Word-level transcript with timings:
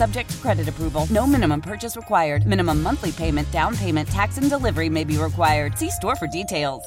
Subject 0.00 0.30
to 0.30 0.36
credit 0.38 0.66
approval. 0.66 1.06
No 1.10 1.26
minimum 1.26 1.60
purchase 1.60 1.94
required. 1.94 2.46
Minimum 2.46 2.82
monthly 2.82 3.12
payment, 3.12 3.50
down 3.50 3.76
payment, 3.76 4.08
tax, 4.08 4.38
and 4.38 4.48
delivery 4.48 4.88
may 4.88 5.04
be 5.04 5.18
required. 5.18 5.76
See 5.76 5.90
store 5.90 6.16
for 6.16 6.26
details. 6.26 6.82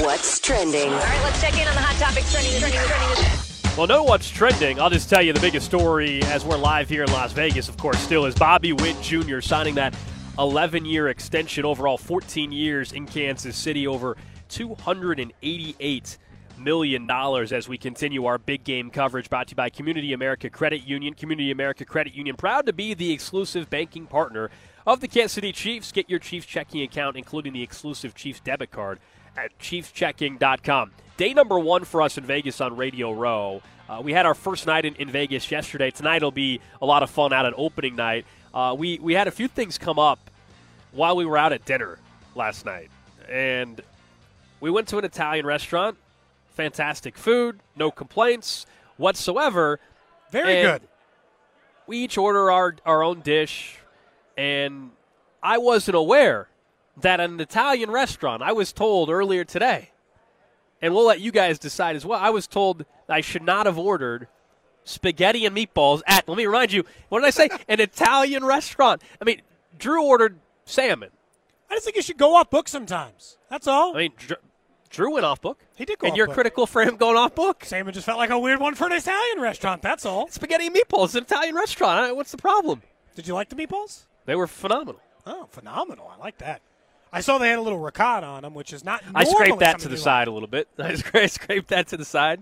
What's 0.00 0.40
trending? 0.40 0.88
All 0.88 0.98
right, 0.98 1.20
let's 1.22 1.38
check 1.38 1.52
in 1.60 1.68
on 1.68 1.74
the 1.74 1.82
hot 1.82 1.96
topics 1.96 2.32
trending. 2.32 2.58
trending, 2.58 2.80
trending. 2.80 3.76
Well, 3.76 3.86
know 3.86 4.04
what's 4.04 4.30
trending. 4.30 4.80
I'll 4.80 4.88
just 4.88 5.10
tell 5.10 5.20
you 5.20 5.34
the 5.34 5.40
biggest 5.40 5.66
story 5.66 6.22
as 6.22 6.46
we're 6.46 6.56
live 6.56 6.88
here 6.88 7.02
in 7.02 7.12
Las 7.12 7.34
Vegas, 7.34 7.68
of 7.68 7.76
course, 7.76 7.98
still 7.98 8.24
is 8.24 8.34
Bobby 8.34 8.72
Witt 8.72 8.98
Jr. 9.02 9.42
signing 9.42 9.74
that 9.74 9.94
11 10.38 10.86
year 10.86 11.08
extension, 11.08 11.66
overall 11.66 11.98
14 11.98 12.52
years 12.52 12.92
in 12.92 13.04
Kansas 13.04 13.54
City, 13.54 13.86
over 13.86 14.16
288 14.48 16.18
million 16.60 17.06
dollars 17.06 17.52
as 17.52 17.68
we 17.68 17.78
continue 17.78 18.26
our 18.26 18.38
big 18.38 18.62
game 18.64 18.90
coverage 18.90 19.30
brought 19.30 19.48
to 19.48 19.52
you 19.52 19.56
by 19.56 19.70
Community 19.70 20.12
America 20.12 20.50
Credit 20.50 20.86
Union. 20.86 21.14
Community 21.14 21.50
America 21.50 21.84
Credit 21.84 22.14
Union 22.14 22.36
proud 22.36 22.66
to 22.66 22.72
be 22.72 22.94
the 22.94 23.12
exclusive 23.12 23.70
banking 23.70 24.06
partner 24.06 24.50
of 24.86 25.00
the 25.00 25.08
Kansas 25.08 25.32
City 25.32 25.52
Chiefs. 25.52 25.90
Get 25.92 26.08
your 26.08 26.18
Chiefs 26.18 26.46
checking 26.46 26.82
account, 26.82 27.16
including 27.16 27.52
the 27.52 27.62
exclusive 27.62 28.14
Chiefs 28.14 28.40
debit 28.40 28.70
card, 28.70 29.00
at 29.36 29.58
chiefschecking.com. 29.58 30.92
Day 31.16 31.34
number 31.34 31.58
one 31.58 31.84
for 31.84 32.02
us 32.02 32.18
in 32.18 32.24
Vegas 32.24 32.60
on 32.60 32.76
Radio 32.76 33.12
Row. 33.12 33.62
Uh, 33.88 34.00
we 34.02 34.12
had 34.12 34.24
our 34.24 34.34
first 34.34 34.66
night 34.66 34.84
in, 34.84 34.94
in, 34.96 35.10
Vegas 35.10 35.50
yesterday. 35.50 35.90
Tonight 35.90 36.22
will 36.22 36.30
be 36.30 36.60
a 36.80 36.86
lot 36.86 37.02
of 37.02 37.10
fun 37.10 37.32
out 37.32 37.44
at 37.44 37.54
opening 37.56 37.96
night. 37.96 38.24
Uh, 38.54 38.74
we, 38.78 38.98
we 39.00 39.14
had 39.14 39.26
a 39.26 39.32
few 39.32 39.48
things 39.48 39.78
come 39.78 39.98
up 39.98 40.30
while 40.92 41.16
we 41.16 41.24
were 41.24 41.36
out 41.36 41.52
at 41.52 41.64
dinner 41.64 41.98
last 42.34 42.64
night. 42.64 42.90
And 43.28 43.80
we 44.60 44.70
went 44.70 44.88
to 44.88 44.98
an 44.98 45.04
Italian 45.04 45.44
restaurant 45.46 45.96
fantastic 46.60 47.16
food, 47.16 47.60
no 47.74 47.90
complaints 47.90 48.66
whatsoever. 48.98 49.80
Very 50.30 50.58
and 50.58 50.80
good. 50.80 50.88
We 51.86 52.04
each 52.04 52.18
order 52.18 52.50
our, 52.50 52.76
our 52.84 53.02
own 53.02 53.20
dish, 53.20 53.78
and 54.36 54.90
I 55.42 55.56
wasn't 55.56 55.96
aware 55.96 56.48
that 56.98 57.18
an 57.18 57.40
Italian 57.40 57.90
restaurant, 57.90 58.42
I 58.42 58.52
was 58.52 58.74
told 58.74 59.08
earlier 59.08 59.42
today, 59.42 59.90
and 60.82 60.94
we'll 60.94 61.06
let 61.06 61.20
you 61.20 61.32
guys 61.32 61.58
decide 61.58 61.96
as 61.96 62.04
well. 62.04 62.20
I 62.20 62.28
was 62.28 62.46
told 62.46 62.84
I 63.08 63.22
should 63.22 63.42
not 63.42 63.64
have 63.64 63.78
ordered 63.78 64.28
spaghetti 64.84 65.46
and 65.46 65.56
meatballs 65.56 66.02
at, 66.06 66.28
let 66.28 66.36
me 66.36 66.44
remind 66.44 66.72
you, 66.72 66.84
what 67.08 67.20
did 67.20 67.26
I 67.26 67.30
say? 67.30 67.48
An 67.68 67.80
Italian 67.80 68.44
restaurant. 68.44 69.02
I 69.18 69.24
mean, 69.24 69.40
Drew 69.78 70.04
ordered 70.04 70.38
salmon. 70.66 71.08
I 71.70 71.74
just 71.74 71.86
think 71.86 71.96
you 71.96 72.02
should 72.02 72.18
go 72.18 72.34
off 72.36 72.50
book 72.50 72.68
sometimes. 72.68 73.38
That's 73.48 73.66
all. 73.66 73.96
I 73.96 74.00
mean, 74.00 74.12
Drew 74.90 75.12
went 75.12 75.24
off 75.24 75.40
book. 75.40 75.58
He 75.76 75.84
did 75.84 75.98
go 75.98 76.08
And 76.08 76.16
you're 76.16 76.26
book. 76.26 76.34
critical 76.34 76.66
for 76.66 76.82
him 76.82 76.96
going 76.96 77.16
off 77.16 77.34
book? 77.34 77.64
Salmon 77.64 77.94
just 77.94 78.06
felt 78.06 78.18
like 78.18 78.30
a 78.30 78.38
weird 78.38 78.58
one 78.60 78.74
for 78.74 78.86
an 78.86 78.92
Italian 78.92 79.40
restaurant. 79.40 79.82
That's 79.82 80.04
all. 80.04 80.28
Spaghetti 80.28 80.66
and 80.66 80.74
meatballs, 80.74 81.04
it's 81.06 81.14
an 81.14 81.22
Italian 81.22 81.54
restaurant. 81.54 82.16
What's 82.16 82.32
the 82.32 82.38
problem? 82.38 82.82
Did 83.14 83.28
you 83.28 83.34
like 83.34 83.48
the 83.48 83.56
meatballs? 83.56 84.04
They 84.26 84.34
were 84.34 84.46
phenomenal. 84.48 85.00
Oh, 85.26 85.46
phenomenal. 85.52 86.10
I 86.12 86.18
like 86.18 86.38
that. 86.38 86.60
I 87.12 87.20
saw 87.20 87.38
they 87.38 87.48
had 87.48 87.58
a 87.58 87.62
little 87.62 87.78
ricotta 87.78 88.26
on 88.26 88.42
them, 88.42 88.54
which 88.54 88.72
is 88.72 88.84
not. 88.84 89.02
I 89.14 89.24
scraped 89.24 89.60
that 89.60 89.80
to 89.80 89.88
the 89.88 89.94
you 89.94 90.00
side 90.00 90.28
a 90.28 90.32
little 90.32 90.48
bit. 90.48 90.68
I 90.78 90.92
scra- 90.92 91.30
scraped 91.30 91.68
that 91.68 91.88
to 91.88 91.96
the 91.96 92.04
side. 92.04 92.40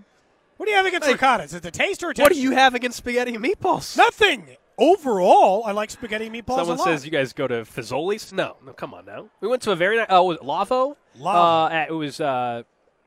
What 0.57 0.67
do 0.67 0.73
you 0.73 0.77
have 0.77 0.87
against 0.87 1.07
Hey, 1.07 1.13
ricotta? 1.13 1.45
Is 1.45 1.55
it 1.55 1.63
the 1.63 1.71
taste 1.71 2.03
or 2.03 2.11
a 2.11 2.15
What 2.17 2.33
do 2.33 2.39
you 2.41 2.51
have 2.53 2.75
against 2.75 2.99
spaghetti 2.99 3.35
and 3.35 3.45
meatballs? 3.45 3.97
Nothing. 3.97 4.57
Overall, 4.79 5.65
I 5.67 5.73
like 5.73 5.91
spaghetti 5.91 6.27
and 6.27 6.35
meatballs 6.35 6.57
Someone 6.59 6.77
a 6.77 6.81
lot. 6.81 6.85
says 6.85 7.05
you 7.05 7.11
guys 7.11 7.33
go 7.33 7.49
to 7.49 7.63
Fazoli's. 7.63 8.33
No, 8.33 8.57
no, 8.65 8.73
come 8.73 8.95
on 8.95 9.05
now. 9.07 9.29
We 9.41 9.49
went 9.49 9.61
to 9.63 9.73
a 9.73 9.77
very 9.77 9.97
nice. 9.97 10.07
Oh, 10.09 10.25
was 10.25 10.37
it 10.37 10.45
Lavo? 10.45 10.97
Lavo. 11.19 11.39
Uh, 11.39 11.69
at, 11.75 11.89
it 11.89 11.93
was 11.93 12.21
uh, 12.21 12.63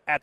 at 0.06 0.22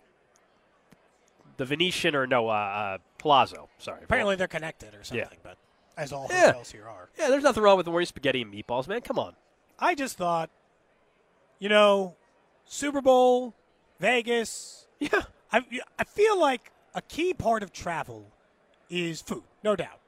the 1.56 1.64
Venetian 1.64 2.14
or 2.14 2.26
no 2.26 2.48
uh, 2.48 2.53
uh, 2.53 2.98
Palazzo. 3.19 3.69
Sorry. 3.78 4.00
Apparently, 4.04 4.36
they're 4.36 4.47
connected 4.47 4.94
or 4.94 5.03
something, 5.04 5.26
Yeah. 5.31 5.36
but 5.42 5.56
as 5.97 6.12
all 6.12 6.26
Yeah. 6.31 6.47
hotels 6.48 6.70
here 6.70 6.86
are. 6.86 7.09
Yeah, 7.19 7.28
there's 7.31 7.42
nothing 7.44 7.62
wrong 7.62 7.78
with 7.78 7.88
ordering 7.88 8.06
spaghetti 8.06 8.42
and 8.42 8.53
meatballs, 8.53 8.86
man. 8.86 9.00
Come 9.00 9.19
on. 9.19 9.34
I 9.78 9.94
just 9.94 10.19
thought, 10.19 10.50
you 11.59 11.69
know, 11.70 12.15
Super 12.66 13.00
Bowl, 13.00 13.54
Vegas. 14.00 14.86
Yeah. 15.00 15.22
I, 15.50 15.62
I 15.98 16.04
feel 16.04 16.38
like 16.38 16.72
a 16.94 17.00
key 17.00 17.32
part 17.32 17.62
of 17.62 17.72
travel 17.72 18.26
is 18.91 19.22
food, 19.22 19.44
no 19.65 19.76
doubt. 19.76 20.00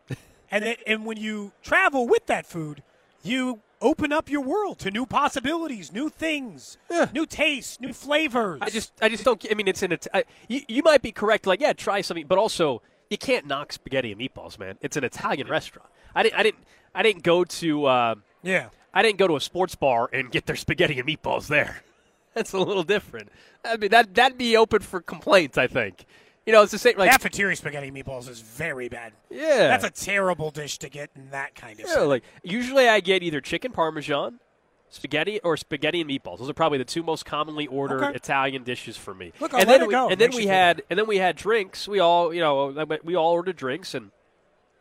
And 0.51 0.77
and 0.87 1.05
when 1.07 1.17
you 1.17 1.53
travel 1.63 2.07
with 2.07 2.27
that 2.27 2.47
food, 2.47 2.83
you 3.23 3.61
open 3.83 4.13
up 4.13 4.29
your 4.29 4.43
world 4.43 4.79
to 4.79 4.91
new 4.91 5.07
possibilities, 5.07 5.91
new 5.93 6.11
things, 6.11 6.77
Yeah. 6.91 7.09
new 7.15 7.25
tastes, 7.25 7.81
new 7.81 7.93
flavors. 7.95 8.59
I 8.61 8.69
just, 8.69 8.93
I 9.01 9.09
just 9.09 9.25
don't. 9.25 9.43
I 9.51 9.55
mean, 9.55 9.69
it's 9.69 9.83
in 9.83 9.93
it. 9.93 10.07
You, 10.49 10.61
you 10.69 10.83
might 10.83 11.01
be 11.01 11.13
correct. 11.13 11.47
Like, 11.47 11.61
yeah, 11.63 11.73
try 11.73 12.03
something, 12.03 12.27
but 12.27 12.37
also 12.39 12.83
you 13.09 13.17
can't 13.17 13.47
knock 13.47 13.73
spaghetti 13.73 14.13
and 14.13 14.21
meatballs, 14.21 14.59
man. 14.59 14.77
It's 14.83 14.97
an 14.97 15.05
Italian 15.05 15.49
restaurant. 15.49 15.89
I 16.15 16.23
didn't, 16.25 16.35
I 16.39 16.43
didn't, 16.43 16.65
I 16.95 17.03
didn't 17.03 17.23
go 17.23 17.45
to, 17.45 17.85
uh, 17.87 18.15
yeah. 18.43 18.69
I 18.93 19.03
didn't 19.03 19.19
go 19.19 19.29
to 19.29 19.37
a 19.37 19.41
sports 19.41 19.75
bar 19.77 20.11
and 20.13 20.31
get 20.31 20.47
their 20.47 20.57
spaghetti 20.57 20.99
and 20.99 21.09
meatballs 21.09 21.47
there. 21.47 21.83
That's 22.35 22.53
a 22.53 22.59
little 22.59 22.83
different. 22.83 23.29
I 23.65 23.77
mean, 23.77 23.91
that 23.91 24.15
that'd 24.15 24.37
be 24.39 24.57
open 24.57 24.81
for 24.83 25.01
complaints. 25.01 25.57
I 25.57 25.67
think. 25.69 26.05
You 26.51 26.57
know, 26.57 26.63
it's 26.63 26.73
the 26.73 26.79
same. 26.79 26.99
Like, 26.99 27.13
Cafeteria 27.13 27.55
spaghetti 27.55 27.93
meatballs 27.93 28.29
is 28.29 28.41
very 28.41 28.89
bad. 28.89 29.13
yeah, 29.31 29.69
That's 29.69 29.85
a 29.85 29.91
terrible 29.91 30.51
dish 30.51 30.79
to 30.79 30.89
get 30.89 31.11
in 31.15 31.31
that 31.31 31.55
kind 31.55 31.75
of 31.75 31.87
yeah. 31.87 31.93
setting. 31.93 32.09
Like, 32.09 32.25
usually 32.43 32.89
I 32.89 32.99
get 32.99 33.23
either 33.23 33.41
chicken 33.41 33.71
parmesan, 33.71 34.41
spaghetti, 34.89 35.39
or 35.45 35.57
spaghetti 35.57 36.01
and 36.01 36.11
meatballs. 36.11 36.41
Those 36.41 36.51
are 36.51 36.55
probably 36.55 36.79
the 36.79 36.85
two 36.85 37.05
most 37.05 37.25
commonly 37.25 37.69
ordered 37.69 38.03
Okay. 38.03 38.17
Italian 38.17 38.65
dishes 38.65 38.97
for 38.97 39.15
me. 39.15 39.33
Look, 39.39 39.55
I'll 39.55 39.61
and 39.61 39.69
let 39.69 39.75
then 39.79 39.83
it 39.83 39.87
we, 39.87 39.93
go. 39.93 40.09
and 40.09 40.21
then 40.21 40.31
we 40.35 40.47
had 40.49 40.79
good. 40.79 40.87
and 40.91 40.99
then 40.99 41.07
we 41.07 41.19
had 41.19 41.37
drinks. 41.37 41.87
We 41.87 42.01
all, 42.01 42.35
you 42.35 42.41
know, 42.41 42.85
we 43.05 43.15
all 43.15 43.31
ordered 43.31 43.55
drinks, 43.55 43.95
and 43.95 44.11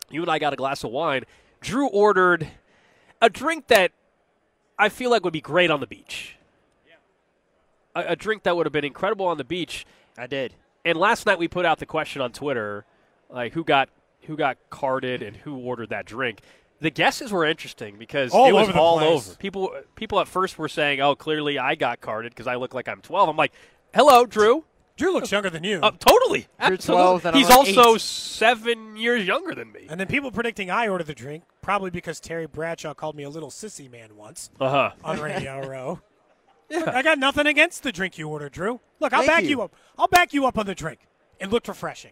you 0.10 0.24
and 0.24 0.32
I 0.32 0.40
got 0.40 0.52
a 0.52 0.56
glass 0.56 0.84
of 0.84 0.90
wine. 0.90 1.26
Drew 1.62 1.88
ordered 1.88 2.48
a 3.22 3.30
drink 3.30 3.68
that 3.68 3.92
I 4.80 4.90
feel 4.90 5.12
like 5.12 5.24
would 5.24 5.34
be 5.34 5.40
great 5.40 5.70
on 5.70 5.82
the 5.82 5.88
beach. 5.88 6.36
A, 7.96 8.06
a 8.08 8.16
drink 8.16 8.42
that 8.42 8.56
would 8.58 8.66
have 8.66 8.74
been 8.74 8.86
incredible 8.86 9.28
on 9.28 9.38
the 9.38 9.44
beach. 9.44 9.86
I 10.18 10.26
did. 10.26 10.56
And 10.86 10.98
last 10.98 11.26
night 11.26 11.40
we 11.40 11.48
put 11.48 11.66
out 11.66 11.80
the 11.80 11.86
question 11.86 12.22
on 12.22 12.32
Twitter, 12.32 12.86
like 13.30 13.54
who 13.54 13.64
got 13.64 13.90
who 14.24 14.36
got 14.38 14.58
carded 14.70 15.22
and 15.22 15.36
who 15.38 15.58
ordered 15.58 15.90
that 15.90 16.06
drink. 16.06 16.40
The 16.82 16.90
guesses 16.90 17.32
were 17.32 17.46
interesting 17.46 17.98
because 17.98 18.32
All 18.32 18.48
it 18.48 18.54
was 18.54 18.70
over 18.70 18.78
all 18.78 18.98
place. 19.00 19.28
over. 19.30 19.38
People 19.38 19.76
people 19.96 20.20
at 20.20 20.28
first 20.28 20.58
were 20.58 20.70
saying, 20.70 21.02
"Oh, 21.02 21.16
clearly 21.16 21.60
I 21.60 21.76
got 21.76 22.00
carded 22.00 22.32
because 22.32 22.48
I 22.48 22.56
look 22.56 22.74
like 22.74 22.88
I'm 22.88 23.02
12." 23.02 23.28
I'm 23.30 23.36
like, 23.38 23.52
"Hello, 23.94 24.26
Drew." 24.26 24.64
Drew 24.96 25.14
looks 25.14 25.32
younger 25.32 25.50
than 25.50 25.64
you. 25.64 25.80
Uh, 25.82 25.92
totally. 25.92 26.40
You're 26.62 26.74
Absolutely. 26.74 27.04
12 27.04 27.26
and 27.28 27.36
I'm 27.36 27.40
He's 27.40 27.50
like 27.50 27.58
also 27.58 27.96
eight. 27.96 28.02
seven 28.02 28.98
years 28.98 29.26
younger 29.26 29.56
than 29.56 29.72
me. 29.72 29.88
and 29.90 29.98
then 29.98 30.08
people 30.08 30.30
predicting 30.30 30.70
I 30.70 30.90
ordered 30.90 31.08
the 31.08 31.16
drink, 31.16 31.44
probably 31.62 31.90
because 31.90 32.20
Terry 32.20 32.48
Bradshaw 32.48 32.94
called 32.94 33.16
me 33.16 33.24
a 33.24 33.30
little 33.30 33.50
sissy 33.50 33.90
man 33.90 34.18
once 34.18 34.50
Uh 34.60 34.70
huh. 34.70 34.92
on 35.06 35.22
Radio 35.22 35.66
Row. 35.66 36.02
Look, 36.72 36.88
I 36.96 37.02
got 37.02 37.20
nothing 37.20 37.48
against 37.48 37.84
the 37.84 37.92
drink 37.92 38.18
you 38.18 38.28
ordered, 38.30 38.52
Drew. 38.52 38.80
Look, 39.00 39.14
I'll 39.14 39.20
Thank 39.22 39.32
back 39.32 39.44
you. 39.44 39.50
you. 39.50 39.62
up. 39.62 39.76
I'll 39.98 40.08
back 40.08 40.34
you 40.34 40.46
up 40.46 40.58
on 40.58 40.66
the 40.66 40.76
drink. 40.76 41.00
It 41.40 41.50
looked 41.50 41.68
refreshing. 41.68 42.12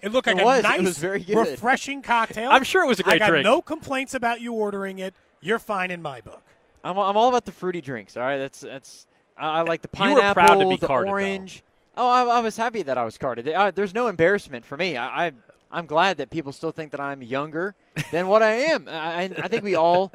It 0.00 0.12
looked 0.12 0.28
It 0.28 0.34
like 0.34 0.42
a 0.42 0.44
was. 0.44 0.58
It 0.60 0.62
nice, 0.62 0.80
was 0.82 0.98
very 0.98 1.20
good. 1.20 1.36
refreshing 1.36 2.02
cocktail. 2.02 2.50
I'm 2.50 2.64
sure 2.64 2.84
it 2.84 2.88
was 2.88 3.00
a 3.00 3.04
I 3.06 3.10
great 3.10 3.18
got 3.20 3.28
drink. 3.28 3.44
no 3.44 3.62
complaints 3.62 4.14
about 4.14 4.40
you 4.40 4.52
ordering 4.52 4.98
it. 4.98 5.14
You're 5.40 5.58
fine 5.60 5.90
in 5.90 6.02
my 6.02 6.20
book. 6.20 6.42
I'm, 6.84 6.98
I'm 6.98 7.16
all 7.16 7.28
about 7.28 7.44
the 7.44 7.52
fruity 7.52 7.80
drinks. 7.80 8.16
All 8.16 8.22
right, 8.24 8.38
that's 8.38 8.60
that's. 8.60 9.06
I, 9.36 9.58
I 9.58 9.62
like 9.62 9.82
the 9.82 9.88
You 9.94 10.10
were 10.14 10.16
pineapple, 10.20 10.42
proud 10.42 10.58
to 10.60 10.68
be 10.68 10.76
the 10.76 10.86
carded, 10.86 11.08
though. 11.08 11.12
orange. 11.12 11.62
Oh, 11.96 12.08
I, 12.08 12.38
I 12.38 12.40
was 12.40 12.56
happy 12.56 12.82
that 12.82 12.96
I 12.98 13.04
was 13.04 13.18
carded. 13.18 13.48
Uh, 13.48 13.70
there's 13.70 13.94
no 13.94 14.08
embarrassment 14.08 14.64
for 14.64 14.76
me. 14.76 14.96
I, 14.96 15.26
I 15.28 15.32
I'm 15.72 15.86
glad 15.86 16.18
that 16.18 16.30
people 16.30 16.52
still 16.52 16.70
think 16.70 16.90
that 16.92 17.00
I'm 17.00 17.22
younger 17.22 17.74
than 18.10 18.28
what 18.28 18.42
I 18.42 18.52
am. 18.72 18.86
I, 18.88 18.92
I 18.92 19.22
I 19.44 19.48
think 19.48 19.64
we 19.64 19.74
all 19.74 20.12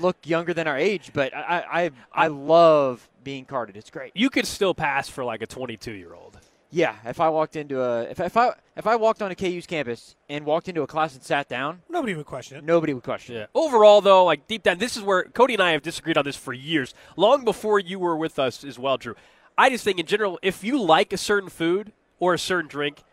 look 0.00 0.16
younger 0.24 0.54
than 0.54 0.66
our 0.66 0.78
age, 0.78 1.10
but 1.12 1.34
I 1.34 1.40
I 1.70 1.82
I, 1.84 1.90
I 2.12 2.26
love 2.28 3.08
being 3.22 3.44
carded. 3.44 3.76
It's 3.76 3.90
great. 3.90 4.12
You 4.14 4.30
could 4.30 4.46
still 4.46 4.74
pass 4.74 5.08
for 5.08 5.24
like 5.24 5.42
a 5.42 5.46
22 5.46 5.92
year 5.92 6.14
old. 6.14 6.38
Yeah, 6.70 6.96
if 7.04 7.20
I 7.20 7.28
walked 7.28 7.54
into 7.54 7.80
a 7.82 8.02
if, 8.02 8.18
if 8.18 8.36
I 8.36 8.52
if 8.76 8.86
I 8.86 8.96
walked 8.96 9.22
on 9.22 9.30
a 9.30 9.36
KU's 9.36 9.66
campus 9.66 10.16
and 10.28 10.44
walked 10.44 10.68
into 10.68 10.82
a 10.82 10.86
class 10.88 11.14
and 11.14 11.22
sat 11.22 11.48
down, 11.48 11.82
Nobody 11.88 12.14
would 12.14 12.26
question 12.26 12.56
it. 12.58 12.64
nobody 12.64 12.92
would 12.94 13.04
question. 13.04 13.36
it. 13.36 13.50
Overall, 13.54 14.00
though, 14.00 14.24
like 14.24 14.48
deep 14.48 14.64
down, 14.64 14.78
this 14.78 14.96
is 14.96 15.02
where 15.02 15.22
Cody 15.24 15.54
and 15.54 15.62
I 15.62 15.70
have 15.72 15.82
disagreed 15.82 16.18
on 16.18 16.24
this 16.24 16.34
for 16.36 16.52
years, 16.52 16.92
long 17.16 17.44
before 17.44 17.78
you 17.78 17.98
were 18.00 18.16
with 18.16 18.38
us 18.40 18.64
as 18.64 18.76
well, 18.78 18.96
Drew. 18.96 19.14
I 19.56 19.70
just 19.70 19.84
think, 19.84 20.00
in 20.00 20.06
general, 20.06 20.36
if 20.42 20.64
you 20.64 20.80
like 20.82 21.12
a 21.12 21.16
certain 21.16 21.48
food 21.48 21.92
or 22.18 22.34
a 22.34 22.38
certain 22.40 22.68
drink, 22.68 23.04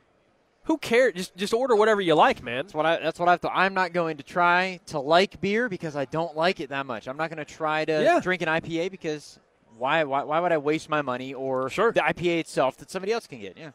who 0.72 0.78
cares? 0.78 1.14
Just 1.14 1.36
just 1.36 1.54
order 1.54 1.76
whatever 1.76 2.02
you 2.02 2.16
like, 2.16 2.42
man. 2.44 2.64
That's 2.64 2.74
what 2.74 2.86
I. 2.86 2.98
That's 2.98 3.20
what 3.20 3.28
I 3.30 3.38
thought. 3.38 3.52
I'm 3.54 3.74
not 3.74 3.94
going 3.94 4.18
to 4.18 4.24
try 4.24 4.80
to 4.88 5.00
like 5.00 5.40
beer 5.42 5.68
because 5.70 5.96
I 5.96 6.06
don't 6.06 6.36
like 6.36 6.60
it 6.60 6.70
that 6.70 6.86
much. 6.86 7.08
I'm 7.08 7.18
not 7.18 7.30
going 7.30 7.46
to 7.46 7.54
try 7.54 7.86
to 7.86 8.04
Yeah. 8.04 8.20
drink 8.20 8.42
an 8.42 8.48
IPA 8.48 8.92
because 8.92 9.40
why, 9.78 10.04
why? 10.04 10.24
Why 10.24 10.40
would 10.40 10.52
I 10.52 10.58
waste 10.58 10.90
my 10.90 11.02
money 11.02 11.34
or 11.34 11.70
Sure. 11.70 11.92
the 11.92 12.02
IPA 12.02 12.40
itself 12.40 12.78
that 12.78 12.90
somebody 12.92 13.12
else 13.12 13.28
can 13.28 13.40
get? 13.40 13.58
Yeah, 13.58 13.72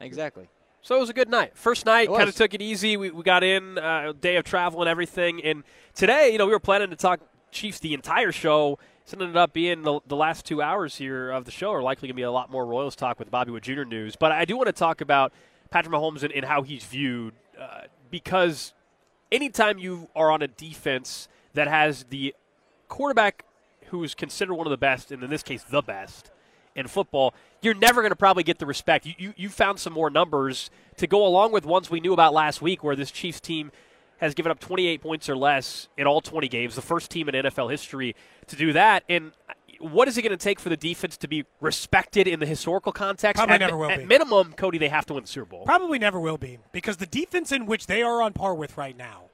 exactly. 0.00 0.48
So 0.80 0.96
it 0.96 1.00
was 1.00 1.10
a 1.10 1.14
good 1.14 1.28
night. 1.28 1.52
First 1.56 1.84
night, 1.86 2.08
kind 2.08 2.28
of 2.28 2.34
took 2.34 2.54
it 2.54 2.62
easy. 2.62 2.96
We, 2.96 3.10
we 3.10 3.22
got 3.22 3.42
in, 3.42 3.76
uh, 3.78 4.12
day 4.18 4.36
of 4.36 4.44
travel 4.44 4.80
and 4.80 4.88
everything. 4.88 5.42
And 5.44 5.64
today, 5.94 6.30
you 6.30 6.38
know, 6.38 6.46
we 6.46 6.52
were 6.52 6.60
planning 6.60 6.90
to 6.90 6.96
talk 6.96 7.20
Chiefs 7.50 7.80
the 7.80 7.92
entire 7.94 8.30
show. 8.30 8.78
It's 9.02 9.12
ended 9.12 9.36
up 9.36 9.52
being 9.52 9.82
the, 9.82 10.00
the 10.06 10.14
last 10.16 10.44
two 10.46 10.62
hours 10.62 10.94
here 10.96 11.30
of 11.30 11.46
the 11.46 11.50
show 11.50 11.72
are 11.72 11.82
likely 11.82 12.06
going 12.08 12.14
to 12.14 12.20
be 12.20 12.22
a 12.22 12.30
lot 12.30 12.50
more 12.50 12.64
Royals 12.64 12.94
talk 12.94 13.18
with 13.18 13.30
Bobby 13.30 13.50
Witt 13.50 13.64
Jr. 13.64 13.82
news. 13.84 14.14
But 14.16 14.30
I 14.32 14.44
do 14.44 14.56
want 14.56 14.66
to 14.68 14.72
talk 14.72 15.00
about 15.00 15.32
Patrick 15.70 15.94
Mahomes 15.94 16.22
and, 16.22 16.32
and 16.32 16.44
how 16.44 16.62
he's 16.62 16.84
viewed 16.84 17.34
uh, 17.60 17.82
because 18.10 18.72
anytime 19.30 19.78
you 19.78 20.08
are 20.14 20.30
on 20.30 20.42
a 20.42 20.48
defense 20.48 21.28
that 21.54 21.68
has 21.68 22.04
the 22.04 22.34
quarterback 22.88 23.44
who 23.86 24.02
is 24.04 24.14
considered 24.14 24.54
one 24.54 24.66
of 24.66 24.70
the 24.70 24.76
best, 24.78 25.10
and 25.10 25.22
in 25.22 25.30
this 25.30 25.42
case, 25.42 25.62
the 25.62 25.82
best 25.82 26.30
in 26.74 26.86
football, 26.86 27.34
you're 27.60 27.74
never 27.74 28.00
going 28.00 28.10
to 28.10 28.16
probably 28.16 28.42
get 28.42 28.58
the 28.58 28.66
respect. 28.66 29.06
You, 29.06 29.14
you, 29.18 29.34
you 29.36 29.48
found 29.48 29.80
some 29.80 29.92
more 29.92 30.10
numbers 30.10 30.70
to 30.96 31.06
go 31.06 31.26
along 31.26 31.52
with 31.52 31.66
ones 31.66 31.90
we 31.90 32.00
knew 32.00 32.12
about 32.12 32.32
last 32.32 32.62
week, 32.62 32.84
where 32.84 32.94
this 32.96 33.10
Chiefs 33.10 33.40
team 33.40 33.72
has 34.18 34.34
given 34.34 34.50
up 34.50 34.58
28 34.58 35.00
points 35.00 35.28
or 35.28 35.36
less 35.36 35.88
in 35.96 36.06
all 36.06 36.20
20 36.20 36.48
games, 36.48 36.74
the 36.74 36.82
first 36.82 37.10
team 37.10 37.28
in 37.28 37.34
NFL 37.34 37.70
history 37.70 38.14
to 38.46 38.56
do 38.56 38.72
that. 38.72 39.04
And 39.08 39.32
what 39.80 40.08
is 40.08 40.18
it 40.18 40.22
going 40.22 40.30
to 40.30 40.36
take 40.36 40.60
for 40.60 40.68
the 40.68 40.76
defense 40.76 41.16
to 41.18 41.28
be 41.28 41.44
respected 41.60 42.26
in 42.26 42.40
the 42.40 42.46
historical 42.46 42.92
context? 42.92 43.38
Probably 43.38 43.54
at, 43.54 43.60
never 43.60 43.76
will 43.76 43.90
at 43.90 44.00
be. 44.00 44.04
minimum, 44.04 44.52
Cody, 44.54 44.78
they 44.78 44.88
have 44.88 45.06
to 45.06 45.14
win 45.14 45.24
the 45.24 45.28
Super 45.28 45.46
Bowl. 45.46 45.64
Probably 45.64 45.98
never 45.98 46.20
will 46.20 46.38
be 46.38 46.58
because 46.72 46.96
the 46.96 47.06
defense 47.06 47.52
in 47.52 47.66
which 47.66 47.86
they 47.86 48.02
are 48.02 48.22
on 48.22 48.32
par 48.32 48.54
with 48.54 48.76
right 48.76 48.96
now, 48.96 49.24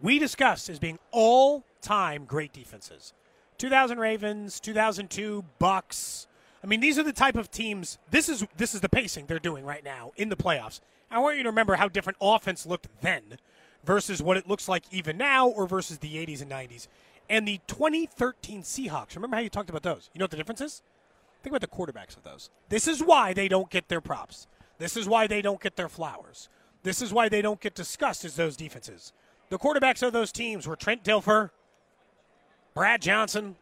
we 0.00 0.18
discussed 0.18 0.68
as 0.68 0.78
being 0.78 0.98
all-time 1.10 2.24
great 2.24 2.52
defenses. 2.52 3.12
2000 3.58 3.98
Ravens, 3.98 4.60
2002 4.60 5.44
Bucks. 5.58 6.26
I 6.62 6.66
mean, 6.66 6.80
these 6.80 6.98
are 6.98 7.02
the 7.02 7.12
type 7.12 7.36
of 7.36 7.50
teams. 7.50 7.98
This 8.10 8.28
is 8.28 8.44
this 8.56 8.74
is 8.74 8.80
the 8.80 8.88
pacing 8.88 9.26
they're 9.26 9.38
doing 9.38 9.64
right 9.64 9.84
now 9.84 10.12
in 10.16 10.28
the 10.28 10.36
playoffs. 10.36 10.80
I 11.10 11.18
want 11.18 11.36
you 11.36 11.42
to 11.44 11.48
remember 11.50 11.76
how 11.76 11.88
different 11.88 12.16
offense 12.20 12.66
looked 12.66 12.88
then 13.00 13.38
versus 13.84 14.22
what 14.22 14.36
it 14.36 14.48
looks 14.48 14.68
like 14.68 14.84
even 14.90 15.16
now, 15.16 15.46
or 15.46 15.66
versus 15.66 15.98
the 15.98 16.16
80s 16.16 16.42
and 16.42 16.50
90s. 16.50 16.88
And 17.28 17.48
the 17.48 17.60
2013 17.66 18.62
Seahawks. 18.62 19.14
Remember 19.14 19.36
how 19.36 19.42
you 19.42 19.48
talked 19.48 19.70
about 19.70 19.82
those? 19.82 20.10
You 20.12 20.18
know 20.18 20.24
what 20.24 20.30
the 20.30 20.36
difference 20.36 20.60
is? 20.60 20.82
Think 21.42 21.54
about 21.54 21.60
the 21.60 21.76
quarterbacks 21.76 22.16
of 22.16 22.22
those. 22.22 22.50
This 22.68 22.88
is 22.88 23.02
why 23.02 23.32
they 23.32 23.48
don't 23.48 23.70
get 23.70 23.88
their 23.88 24.00
props. 24.00 24.46
This 24.78 24.96
is 24.96 25.06
why 25.06 25.26
they 25.26 25.42
don't 25.42 25.60
get 25.60 25.76
their 25.76 25.88
flowers. 25.88 26.48
This 26.82 27.00
is 27.00 27.12
why 27.12 27.28
they 27.28 27.42
don't 27.42 27.60
get 27.60 27.74
discussed 27.74 28.24
as 28.24 28.36
those 28.36 28.56
defenses. 28.56 29.12
The 29.50 29.58
quarterbacks 29.58 30.02
of 30.02 30.12
those 30.12 30.32
teams 30.32 30.66
were 30.66 30.76
Trent 30.76 31.04
Dilfer, 31.04 31.50
Brad 32.74 33.02
Johnson, 33.02 33.56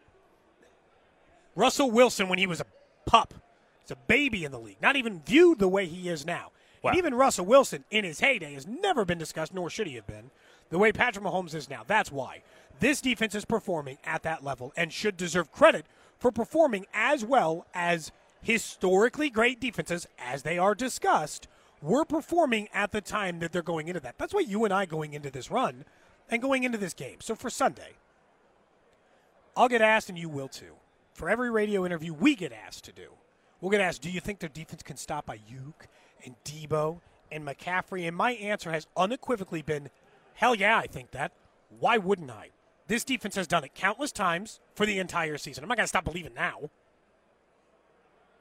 Russell 1.55 1.91
Wilson 1.91 2.29
when 2.29 2.39
he 2.39 2.47
was 2.47 2.61
a 2.61 2.67
pup. 3.05 3.35
He's 3.83 3.91
a 3.91 3.97
baby 3.97 4.45
in 4.45 4.53
the 4.53 4.59
league, 4.59 4.81
not 4.81 4.97
even 4.97 5.21
viewed 5.27 5.59
the 5.59 5.69
way 5.69 5.87
he 5.87 6.09
is 6.09 6.25
now. 6.25 6.51
Wow. 6.83 6.91
And 6.91 6.99
even 6.99 7.15
Russell 7.15 7.47
Wilson 7.47 7.85
in 7.91 8.05
his 8.05 8.21
heyday 8.21 8.55
has 8.55 8.67
never 8.67 9.05
been 9.05 9.19
discussed, 9.19 9.55
nor 9.55 9.71
should 9.71 9.87
he 9.87 9.95
have 9.95 10.07
been, 10.07 10.31
the 10.71 10.79
way 10.79 10.93
Patrick 10.93 11.25
Mahomes 11.25 11.55
is 11.55 11.69
now. 11.69 11.83
That's 11.87 12.11
why. 12.11 12.43
This 12.81 13.01
defense 13.01 13.35
is 13.35 13.45
performing 13.45 13.99
at 14.05 14.23
that 14.25 14.43
level 14.43 14.73
and 14.77 14.93
should 14.93 15.17
deserve 15.17 15.53
credit 15.53 15.87
for 16.19 16.33
performing 16.33 16.87
as 16.93 17.25
well 17.25 17.67
as 17.75 18.13
historically 18.43 19.31
great 19.31 19.61
defenses, 19.61 20.07
as 20.19 20.43
they 20.43 20.59
are 20.59 20.75
discussed, 20.75 21.47
were 21.81 22.05
performing 22.05 22.69
at 22.75 22.93
the 22.93 23.01
time 23.01 23.39
that 23.41 23.53
they're 23.53 23.63
going 23.63 23.89
into 23.89 24.01
that. 24.01 24.19
That's 24.19 24.35
why 24.35 24.41
you 24.41 24.65
and 24.65 24.73
I 24.73 24.85
going 24.87 25.15
into 25.15 25.31
this 25.31 25.51
run 25.51 25.85
and 26.31 26.43
going 26.43 26.65
into 26.65 26.79
this 26.79 26.95
game. 26.95 27.17
So 27.21 27.35
for 27.35 27.51
Sunday, 27.51 27.93
I'll 29.57 29.69
get 29.69 29.83
asked, 29.83 30.09
and 30.09 30.19
you 30.19 30.29
will 30.29 30.49
too. 30.49 30.75
For 31.13 31.29
every 31.29 31.51
radio 31.51 31.85
interview 31.85 32.15
we 32.15 32.35
get 32.35 32.53
asked 32.53 32.85
to 32.85 32.93
do, 32.93 33.11
we'll 33.61 33.71
get 33.71 33.81
asked, 33.81 34.03
do 34.03 34.11
you 34.11 34.21
think 34.21 34.39
their 34.39 34.49
defense 34.49 34.83
can 34.83 34.97
stop 34.97 35.27
Aiyuk 35.27 35.87
and 36.25 36.35
Deebo 36.45 37.01
and 37.31 37.47
McCaffrey? 37.47 38.09
And 38.09 38.17
my 38.17 38.33
answer 38.33 38.71
has 38.71 38.87
unequivocally 38.97 39.63
been, 39.63 39.91
hell 40.35 40.55
yeah, 40.55 40.79
I 40.79 40.87
think 40.87 41.11
that. 41.11 41.33
Why 41.79 41.99
wouldn't 41.99 42.31
I? 42.31 42.49
This 42.93 43.05
defense 43.05 43.37
has 43.37 43.47
done 43.47 43.65
it 43.65 43.75
countless 43.75 44.13
times 44.13 44.61
for 44.75 44.85
the 44.85 44.99
entire 44.99 45.39
season. 45.39 45.65
I'm 45.65 45.69
not 45.69 45.79
going 45.79 45.85
to 45.85 45.89
stop 45.89 46.05
believing 46.05 46.35
now. 46.35 46.69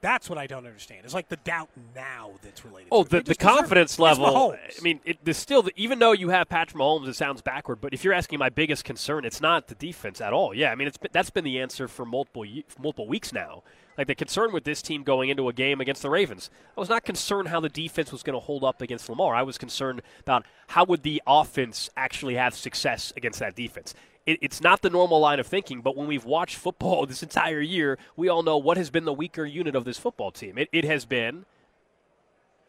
That's 0.01 0.30
what 0.30 0.38
I 0.38 0.45
don't 0.45 0.65
understand. 0.65 1.06
It's 1.06 1.13
like 1.13 1.30
the 1.30 1.38
doubt 1.38 1.69
now 1.95 2.31
that's 2.42 2.65
related. 2.65 2.89
Oh, 2.92 3.03
to 3.03 3.09
the, 3.09 3.18
the 3.19 3.24
deserve 3.24 3.38
it. 3.38 3.39
confidence 3.39 3.98
level. 3.98 4.53
I 4.53 4.81
mean, 4.81 5.00
it, 5.06 5.19
there's 5.24 5.38
still, 5.38 5.62
the, 5.62 5.71
even 5.77 6.00
though 6.00 6.12
you 6.12 6.31
have 6.31 6.50
Patrick 6.50 6.77
Mahomes, 6.77 7.07
it 7.07 7.15
sounds 7.15 7.42
backward. 7.42 7.80
But 7.80 7.94
if 7.94 8.03
you're 8.03 8.13
asking 8.13 8.39
my 8.39 8.50
biggest 8.50 8.83
concern, 8.83 9.24
it's 9.24 9.39
not 9.39 9.69
the 9.69 9.75
defense 9.75 10.19
at 10.19 10.33
all. 10.33 10.53
Yeah, 10.53 10.69
I 10.69 10.75
mean, 10.75 10.89
it's 10.89 10.98
been, 10.98 11.12
that's 11.13 11.30
been 11.30 11.45
the 11.45 11.57
answer 11.59 11.88
for 11.88 12.03
multiple 12.03 12.44
multiple 12.77 13.07
weeks 13.07 13.31
now. 13.31 13.63
Like 13.98 14.07
the 14.07 14.15
concern 14.15 14.51
with 14.51 14.65
this 14.65 14.81
team 14.81 15.03
going 15.03 15.30
into 15.30 15.48
a 15.48 15.53
game 15.53 15.80
against 15.80 16.01
the 16.01 16.09
Ravens, 16.09 16.50
I 16.75 16.80
was 16.80 16.89
not 16.89 17.06
concerned 17.06 17.48
how 17.48 17.62
the 17.62 17.69
defense 17.69 18.12
was 18.12 18.21
going 18.21 18.33
to 18.33 18.39
hold 18.39 18.65
up 18.65 18.81
against 18.81 19.07
Lamar. 19.07 19.33
I 19.33 19.44
was 19.44 19.57
concerned 19.57 20.01
about 20.19 20.45
how 20.68 20.83
would 20.86 21.03
the 21.03 21.21
offense 21.25 21.89
actually 21.95 22.36
have 22.36 22.53
success 22.53 23.13
against 23.15 23.39
that 23.39 23.56
defense. 23.56 23.94
It, 24.25 24.39
it's 24.41 24.62
not 24.62 24.81
the 24.81 24.89
normal 24.89 25.19
line 25.19 25.39
of 25.39 25.47
thinking, 25.47 25.81
but 25.81 25.95
when 25.95 26.07
we've 26.07 26.25
watched 26.25 26.56
football 26.56 27.06
this 27.07 27.23
entire 27.23 27.62
year, 27.62 27.97
we 28.15 28.29
all 28.29 28.44
know 28.44 28.57
what 28.57 28.77
has 28.77 28.89
been 28.89 29.06
the 29.06 29.13
weaker 29.13 29.45
unit 29.45 29.75
of 29.75 29.85
this 29.85 29.97
football 29.97 30.31
team. 30.31 30.57
It, 30.57 30.69
it 30.71 30.85
has 30.85 31.06
been 31.06 31.45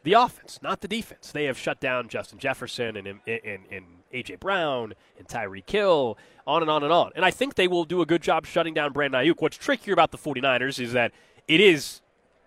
the 0.05 0.15
offense, 0.15 0.59
not 0.63 0.81
the 0.81 0.89
defense. 0.89 1.31
They 1.31 1.45
have 1.45 1.59
shut 1.59 1.81
down 1.81 2.09
Justin 2.09 2.39
Jefferson 2.39 2.97
and, 2.97 3.07
and, 3.07 3.21
and, 3.27 3.63
and 3.71 3.85
A.J. 4.13 4.37
Brown 4.37 4.95
and 5.19 5.29
Tyreek 5.29 5.71
Hill, 5.71 6.19
on 6.47 6.63
and 6.63 6.71
on 6.71 6.83
and 6.83 6.93
on. 6.93 7.13
And 7.15 7.25
I 7.25 7.31
think 7.31 7.55
they 7.55 7.69
will 7.69 7.85
do 7.85 8.01
a 8.03 8.07
good 8.07 8.23
job 8.23 8.47
shutting 8.47 8.75
down 8.75 8.93
Brandon 8.93 9.25
Aiyuk. 9.25 9.41
What's 9.41 9.57
trickier 9.57 9.93
about 9.93 10.11
the 10.11 10.19
49ers 10.19 10.81
is 10.81 10.93
that 10.93 11.13
it 11.47 11.61
is 11.61 12.01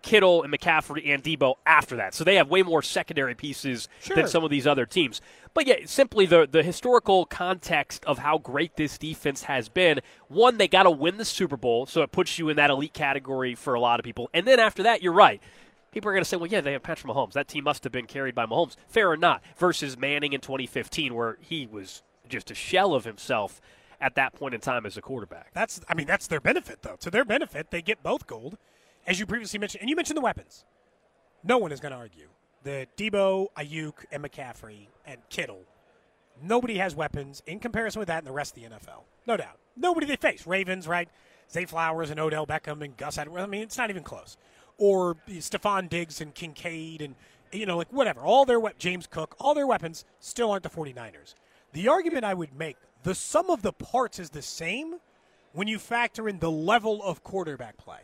Kittle 0.06 0.44
and 0.44 0.54
McCaffrey 0.54 1.10
and 1.10 1.24
Deebo 1.24 1.56
after 1.66 1.96
that. 1.96 2.14
So 2.14 2.24
they 2.24 2.36
have 2.36 2.48
way 2.48 2.62
more 2.62 2.84
secondary 2.84 3.34
pieces 3.34 3.90
Sure. 4.02 4.16
than 4.16 4.28
some 4.28 4.44
of 4.44 4.52
these 4.52 4.68
other 4.68 4.86
teams. 4.86 5.20
But 5.56 5.66
yeah, 5.66 5.78
simply 5.86 6.28
the, 6.28 6.48
the 6.50 6.62
historical 6.62 7.26
context 7.26 8.06
of 8.06 8.20
how 8.20 8.38
great 8.38 8.76
this 8.76 9.00
defense 9.00 9.44
has 9.44 9.68
been. 9.68 10.02
One, 10.28 10.58
they 10.58 10.68
got 10.68 10.84
to 10.84 10.92
win 10.92 11.18
the 11.18 11.26
Super 11.26 11.58
Bowl, 11.58 11.88
so 11.88 12.04
it 12.04 12.12
puts 12.12 12.38
you 12.38 12.50
in 12.50 12.56
that 12.58 12.70
elite 12.70 12.94
category 12.94 13.56
for 13.56 13.74
a 13.74 13.80
lot 13.80 14.00
of 14.00 14.04
people. 14.04 14.30
And 14.34 14.46
then 14.48 14.60
after 14.60 14.84
that, 14.84 15.02
you're 15.02 15.12
right. 15.12 15.42
People 15.92 16.10
are 16.10 16.14
going 16.14 16.24
to 16.24 16.30
say, 16.30 16.38
well, 16.38 16.52
yeah, 16.52 16.62
they 16.62 16.74
have 16.74 16.84
Patrick 16.84 17.12
Mahomes. 17.12 17.34
That 17.34 17.48
team 17.48 17.64
must 17.64 17.84
have 17.84 17.92
been 17.92 18.06
carried 18.06 18.36
by 18.36 18.46
Mahomes. 18.46 18.76
Fair 18.88 19.10
or 19.10 19.18
not, 19.18 19.42
versus 19.58 19.98
Manning 19.98 20.34
in 20.34 20.42
2015, 20.42 21.16
where 21.16 21.38
he 21.42 21.66
was 21.66 22.04
just 22.30 22.52
a 22.52 22.56
shell 22.56 22.94
of 22.94 23.06
himself 23.06 23.60
at 24.00 24.14
that 24.16 24.34
point 24.36 24.54
in 24.54 24.60
time 24.62 24.86
as 24.86 24.98
a 24.98 25.02
quarterback. 25.02 25.52
That's 25.54 25.80
I 25.88 25.94
mean 25.96 26.06
that's 26.06 26.28
their 26.28 26.42
benefit 26.42 26.82
though. 26.82 26.98
To 27.00 27.10
their 27.10 27.24
benefit, 27.26 27.72
they 27.72 27.82
get 27.82 28.04
both 28.04 28.28
gold, 28.28 28.58
as 29.08 29.20
you 29.20 29.26
previously 29.26 29.60
mentioned, 29.60 29.82
and 29.82 29.90
you 29.90 29.96
mentioned 29.96 30.18
the 30.18 30.22
weapons. 30.22 30.66
No 31.44 31.58
one 31.58 31.72
is 31.72 31.80
going 31.80 31.92
to 31.92 31.98
argue 31.98 32.30
the 32.64 32.88
Deebo, 32.98 33.48
Aiyuk, 33.58 34.06
and 34.12 34.24
McCaffrey 34.24 34.88
and 35.06 35.20
Kittle. 35.30 35.62
Nobody 36.42 36.78
has 36.80 36.96
weapons 36.96 37.44
in 37.46 37.60
comparison 37.60 38.00
with 38.00 38.08
that 38.08 38.20
in 38.20 38.26
the 38.26 38.32
rest 38.32 38.58
of 38.58 38.64
the 38.64 38.70
NFL. 38.70 39.04
No 39.28 39.38
doubt. 39.38 39.60
Nobody 39.78 40.08
they 40.08 40.16
face. 40.16 40.48
Ravens, 40.48 40.88
right? 40.88 41.08
Zay 41.52 41.66
Flowers 41.66 42.10
and 42.10 42.20
Odell 42.20 42.48
Beckham 42.48 42.84
and 42.84 42.98
Gus 42.98 43.18
Edwards. 43.20 43.44
I 43.44 43.48
mean, 43.48 43.62
it's 43.62 43.78
not 43.78 43.92
even 43.92 44.04
close. 44.04 44.36
Or 44.78 45.16
Stefon 45.30 45.88
Diggs 45.90 46.20
and 46.20 46.34
Kincaid 46.34 47.02
and 47.02 47.16
you 47.52 47.66
know, 47.66 47.78
like 47.78 47.92
whatever. 47.92 48.22
All 48.22 48.46
their 48.46 48.60
we- 48.60 48.72
James 48.78 49.08
Cook, 49.08 49.36
all 49.40 49.54
their 49.54 49.68
weapons 49.68 50.06
still 50.20 50.52
aren't 50.52 50.64
the 50.64 50.70
49ers. 50.70 51.36
The 51.74 51.88
argument 51.88 52.26
I 52.26 52.34
would 52.34 52.58
make, 52.58 52.78
the 53.04 53.16
sum 53.16 53.50
of 53.50 53.62
the 53.62 53.74
parts 53.74 54.20
is 54.20 54.32
the 54.32 54.42
same 54.42 54.96
when 55.54 55.68
you 55.68 55.80
factor 55.80 56.28
in 56.28 56.40
the 56.40 56.52
level 56.52 57.02
of 57.04 57.24
quarterback 57.24 57.78
play. 57.78 58.02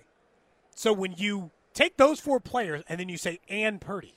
So 0.81 0.91
when 0.93 1.13
you 1.15 1.51
take 1.75 1.97
those 1.97 2.19
four 2.19 2.39
players 2.39 2.81
and 2.89 2.99
then 2.99 3.07
you 3.07 3.15
say 3.15 3.39
and 3.47 3.79
Purdy, 3.79 4.15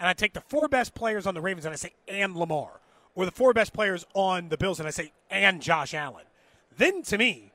and 0.00 0.08
I 0.08 0.14
take 0.14 0.32
the 0.32 0.40
four 0.40 0.66
best 0.66 0.94
players 0.94 1.26
on 1.26 1.34
the 1.34 1.42
Ravens 1.42 1.66
and 1.66 1.74
I 1.74 1.76
say 1.76 1.92
and 2.08 2.34
Lamar, 2.34 2.80
or 3.14 3.26
the 3.26 3.30
four 3.30 3.52
best 3.52 3.74
players 3.74 4.06
on 4.14 4.48
the 4.48 4.56
Bills 4.56 4.78
and 4.80 4.88
I 4.88 4.92
say 4.92 5.12
and 5.30 5.60
Josh 5.60 5.92
Allen, 5.92 6.24
then 6.74 7.02
to 7.02 7.18
me, 7.18 7.52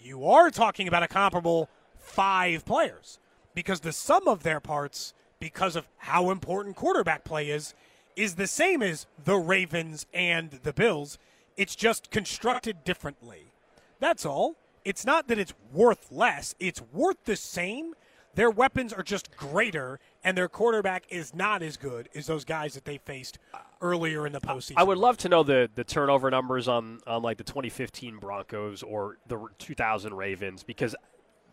you 0.00 0.28
are 0.28 0.48
talking 0.50 0.86
about 0.86 1.02
a 1.02 1.08
comparable 1.08 1.68
five 1.98 2.64
players 2.64 3.18
because 3.52 3.80
the 3.80 3.90
sum 3.90 4.28
of 4.28 4.44
their 4.44 4.60
parts, 4.60 5.12
because 5.40 5.74
of 5.74 5.88
how 5.96 6.30
important 6.30 6.76
quarterback 6.76 7.24
play 7.24 7.50
is, 7.50 7.74
is 8.14 8.36
the 8.36 8.46
same 8.46 8.80
as 8.80 9.08
the 9.24 9.38
Ravens 9.38 10.06
and 10.14 10.52
the 10.62 10.72
Bills. 10.72 11.18
It's 11.56 11.74
just 11.74 12.12
constructed 12.12 12.84
differently. 12.84 13.50
That's 13.98 14.24
all. 14.24 14.54
It's 14.84 15.04
not 15.04 15.26
that 15.26 15.38
it's 15.40 15.54
worth 15.72 16.12
less, 16.12 16.54
it's 16.60 16.80
worth 16.92 17.16
the 17.24 17.34
same. 17.34 17.94
Their 18.34 18.50
weapons 18.50 18.92
are 18.92 19.02
just 19.02 19.36
greater, 19.36 20.00
and 20.22 20.36
their 20.36 20.48
quarterback 20.48 21.04
is 21.08 21.34
not 21.34 21.62
as 21.62 21.76
good 21.76 22.08
as 22.14 22.26
those 22.26 22.44
guys 22.44 22.74
that 22.74 22.84
they 22.84 22.98
faced 22.98 23.38
earlier 23.80 24.26
in 24.26 24.32
the 24.32 24.40
postseason. 24.40 24.74
I 24.76 24.82
would 24.82 24.98
love 24.98 25.16
to 25.18 25.28
know 25.28 25.42
the, 25.42 25.70
the 25.74 25.84
turnover 25.84 26.30
numbers 26.30 26.68
on, 26.68 27.00
on 27.06 27.22
like 27.22 27.38
the 27.38 27.44
2015 27.44 28.18
Broncos 28.18 28.82
or 28.82 29.18
the 29.28 29.46
2000 29.58 30.14
Ravens 30.14 30.62
because 30.62 30.94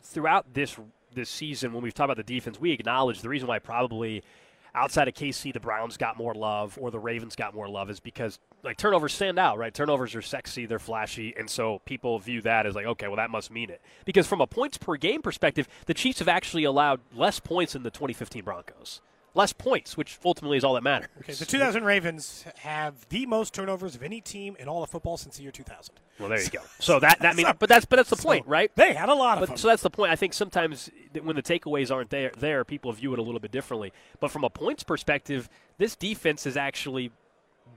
throughout 0.01 0.53
this 0.53 0.77
this 1.13 1.29
season, 1.29 1.73
when 1.73 1.83
we've 1.83 1.93
talked 1.93 2.09
about 2.09 2.25
the 2.25 2.33
defense, 2.33 2.57
we 2.57 2.71
acknowledge 2.71 3.21
the 3.21 3.27
reason 3.27 3.47
why 3.47 3.59
probably 3.59 4.23
outside 4.74 5.08
of 5.08 5.13
KC 5.13 5.54
the 5.54 5.60
Browns 5.60 5.98
got 5.98 6.18
more 6.18 6.34
love 6.34 6.78
or 6.80 6.92
the 6.92 7.00
Ravens 7.00 7.36
got 7.36 7.54
more 7.54 7.68
love 7.68 7.90
is 7.90 8.00
because 8.00 8.40
like 8.63 8.78
turnovers 8.78 9.13
stand 9.13 9.40
out, 9.40 9.58
right? 9.58 9.74
Turnovers 9.74 10.16
are 10.16 10.22
sexy, 10.22 10.66
they're 10.66 10.80
flashy, 10.80 11.34
and 11.38 11.50
so 11.50 11.80
people 11.86 12.20
view 12.20 12.42
that 12.42 12.66
as 12.66 12.75
like, 12.75 12.86
okay, 12.86 13.08
well 13.08 13.18
that 13.18 13.30
must 13.30 13.51
mean 13.51 13.70
it. 13.70 13.82
Because 14.06 14.28
from 14.28 14.42
a 14.42 14.48
points 14.48 14.78
per 14.78 14.96
game 14.96 15.22
perspective, 15.22 15.68
the 15.86 15.94
Chiefs 15.94 16.20
have 16.20 16.28
actually 16.28 16.63
allowed 16.63 17.01
less 17.16 17.40
points 17.40 17.74
than 17.74 17.84
the 17.84 17.92
2015 17.92 18.44
Broncos 18.44 19.01
less 19.33 19.53
points, 19.53 19.95
which 19.95 20.19
ultimately 20.25 20.57
is 20.57 20.63
all 20.63 20.73
that 20.73 20.83
matters. 20.83 21.07
Okay, 21.19 21.33
the 21.33 21.45
2000 21.45 21.83
Ravens 21.83 22.45
have 22.57 23.07
the 23.09 23.25
most 23.25 23.53
turnovers 23.53 23.95
of 23.95 24.03
any 24.03 24.21
team 24.21 24.55
in 24.59 24.67
all 24.67 24.83
of 24.83 24.89
football 24.89 25.17
since 25.17 25.38
the 25.38 25.43
year 25.43 25.51
2000. 25.51 25.95
Well, 26.19 26.29
there 26.29 26.41
you 26.41 26.50
go. 26.50 26.59
So 26.79 27.00
that 27.00 27.19
that 27.19 27.35
means, 27.38 27.50
but 27.59 27.69
that's 27.69 27.85
but 27.85 27.95
that's 27.97 28.09
the 28.09 28.17
So 28.17 28.23
point, 28.23 28.47
right? 28.47 28.71
They 28.75 28.93
had 28.93 29.09
a 29.09 29.13
lot 29.13 29.41
of 29.41 29.50
But, 29.50 29.59
so 29.59 29.67
that's 29.67 29.83
the 29.83 29.89
point. 29.89 30.11
I 30.11 30.15
think 30.15 30.33
sometimes 30.33 30.89
when 31.21 31.35
the 31.35 31.41
takeaways 31.43 31.91
aren't 31.91 32.09
there, 32.09 32.31
there 32.38 32.63
people 32.65 32.91
view 32.91 33.13
it 33.13 33.19
a 33.19 33.21
little 33.23 33.39
bit 33.39 33.51
differently. 33.51 33.93
But 34.19 34.31
from 34.31 34.43
a 34.43 34.50
points 34.50 34.83
perspective, 34.83 35.50
this 35.77 35.95
defense 35.95 36.43
has 36.43 36.57
actually 36.57 37.11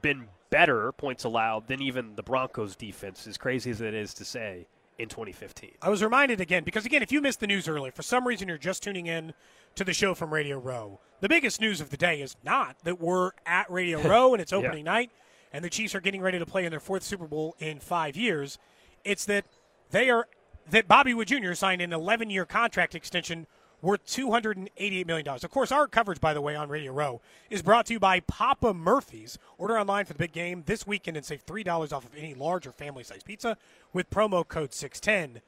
been 0.02 0.28
better 0.50 0.92
points 0.92 1.24
allowed 1.24 1.66
than 1.66 1.80
even 1.80 2.14
the 2.16 2.22
Broncos 2.22 2.76
defense, 2.76 3.26
as 3.26 3.36
crazy 3.36 3.70
as 3.70 3.80
it 3.80 3.94
is 3.94 4.14
to 4.14 4.24
say, 4.24 4.66
in 4.98 5.08
2015. 5.08 5.72
I 5.82 5.88
was 5.88 6.02
reminded 6.02 6.40
again 6.40 6.64
because 6.64 6.86
again, 6.86 7.02
if 7.02 7.10
you 7.10 7.20
missed 7.20 7.40
the 7.40 7.46
news 7.46 7.66
earlier, 7.68 7.92
for 7.92 8.02
some 8.02 8.26
reason 8.26 8.48
you're 8.48 8.58
just 8.58 8.82
tuning 8.82 9.06
in 9.06 9.34
to 9.74 9.84
the 9.84 9.92
show 9.92 10.14
from 10.14 10.32
Radio 10.32 10.58
Row. 10.58 11.00
The 11.20 11.28
biggest 11.28 11.60
news 11.60 11.80
of 11.80 11.90
the 11.90 11.96
day 11.96 12.20
is 12.20 12.36
not 12.44 12.76
that 12.84 13.00
we're 13.00 13.32
at 13.46 13.70
Radio 13.70 14.00
Row 14.08 14.32
and 14.34 14.40
it's 14.40 14.52
Yeah. 14.52 14.58
opening 14.58 14.84
night, 14.84 15.10
and 15.52 15.64
the 15.64 15.70
Chiefs 15.70 15.94
are 15.94 16.00
getting 16.00 16.20
ready 16.22 16.38
to 16.38 16.46
play 16.46 16.64
in 16.64 16.70
their 16.70 16.80
fourth 16.80 17.02
Super 17.02 17.26
Bowl 17.26 17.56
in 17.58 17.80
five 17.80 18.16
years. 18.16 18.58
It's 19.04 19.24
that 19.26 19.44
they 19.90 20.10
are 20.10 20.28
that 20.70 20.86
Bobby 20.88 21.12
Witt 21.12 21.28
Jr. 21.28 21.52
signed 21.54 21.82
an 21.82 21.90
11-year 21.90 22.46
contract 22.46 22.94
extension 22.94 23.46
worth 23.84 24.04
288 24.06 25.06
million 25.06 25.24
dollars. 25.24 25.44
Of 25.44 25.50
course, 25.50 25.70
our 25.70 25.86
coverage, 25.86 26.20
by 26.20 26.34
the 26.34 26.40
way, 26.40 26.56
on 26.56 26.68
Radio 26.68 26.92
Row 26.92 27.20
is 27.50 27.62
brought 27.62 27.86
to 27.86 27.92
you 27.92 28.00
by 28.00 28.20
Papa 28.20 28.74
Murphy's. 28.74 29.38
Order 29.58 29.78
online 29.78 30.04
for 30.04 30.14
the 30.14 30.18
big 30.18 30.32
game 30.32 30.64
this 30.66 30.86
weekend 30.86 31.16
and 31.16 31.24
save 31.24 31.42
three 31.42 31.62
dollars 31.62 31.92
off 31.92 32.04
of 32.04 32.14
any 32.16 32.34
large 32.34 32.66
or 32.66 32.72
family-sized 32.72 33.24
pizza 33.24 33.56
with 33.92 34.10
promo 34.10 34.46
code 34.46 34.72
610. 34.72 35.42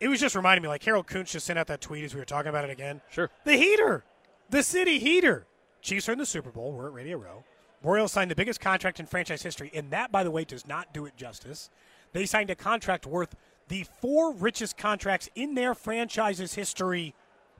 It 0.00 0.08
was 0.08 0.20
just 0.20 0.34
reminding 0.34 0.62
me, 0.62 0.68
like 0.68 0.82
Harold 0.82 1.06
Kuntz 1.06 1.32
just 1.32 1.46
sent 1.46 1.58
out 1.58 1.66
that 1.68 1.80
tweet 1.80 2.04
as 2.04 2.14
we 2.14 2.20
were 2.20 2.24
talking 2.24 2.48
about 2.48 2.64
it 2.64 2.70
again. 2.70 3.00
Sure. 3.10 3.30
The 3.44 3.56
heater, 3.56 4.04
the 4.50 4.62
city 4.62 4.98
heater. 4.98 5.46
Chiefs 5.80 6.08
are 6.08 6.12
in 6.12 6.18
the 6.18 6.26
Super 6.26 6.50
Bowl. 6.50 6.72
We're 6.72 6.88
at 6.88 6.92
Radio 6.92 7.18
Row. 7.18 7.44
Royals 7.82 8.12
signed 8.12 8.30
the 8.30 8.36
biggest 8.36 8.60
contract 8.60 9.00
in 9.00 9.06
franchise 9.06 9.42
history, 9.42 9.70
and 9.74 9.90
that, 9.90 10.12
by 10.12 10.22
the 10.22 10.30
way, 10.30 10.44
does 10.44 10.66
not 10.66 10.94
do 10.94 11.04
it 11.06 11.16
justice. 11.16 11.70
They 12.12 12.26
signed 12.26 12.50
a 12.50 12.54
contract 12.54 13.06
worth 13.06 13.34
the 13.68 13.84
four 14.00 14.32
richest 14.32 14.76
contracts 14.76 15.28
in 15.34 15.54
their 15.54 15.74
franchise's 15.74 16.54
history 16.54 17.14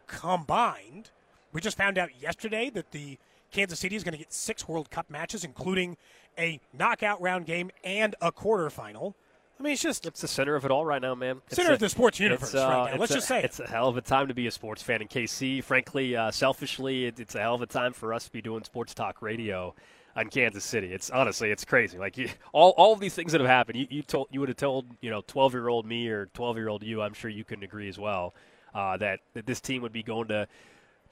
combined. 0.06 1.11
We 1.52 1.61
just 1.61 1.76
found 1.76 1.99
out 1.99 2.11
yesterday 2.21 2.71
that 2.71 2.92
the 2.92 3.18
Kansas 3.50 3.78
City 3.78 3.97
is 3.97 4.02
going 4.04 4.12
to 4.12 4.18
get 4.18 4.32
six 4.32 4.66
World 4.66 4.90
Cup 4.90 5.11
matches, 5.11 5.44
including 5.44 5.97
a 6.38 6.61
knockout 6.73 7.21
round 7.21 7.44
game 7.47 7.71
and 7.85 8.14
a 8.23 8.32
quarterfinal. 8.32 9.14
I 9.61 9.62
mean, 9.62 9.75
it's 9.75 9.82
just 9.82 10.06
It's 10.06 10.23
the 10.23 10.28
center 10.28 10.56
of 10.56 10.64
it 10.64 10.71
all 10.71 10.85
right 10.85 11.00
now, 11.00 11.14
man. 11.14 11.42
It's 11.47 11.56
Center 11.56 11.71
a- 11.71 11.75
of 11.75 11.78
the 11.78 11.88
sports 11.88 12.18
universe 12.18 12.54
uh, 12.54 12.66
right 12.66 12.94
now. 12.94 12.99
Let's 13.00 13.12
a- 13.12 13.16
just 13.16 13.28
say 13.28 13.40
it. 13.40 13.44
it's 13.44 13.61
a 13.61 13.66
hell 13.66 13.88
of 13.88 13.97
a 13.97 14.00
time 14.00 14.28
to 14.28 14.35
be 14.35 14.47
a 14.47 14.50
sports 14.50 14.82
fan 14.82 15.02
in 15.02 15.09
KC. 15.09 15.62
Frankly, 15.62 16.16
uh, 16.16 16.30
selfishly, 16.30 17.06
it, 17.06 17.21
it's 17.21 17.35
a 17.35 17.40
hell 17.40 17.54
of 17.54 17.62
a 17.62 17.66
time 17.66 17.92
for 17.92 18.14
us 18.14 18.25
to 18.25 18.32
be 18.32 18.40
doing 18.42 18.64
sports 18.64 18.94
talk 18.94 19.21
radio 19.23 19.75
on 20.16 20.28
Kansas 20.30 20.64
City. 20.64 20.92
It's 20.92 21.11
honestly, 21.11 21.50
it's 21.50 21.64
crazy. 21.64 21.99
Like 21.99 22.16
you, 22.16 22.28
all, 22.52 22.71
all 22.78 22.92
of 22.94 22.99
these 23.00 23.14
things 23.14 23.32
that 23.32 23.40
have 23.40 23.49
happened, 23.50 23.78
you, 23.78 23.87
you 23.90 24.02
told, 24.02 24.28
you 24.32 24.40
would 24.40 24.49
have 24.49 24.56
told, 24.56 24.87
you 25.00 25.11
know, 25.11 25.21
twelve 25.26 25.52
year 25.52 25.68
old 25.68 25.87
me 25.87 26.09
or 26.09 26.26
twelve 26.35 26.56
year 26.56 26.68
old 26.68 26.82
you. 26.82 27.02
I'm 27.02 27.14
sure 27.14 27.30
you 27.30 27.44
couldn't 27.44 27.64
agree 27.64 27.88
as 27.90 27.99
well 27.99 28.35
uh, 28.75 28.97
that 28.99 29.21
that 29.35 29.47
this 29.47 29.61
team 29.61 29.83
would 29.83 29.93
be 29.93 30.02
going 30.02 30.29
to 30.29 30.47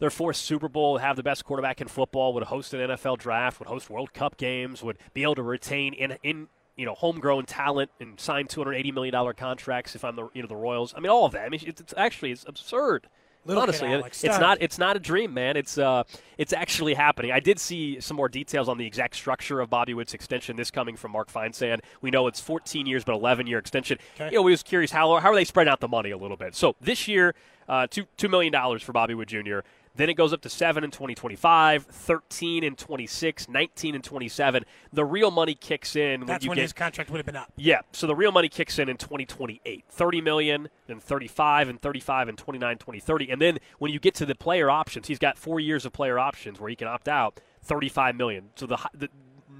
their 0.00 0.11
fourth 0.11 0.37
Super 0.37 0.69
Bowl, 0.69 0.99
have 0.99 1.17
the 1.17 1.23
best 1.23 1.45
quarterback 1.45 1.81
in 1.81 1.87
football, 1.87 2.33
would 2.33 2.45
host 2.45 2.73
an 2.75 2.81
NFL 2.81 3.19
draft, 3.19 3.61
would 3.61 3.69
host 3.69 3.90
World 3.90 4.12
Cup 4.14 4.37
games, 4.38 4.83
would 4.83 4.99
be 5.12 5.23
able 5.23 5.35
to 5.37 5.43
retain 5.43 5.93
in 5.93 6.17
in 6.23 6.49
you 6.76 6.87
know 6.87 6.95
homegrown 6.95 7.45
talent 7.45 7.90
and 8.00 8.19
sign 8.19 8.47
280 8.47 8.93
million 8.93 9.12
dollar 9.12 9.35
contracts 9.35 9.95
if 9.95 10.05
I'm 10.05 10.17
the 10.17 10.29
you 10.33 10.43
know 10.43 10.49
the 10.49 10.57
Royals. 10.57 10.95
I 10.97 11.00
mean 11.00 11.11
all 11.11 11.26
of 11.26 11.33
that. 11.33 11.45
I 11.45 11.49
mean 11.49 11.61
it's, 11.64 11.81
it's 11.81 11.95
actually 11.97 12.33
it's 12.33 12.45
absurd. 12.49 13.09
Little 13.47 13.62
Honestly, 13.62 13.88
it- 13.88 14.04
it's 14.06 14.38
not 14.40 14.59
it's 14.61 14.78
not 14.78 14.97
a 14.97 15.00
dream, 15.00 15.32
man. 15.32 15.56
It's 15.56 15.78
uh 15.78 16.04
it's 16.37 16.52
actually 16.52 16.94
happening. 16.94 17.32
I 17.32 17.40
did 17.40 17.59
see 17.59 17.99
some 18.00 18.16
more 18.16 18.28
details 18.28 18.68
on 18.68 18.76
the 18.76 18.87
exact 18.87 19.16
structure 19.16 19.61
of 19.61 19.70
Bobby 19.70 19.94
Witt's 19.94 20.12
extension. 20.14 20.56
This 20.56 20.70
coming 20.70 20.97
from 20.97 21.12
Mark 21.12 21.32
Feinsand. 21.32 21.80
We 22.02 22.11
know 22.11 22.26
it's 22.26 22.40
14 22.40 22.87
years, 22.87 23.02
but 23.04 23.14
11 23.14 23.47
year 23.47 23.59
extension. 23.59 23.99
Okay. 24.16 24.26
You 24.26 24.37
know, 24.37 24.42
we 24.42 24.50
was 24.50 24.62
curious 24.62 24.90
how 24.90 25.16
how 25.20 25.30
are 25.30 25.35
they 25.35 25.44
spreading 25.44 25.70
out 25.73 25.80
the 25.80 25.88
money 25.88 26.11
a 26.11 26.18
little 26.18 26.37
bit. 26.37 26.54
So 26.54 26.76
this 26.80 27.09
year, 27.09 27.35
uh, 27.68 27.87
two 27.88 28.04
two 28.18 28.28
million 28.28 28.52
dollars 28.52 28.82
for 28.82 28.92
Bobby 28.92 29.14
Witt 29.14 29.28
Jr. 29.28 29.61
Then 29.97 30.09
it 30.09 30.14
goes 30.14 30.32
up 30.32 30.40
to 30.42 30.49
seven 30.49 30.85
in 30.85 30.90
2025, 30.90 31.85
13 31.85 32.64
in 32.64 32.76
26, 32.76 33.49
19 33.49 33.94
in 33.94 34.02
27. 34.02 34.64
The 34.92 35.04
real 35.04 35.30
money 35.30 35.54
kicks 35.54 35.97
in 35.97 36.20
when 36.20 36.26
that's 36.26 36.44
you 36.44 36.50
when 36.50 36.56
get 36.56 36.62
his 36.62 36.73
contract 36.73 37.11
would 37.11 37.18
have 37.18 37.26
been 37.26 37.37
up. 37.37 37.52
yeah, 37.56 37.80
so 37.92 38.06
the 38.06 38.14
real 38.14 38.32
money 38.32 38.49
kicks 38.49 38.78
in 38.78 38.88
in 38.88 38.97
2028. 38.97 39.85
30 39.88 40.20
million, 40.20 40.68
then 40.87 41.00
35 41.00 41.68
and 41.68 41.82
35 41.82 42.28
and 42.28 42.38
29, 42.38 42.78
20, 42.78 43.00
30. 43.00 43.30
And 43.30 43.42
then 43.42 43.59
when 43.78 43.92
you 43.92 43.99
get 43.99 44.14
to 44.16 44.26
the 44.26 44.35
player 44.35 44.70
options, 44.70 45.09
he's 45.09 45.18
got 45.18 45.37
4 45.38 45.61
years 45.61 45.85
of 45.85 45.92
player 45.92 46.18
options 46.18 46.61
where 46.61 46.70
he 46.70 46.76
can 46.76 46.88
opt 46.88 47.09
out, 47.09 47.40
35 47.62 48.14
million. 48.14 48.50
So 48.56 48.66
the, 48.66 48.78
the 48.94 49.09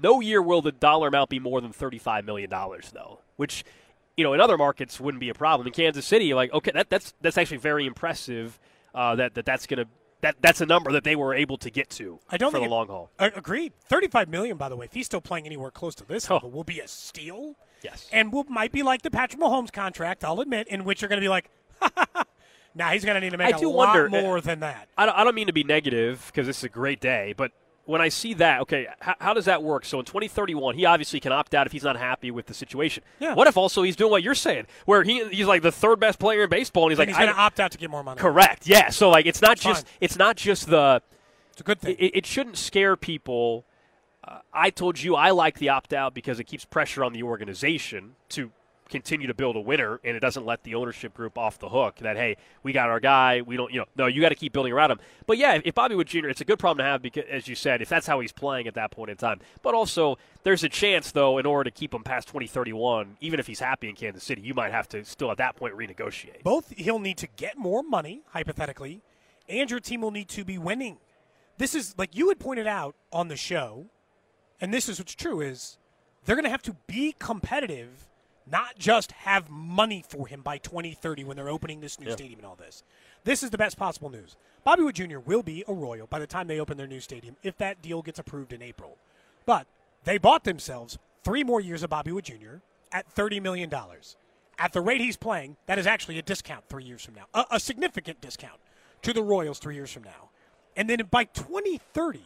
no 0.01 0.21
year 0.21 0.41
will 0.41 0.61
the 0.61 0.71
dollar 0.71 1.09
amount 1.09 1.29
be 1.29 1.39
more 1.39 1.61
than 1.61 1.71
35 1.71 2.25
million 2.25 2.49
dollars 2.49 2.91
though, 2.93 3.19
which 3.35 3.63
you 4.17 4.23
know, 4.23 4.33
in 4.33 4.41
other 4.41 4.57
markets 4.57 4.99
wouldn't 4.99 5.19
be 5.21 5.29
a 5.29 5.33
problem. 5.33 5.65
In 5.67 5.73
Kansas 5.73 6.05
City, 6.05 6.33
like, 6.33 6.51
okay, 6.53 6.71
that, 6.73 6.89
that's 6.89 7.13
that's 7.21 7.37
actually 7.37 7.57
very 7.57 7.85
impressive 7.85 8.59
uh, 8.93 9.15
that, 9.15 9.35
that 9.35 9.45
that's 9.45 9.65
going 9.65 9.79
to 9.79 9.87
that 10.21 10.35
that's 10.41 10.61
a 10.61 10.65
number 10.65 10.91
that 10.91 11.03
they 11.03 11.15
were 11.15 11.33
able 11.33 11.57
to 11.57 11.69
get 11.69 11.89
to 11.91 12.19
I 12.29 12.37
don't 12.37 12.51
for 12.51 12.59
the 12.59 12.65
it- 12.65 12.69
long 12.69 12.87
haul. 12.87 13.09
Agreed. 13.19 13.73
Thirty-five 13.89 14.29
million, 14.29 14.57
by 14.57 14.69
the 14.69 14.75
way. 14.75 14.85
If 14.85 14.93
he's 14.93 15.05
still 15.07 15.21
playing 15.21 15.45
anywhere 15.45 15.71
close 15.71 15.95
to 15.95 16.05
this 16.05 16.29
Oh. 16.29 16.35
level, 16.35 16.51
will 16.51 16.63
be 16.63 16.79
a 16.79 16.87
steal. 16.87 17.55
Yes. 17.83 18.07
and 18.13 18.31
will 18.31 18.43
might 18.43 18.71
be 18.71 18.83
like 18.83 19.01
the 19.01 19.09
Patrick 19.09 19.41
Mahomes 19.41 19.71
contract. 19.73 20.23
I'll 20.23 20.39
admit, 20.39 20.67
in 20.67 20.83
which 20.83 21.01
you're 21.01 21.09
going 21.09 21.19
to 21.19 21.25
be 21.25 21.29
like, 21.29 21.49
now 22.75 22.89
he's 22.91 23.03
going 23.03 23.15
to 23.15 23.21
need 23.21 23.31
to 23.31 23.37
make 23.37 23.53
I 23.55 23.57
a 23.57 23.59
do 23.59 23.71
lot 23.71 23.95
wonder- 23.95 24.09
more 24.09 24.39
than 24.39 24.59
that. 24.59 24.87
I 24.97 25.05
don't, 25.07 25.17
I 25.17 25.23
don't 25.23 25.33
mean 25.33 25.47
to 25.47 25.53
be 25.53 25.63
negative 25.63 26.23
because 26.27 26.45
this 26.47 26.59
is 26.59 26.63
a 26.63 26.69
great 26.69 26.99
day, 27.01 27.33
but 27.35 27.51
when 27.91 28.01
I 28.01 28.09
see 28.09 28.33
that, 28.35 28.61
okay, 28.61 28.87
how, 28.99 29.15
how 29.19 29.33
does 29.33 29.45
that 29.45 29.61
work? 29.61 29.85
So 29.85 29.99
in 29.99 30.05
2031, 30.05 30.75
he 30.75 30.85
obviously 30.85 31.19
can 31.19 31.31
opt 31.31 31.53
out 31.53 31.67
if 31.67 31.71
he's 31.73 31.83
not 31.83 31.97
happy 31.97 32.31
with 32.31 32.47
the 32.47 32.53
situation. 32.53 33.03
Yeah. 33.19 33.35
What 33.35 33.47
if 33.47 33.57
also 33.57 33.83
he's 33.83 33.95
doing 33.95 34.09
what 34.11 34.23
you're 34.23 34.33
saying, 34.35 34.65
where 34.85 35.03
he 35.03 35.27
he's 35.29 35.45
like 35.45 35.61
the 35.61 35.71
third 35.71 35.99
best 35.99 36.17
player 36.19 36.43
in 36.43 36.49
baseball, 36.49 36.85
and 36.85 36.91
he's 36.91 36.99
And 36.99 37.07
like, 37.07 37.15
he's 37.15 37.25
going 37.25 37.35
to 37.35 37.39
opt 37.39 37.59
out 37.59 37.71
to 37.71 37.77
get 37.77 37.89
more 37.89 38.03
money. 38.03 38.19
correct, 38.19 38.65
yeah. 38.67 38.89
So 38.89 39.09
like, 39.09 39.25
it's 39.25 39.41
not 39.41 39.57
just 39.59 39.85
Fine. 39.85 39.97
it's 40.01 40.17
not 40.17 40.35
just 40.37 40.67
the 40.69 41.01
It's 41.51 41.61
a 41.61 41.63
good 41.63 41.79
thing. 41.79 41.95
it, 41.99 42.15
it 42.15 42.25
shouldn't 42.25 42.57
scare 42.57 42.95
people. 42.95 43.65
Uh, 44.27 44.39
I 44.53 44.69
told 44.69 45.01
you 45.01 45.15
I 45.15 45.31
like 45.31 45.57
the 45.59 45.69
opt 45.69 45.93
out 45.93 46.13
because 46.13 46.39
it 46.39 46.45
keeps 46.45 46.63
pressure 46.65 47.03
on 47.03 47.11
the 47.13 47.23
organization 47.23 48.15
to 48.29 48.51
continue 48.91 49.27
to 49.27 49.33
build 49.33 49.55
a 49.55 49.59
winner, 49.59 49.99
and 50.03 50.15
it 50.15 50.19
doesn't 50.19 50.45
let 50.45 50.63
the 50.63 50.75
ownership 50.75 51.13
group 51.13 51.37
off 51.37 51.57
the 51.57 51.69
hook. 51.69 51.95
That 51.97 52.17
hey, 52.17 52.37
we 52.61 52.73
got 52.73 52.89
our 52.89 52.99
guy. 52.99 53.41
We 53.41 53.57
don't, 53.57 53.71
you 53.71 53.79
know, 53.79 53.85
no, 53.95 54.05
you 54.05 54.21
got 54.21 54.29
to 54.29 54.35
keep 54.35 54.53
building 54.53 54.73
around 54.73 54.91
him. 54.91 54.99
But 55.25 55.37
yeah, 55.37 55.59
if 55.63 55.73
Bobby 55.73 55.95
Witt 55.95 56.07
Jr., 56.07 56.27
it's 56.27 56.41
a 56.41 56.45
good 56.45 56.59
problem 56.59 56.85
to 56.85 56.89
have 56.89 57.01
because, 57.01 57.23
as 57.29 57.47
you 57.47 57.55
said, 57.55 57.81
if 57.81 57.89
that's 57.89 58.05
how 58.05 58.19
he's 58.19 58.31
playing 58.31 58.67
at 58.67 58.75
that 58.75 58.91
point 58.91 59.09
in 59.09 59.17
time. 59.17 59.39
But 59.63 59.73
also, 59.73 60.17
there's 60.43 60.63
a 60.63 60.69
chance 60.69 61.11
though, 61.11 61.37
in 61.37 61.45
order 61.45 61.69
to 61.69 61.71
keep 61.71 61.93
him 61.93 62.03
past 62.03 62.27
2031, 62.27 63.17
even 63.21 63.39
if 63.39 63.47
he's 63.47 63.59
happy 63.59 63.89
in 63.89 63.95
Kansas 63.95 64.23
City, 64.23 64.41
you 64.41 64.53
might 64.53 64.71
have 64.71 64.87
to 64.89 65.03
still 65.05 65.31
at 65.31 65.37
that 65.37 65.55
point 65.55 65.75
renegotiate. 65.75 66.43
Both 66.43 66.73
he'll 66.77 66.99
need 66.99 67.17
to 67.17 67.27
get 67.35 67.57
more 67.57 67.81
money, 67.81 68.21
hypothetically, 68.29 69.01
and 69.47 69.69
your 69.71 69.79
team 69.79 70.01
will 70.01 70.11
need 70.11 70.29
to 70.29 70.43
be 70.43 70.57
winning. 70.57 70.97
This 71.57 71.75
is 71.75 71.95
like 71.97 72.15
you 72.15 72.29
had 72.29 72.39
pointed 72.39 72.67
out 72.67 72.95
on 73.11 73.27
the 73.27 73.35
show, 73.35 73.85
and 74.59 74.73
this 74.73 74.89
is 74.89 74.99
what's 74.99 75.15
true 75.15 75.41
is 75.41 75.77
they're 76.25 76.35
going 76.35 76.45
to 76.45 76.51
have 76.51 76.61
to 76.63 76.75
be 76.87 77.15
competitive, 77.17 78.07
not 78.49 78.77
just 78.77 79.11
have 79.11 79.49
money 79.49 80.03
for 80.07 80.27
him 80.27 80.41
by 80.41 80.57
2030 80.57 81.23
when 81.23 81.37
they're 81.37 81.49
opening 81.49 81.79
this 81.79 81.99
new 81.99 82.11
stadium 82.11 82.39
and 82.39 82.45
all 82.45 82.55
this. 82.55 82.83
This 83.23 83.43
is 83.43 83.49
the 83.49 83.57
best 83.57 83.77
possible 83.77 84.09
news. 84.09 84.35
Bobby 84.63 84.83
Witt 84.83 84.95
Jr. 84.95 85.19
will 85.19 85.43
be 85.43 85.63
a 85.67 85.73
Royal 85.73 86.07
by 86.07 86.19
the 86.19 86.27
time 86.27 86.47
they 86.47 86.59
open 86.59 86.77
their 86.77 86.87
new 86.87 86.99
stadium 86.99 87.35
if 87.43 87.57
that 87.57 87.81
deal 87.81 88.01
gets 88.01 88.19
approved 88.19 88.53
in 88.53 88.61
April. 88.61 88.97
But 89.45 89.67
they 90.03 90.17
bought 90.17 90.43
themselves 90.43 90.97
three 91.23 91.43
more 91.43 91.61
years 91.61 91.83
of 91.83 91.89
Bobby 91.89 92.11
Witt 92.11 92.25
Jr. 92.25 92.57
at 92.91 93.13
$30 93.13 93.41
million. 93.41 93.71
At 94.57 94.73
the 94.73 94.81
rate 94.81 95.01
he's 95.01 95.17
playing, 95.17 95.57
that 95.65 95.79
is 95.79 95.87
actually 95.87 96.19
a 96.19 96.23
discount 96.23 96.65
three 96.69 96.83
years 96.83 97.03
from 97.03 97.15
now, 97.15 97.25
a, 97.33 97.45
a 97.51 97.59
significant 97.59 98.21
discount 98.21 98.59
to 99.01 99.13
the 99.13 99.23
Royals 99.23 99.59
three 99.59 99.75
years 99.75 99.91
from 99.91 100.03
now. 100.03 100.29
And 100.75 100.89
then 100.89 101.01
by 101.09 101.25
2030, 101.25 102.21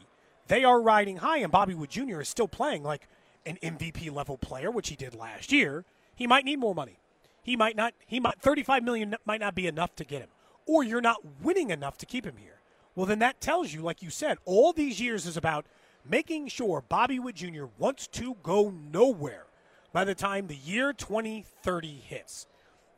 they 0.47 0.63
are 0.63 0.81
riding 0.81 1.17
high, 1.17 1.39
and 1.39 1.51
Bobby 1.51 1.73
Witt 1.73 1.89
Jr. 1.89 2.21
is 2.21 2.29
still 2.29 2.47
playing 2.47 2.83
like 2.83 3.07
an 3.45 3.57
MVP 3.61 4.11
level 4.13 4.37
player, 4.37 4.69
which 4.69 4.89
he 4.89 4.95
did 4.95 5.15
last 5.15 5.51
year. 5.51 5.85
He 6.15 6.27
might 6.27 6.45
need 6.45 6.59
more 6.59 6.73
money. 6.75 6.99
He 7.43 7.55
might 7.55 7.75
not. 7.75 7.93
He 8.07 8.19
might 8.19 8.41
35 8.41 8.83
million 8.83 9.15
might 9.25 9.39
not 9.41 9.53
be 9.55 9.67
enough 9.67 9.95
to 9.97 10.03
get 10.05 10.21
him. 10.21 10.29
or 10.67 10.83
you're 10.83 11.01
not 11.01 11.21
winning 11.43 11.69
enough 11.69 11.95
to 11.99 12.05
keep 12.07 12.25
him 12.25 12.37
here. 12.37 12.59
Well, 12.95 13.05
then 13.05 13.19
that 13.19 13.39
tells 13.39 13.71
you, 13.73 13.81
like 13.81 14.01
you 14.01 14.09
said, 14.09 14.37
all 14.45 14.73
these 14.73 14.99
years 14.99 15.27
is 15.27 15.37
about 15.37 15.65
making 16.09 16.47
sure 16.47 16.81
Bobby 16.87 17.19
Witt 17.19 17.35
Jr. 17.35 17.65
wants 17.77 18.07
to 18.07 18.35
go 18.41 18.69
nowhere 18.71 19.45
by 19.93 20.03
the 20.05 20.15
time 20.15 20.47
the 20.47 20.55
year 20.55 20.91
2030 20.91 21.87
hits. 22.07 22.47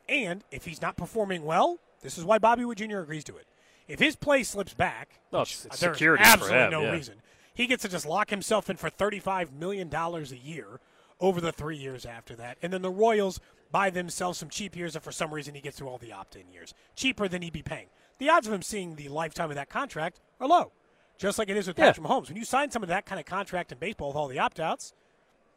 And 0.08 0.44
if 0.50 0.64
he's 0.64 0.80
not 0.80 0.96
performing 0.96 1.44
well, 1.44 1.78
this 2.00 2.16
is 2.16 2.24
why 2.24 2.38
Bobby 2.38 2.64
Witt 2.64 2.78
Jr. 2.78 3.00
agrees 3.00 3.24
to 3.24 3.36
it. 3.36 3.46
If 3.86 3.98
his 3.98 4.16
play 4.16 4.42
slips 4.44 4.72
back, 4.72 5.20
No, 5.32 5.40
which 5.40 5.56
uh, 5.64 5.68
it's 5.68 5.80
there's 5.80 5.96
security 5.96 6.24
for 6.24 6.30
absolutely 6.30 6.58
him, 6.64 6.70
no 6.70 6.82
yeah. 6.82 6.92
reason, 6.92 7.14
he 7.52 7.66
gets 7.66 7.82
to 7.82 7.88
just 7.88 8.06
lock 8.06 8.30
himself 8.30 8.70
in 8.70 8.76
for 8.76 8.88
$35 8.90 9.52
million 9.52 9.92
a 9.92 10.20
year 10.34 10.80
over 11.20 11.40
the 11.40 11.52
three 11.52 11.76
years 11.76 12.04
after 12.06 12.34
that. 12.36 12.58
And 12.62 12.72
then 12.72 12.82
the 12.82 12.90
Royals 12.90 13.40
buy 13.70 13.90
themselves 13.90 14.38
some 14.38 14.48
cheap 14.48 14.76
years 14.76 14.96
if 14.96 15.02
for 15.02 15.12
some 15.12 15.32
reason 15.32 15.54
he 15.54 15.60
gets 15.60 15.78
through 15.78 15.88
all 15.88 15.98
the 15.98 16.12
opt 16.12 16.36
in 16.36 16.50
years. 16.50 16.74
Cheaper 16.96 17.28
than 17.28 17.42
he'd 17.42 17.52
be 17.52 17.62
paying. 17.62 17.86
The 18.18 18.30
odds 18.30 18.46
of 18.46 18.52
him 18.52 18.62
seeing 18.62 18.96
the 18.96 19.08
lifetime 19.08 19.50
of 19.50 19.56
that 19.56 19.68
contract 19.68 20.20
are 20.40 20.48
low. 20.48 20.72
Just 21.18 21.38
like 21.38 21.48
it 21.48 21.56
is 21.56 21.66
with 21.66 21.78
Yeah. 21.78 21.86
Patrick 21.86 22.06
Mahomes. 22.06 22.28
When 22.28 22.36
you 22.36 22.44
sign 22.44 22.70
some 22.70 22.82
of 22.82 22.88
that 22.88 23.04
kind 23.06 23.18
of 23.20 23.26
contract 23.26 23.72
in 23.72 23.78
baseball 23.78 24.08
with 24.08 24.16
all 24.16 24.28
the 24.28 24.38
opt 24.38 24.60
outs, 24.60 24.92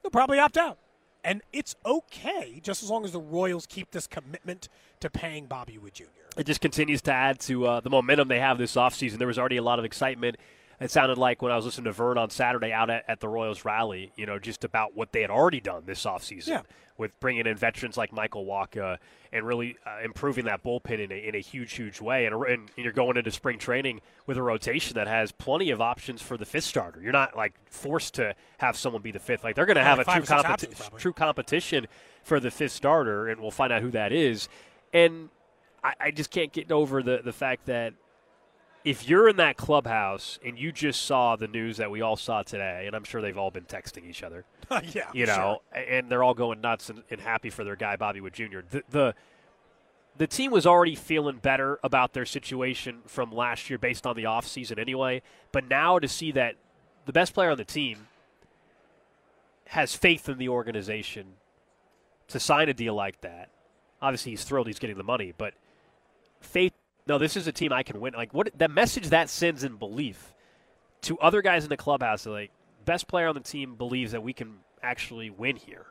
they'll 0.01 0.10
probably 0.12 0.39
opt 0.39 0.58
out. 0.58 0.77
And 1.24 1.44
it's 1.53 1.75
okay 1.86 2.60
just 2.63 2.82
as 2.82 2.89
long 2.89 3.06
as 3.06 3.12
the 3.12 3.20
Royals 3.20 3.68
keep 3.68 3.91
this 3.91 4.08
commitment 4.08 4.68
to 5.01 5.10
paying 5.10 5.46
Bobby 5.46 5.77
Witt 5.77 5.94
Jr. 5.94 6.06
it 6.36 6.46
just 6.48 6.62
continues 6.62 7.01
to 7.03 7.12
add 7.13 7.39
to 7.41 7.68
uh, 7.68 7.80
the 7.80 7.91
momentum 7.91 8.27
they 8.27 8.39
have 8.39 8.58
this 8.58 8.75
offseason. 8.75 9.20
There 9.20 9.27
was 9.27 9.38
already 9.38 9.58
a 9.58 9.62
lot 9.63 9.77
of 9.77 9.86
excitement. 9.86 10.38
It 10.82 10.90
sounded 10.92 11.18
like 11.18 11.42
when 11.44 11.52
I 11.52 11.56
was 11.56 11.66
listening 11.66 11.86
to 11.86 11.92
Vern 11.92 12.18
on 12.18 12.30
Saturday 12.32 12.72
out 12.74 12.90
at, 12.90 13.06
at 13.08 13.20
the 13.20 13.30
Royals 13.30 13.64
rally, 13.64 14.12
you 14.16 14.26
know, 14.26 14.40
just 14.40 14.64
about 14.64 14.96
what 14.96 15.12
they 15.12 15.22
had 15.22 15.30
already 15.30 15.60
done 15.62 15.84
this 15.86 16.06
offseason 16.06 16.48
Yeah. 16.48 16.62
with 16.98 17.18
bringing 17.20 17.46
in 17.46 17.56
veterans 17.56 17.98
like 17.98 18.12
Michael 18.12 18.46
Wacha 18.46 18.98
and 19.32 19.46
really 19.46 19.78
uh, 19.86 20.04
improving 20.04 20.46
that 20.46 20.64
bullpen 20.64 21.00
in 21.00 21.12
a, 21.12 21.16
in 21.16 21.36
a 21.36 21.40
huge, 21.40 21.74
huge 21.74 22.02
way. 22.02 22.26
And, 22.26 22.36
and 22.46 22.70
you're 22.78 22.92
going 22.94 23.16
into 23.16 23.30
spring 23.32 23.60
training 23.60 24.02
with 24.26 24.38
a 24.38 24.42
rotation 24.42 24.96
that 24.96 25.08
has 25.08 25.32
plenty 25.32 25.70
of 25.70 25.82
options 25.82 26.20
for 26.22 26.36
the 26.36 26.46
fifth 26.46 26.64
starter. 26.64 27.00
You're 27.00 27.12
not 27.12 27.38
like 27.38 27.54
forced 27.70 28.16
to 28.16 28.34
have 28.58 28.76
someone 28.76 29.04
be 29.04 29.12
the 29.12 29.20
fifth. 29.20 29.44
Like 29.44 29.56
they're 29.56 29.68
going 29.68 29.78
to 29.78 29.84
have 29.84 30.00
a 30.00 30.04
true, 30.04 30.22
competi- 30.24 30.98
true 30.98 31.14
competition 31.14 31.86
for 32.24 32.40
the 32.40 32.50
fifth 32.50 32.72
starter, 32.74 33.28
and 33.28 33.40
we'll 33.40 33.52
find 33.52 33.72
out 33.72 33.84
who 33.84 33.92
that 33.92 34.12
is. 34.12 34.50
And 34.94 35.30
I, 35.84 35.94
I 36.00 36.12
just 36.12 36.32
can't 36.32 36.52
get 36.52 36.72
over 36.72 37.04
the, 37.04 37.22
the 37.24 37.34
fact 37.34 37.68
that 37.68 37.94
if 38.84 39.08
you're 39.08 39.30
in 39.30 39.38
that 39.38 39.58
clubhouse 39.58 40.40
and 40.44 40.58
you 40.58 40.72
just 40.72 41.04
saw 41.04 41.36
the 41.36 41.48
news 41.48 41.78
that 41.78 41.92
we 41.92 42.02
all 42.02 42.16
saw 42.16 42.44
today, 42.44 42.86
and 42.88 42.96
I'm 42.96 43.04
sure 43.04 43.22
they've 43.22 43.38
all 43.38 43.52
been 43.52 43.66
texting 43.66 44.10
each 44.10 44.24
other, 44.24 44.46
yeah. 44.94 45.10
you 45.14 45.26
know, 45.26 45.62
and 45.72 46.10
they're 46.10 46.24
all 46.24 46.34
going 46.34 46.62
nuts 46.62 46.90
and, 46.90 47.04
and 47.10 47.22
happy 47.22 47.50
for 47.50 47.64
their 47.64 47.76
guy 47.76 47.96
Bobby 47.96 48.22
Witt 48.22 48.34
Jr. 48.34 48.60
The, 48.70 48.84
the 48.90 49.16
the 50.18 50.28
team 50.28 50.52
was 50.52 50.66
already 50.66 50.96
feeling 50.96 51.38
better 51.38 51.80
about 51.84 52.14
their 52.14 52.26
situation 52.26 53.00
from 53.08 53.32
last 53.32 53.70
year 53.70 53.80
based 53.80 54.06
on 54.06 54.16
the 54.16 54.24
offseason 54.26 54.78
anyway, 54.78 55.22
but 55.52 55.68
now 55.70 56.00
to 56.00 56.08
see 56.08 56.32
that 56.34 56.56
the 57.06 57.14
best 57.14 57.34
player 57.34 57.50
on 57.50 57.58
the 57.58 57.66
team 57.66 58.08
has 59.68 59.96
faith 59.96 60.28
in 60.28 60.38
the 60.38 60.50
organization 60.50 61.28
to 62.28 62.40
sign 62.40 62.68
a 62.68 62.74
deal 62.74 62.94
like 62.94 63.22
that. 63.22 63.50
Obviously, 64.02 64.32
he's 64.32 64.44
thrilled 64.44 64.68
he's 64.68 64.80
getting 64.80 64.98
the 64.98 65.04
money, 65.04 65.34
but 65.38 65.54
faith. 66.42 66.74
No, 67.08 67.17
this 67.17 67.36
is 67.36 67.48
a 67.48 67.51
team 67.51 67.74
I 67.74 67.84
can 67.84 68.00
win. 68.00 68.13
Like 68.13 68.34
what 68.34 68.50
that 68.58 68.72
message 68.72 69.10
that 69.10 69.29
sends 69.29 69.63
in 69.63 69.75
belief 69.77 70.34
to 71.01 71.17
other 71.20 71.41
guys 71.41 71.63
in 71.63 71.70
the 71.70 71.77
clubhouse. 71.77 72.25
Like 72.25 72.51
best 72.86 73.08
player 73.08 73.27
on 73.27 73.36
the 73.36 73.41
team 73.41 73.75
believes 73.75 74.12
that 74.12 74.24
we 74.24 74.34
can 74.34 74.58
actually 74.84 75.29
win 75.29 75.55
here. 75.55 75.88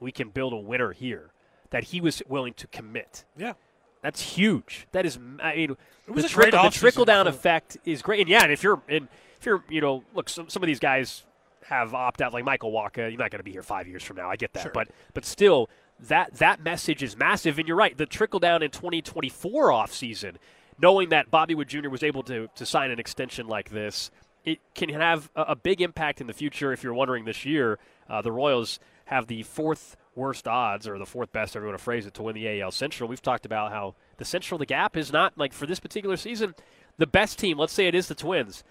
We 0.00 0.12
can 0.12 0.28
build 0.30 0.52
a 0.52 0.56
winner 0.56 0.92
here. 0.92 1.30
That 1.70 1.84
he 1.84 2.00
was 2.00 2.22
willing 2.28 2.54
to 2.54 2.66
commit. 2.68 3.24
Yeah. 3.36 3.54
That's 4.02 4.20
huge. 4.20 4.86
That 4.92 5.06
is, 5.06 5.18
I 5.42 5.56
mean, 5.56 5.70
it 6.06 6.10
was 6.10 6.24
the, 6.24 6.30
a 6.30 6.34
great 6.34 6.50
trickle, 6.50 6.70
the 6.70 6.70
trickle 6.70 7.04
down 7.06 7.26
effect 7.26 7.78
is 7.84 8.02
great. 8.02 8.20
And 8.20 8.28
yeah, 8.28 8.42
and 8.42 8.52
if 8.52 8.62
you're, 8.62 8.80
and 8.88 9.08
if 9.38 9.46
you're, 9.46 9.64
you 9.68 9.80
know, 9.80 10.04
look, 10.14 10.28
some, 10.28 10.48
some 10.50 10.62
of 10.62 10.66
these 10.66 10.78
guys 10.78 11.24
have 11.64 11.94
opt 11.94 12.20
out, 12.20 12.32
like 12.34 12.44
Michael 12.44 12.70
Wacha. 12.70 12.98
You're 13.10 13.12
not 13.12 13.30
going 13.30 13.38
to 13.38 13.44
be 13.44 13.50
here 13.50 13.62
five 13.62 13.88
years 13.88 14.02
from 14.02 14.18
now. 14.18 14.28
I 14.30 14.36
get 14.36 14.52
that, 14.52 14.64
Sure. 14.64 14.72
but 14.72 14.88
but 15.14 15.24
still, 15.24 15.70
that 16.08 16.34
that 16.34 16.62
message 16.62 17.02
is 17.02 17.16
massive. 17.16 17.58
And 17.58 17.68
you're 17.68 17.76
right. 17.76 17.96
The 17.96 18.06
trickle 18.06 18.40
down 18.40 18.62
in 18.62 18.70
2024 18.70 19.68
offseason, 19.68 20.36
knowing 20.80 21.08
that 21.10 21.30
Bobby 21.30 21.54
Witt 21.54 21.68
Jr. 21.68 21.88
was 21.88 22.02
able 22.02 22.22
to 22.24 22.48
to 22.54 22.66
sign 22.66 22.90
an 22.90 22.98
extension 22.98 23.46
like 23.46 23.70
this, 23.70 24.10
it 24.44 24.60
can 24.74 24.88
have 24.90 25.30
a, 25.34 25.42
a 25.42 25.56
big 25.56 25.80
impact 25.80 26.20
in 26.20 26.26
the 26.26 26.32
future. 26.32 26.72
If 26.72 26.82
you're 26.82 26.94
wondering 26.94 27.24
this 27.24 27.44
year, 27.44 27.78
uh, 28.08 28.22
the 28.22 28.32
Royals 28.32 28.78
have 29.06 29.26
the 29.26 29.42
fourth 29.42 29.96
worst 30.14 30.46
odds, 30.46 30.86
or 30.86 30.98
the 30.98 31.06
fourth 31.06 31.32
best, 31.32 31.54
however 31.54 31.66
you 31.66 31.70
want 31.70 31.78
to 31.78 31.84
phrase 31.84 32.06
it, 32.06 32.14
to 32.14 32.22
win 32.22 32.34
the 32.34 32.60
AL 32.60 32.70
Central. 32.70 33.08
We've 33.08 33.20
talked 33.20 33.44
about 33.44 33.72
how 33.72 33.96
the 34.16 34.24
Central, 34.24 34.58
the 34.58 34.66
gap 34.66 34.96
is 34.96 35.12
not 35.12 35.36
like 35.36 35.52
for 35.52 35.66
this 35.66 35.80
particular 35.80 36.16
season, 36.16 36.54
the 36.98 37.06
best 37.06 37.38
team. 37.38 37.58
Let's 37.58 37.72
say 37.72 37.86
it 37.88 37.94
is 37.94 38.08
the 38.08 38.14
Twins. 38.14 38.62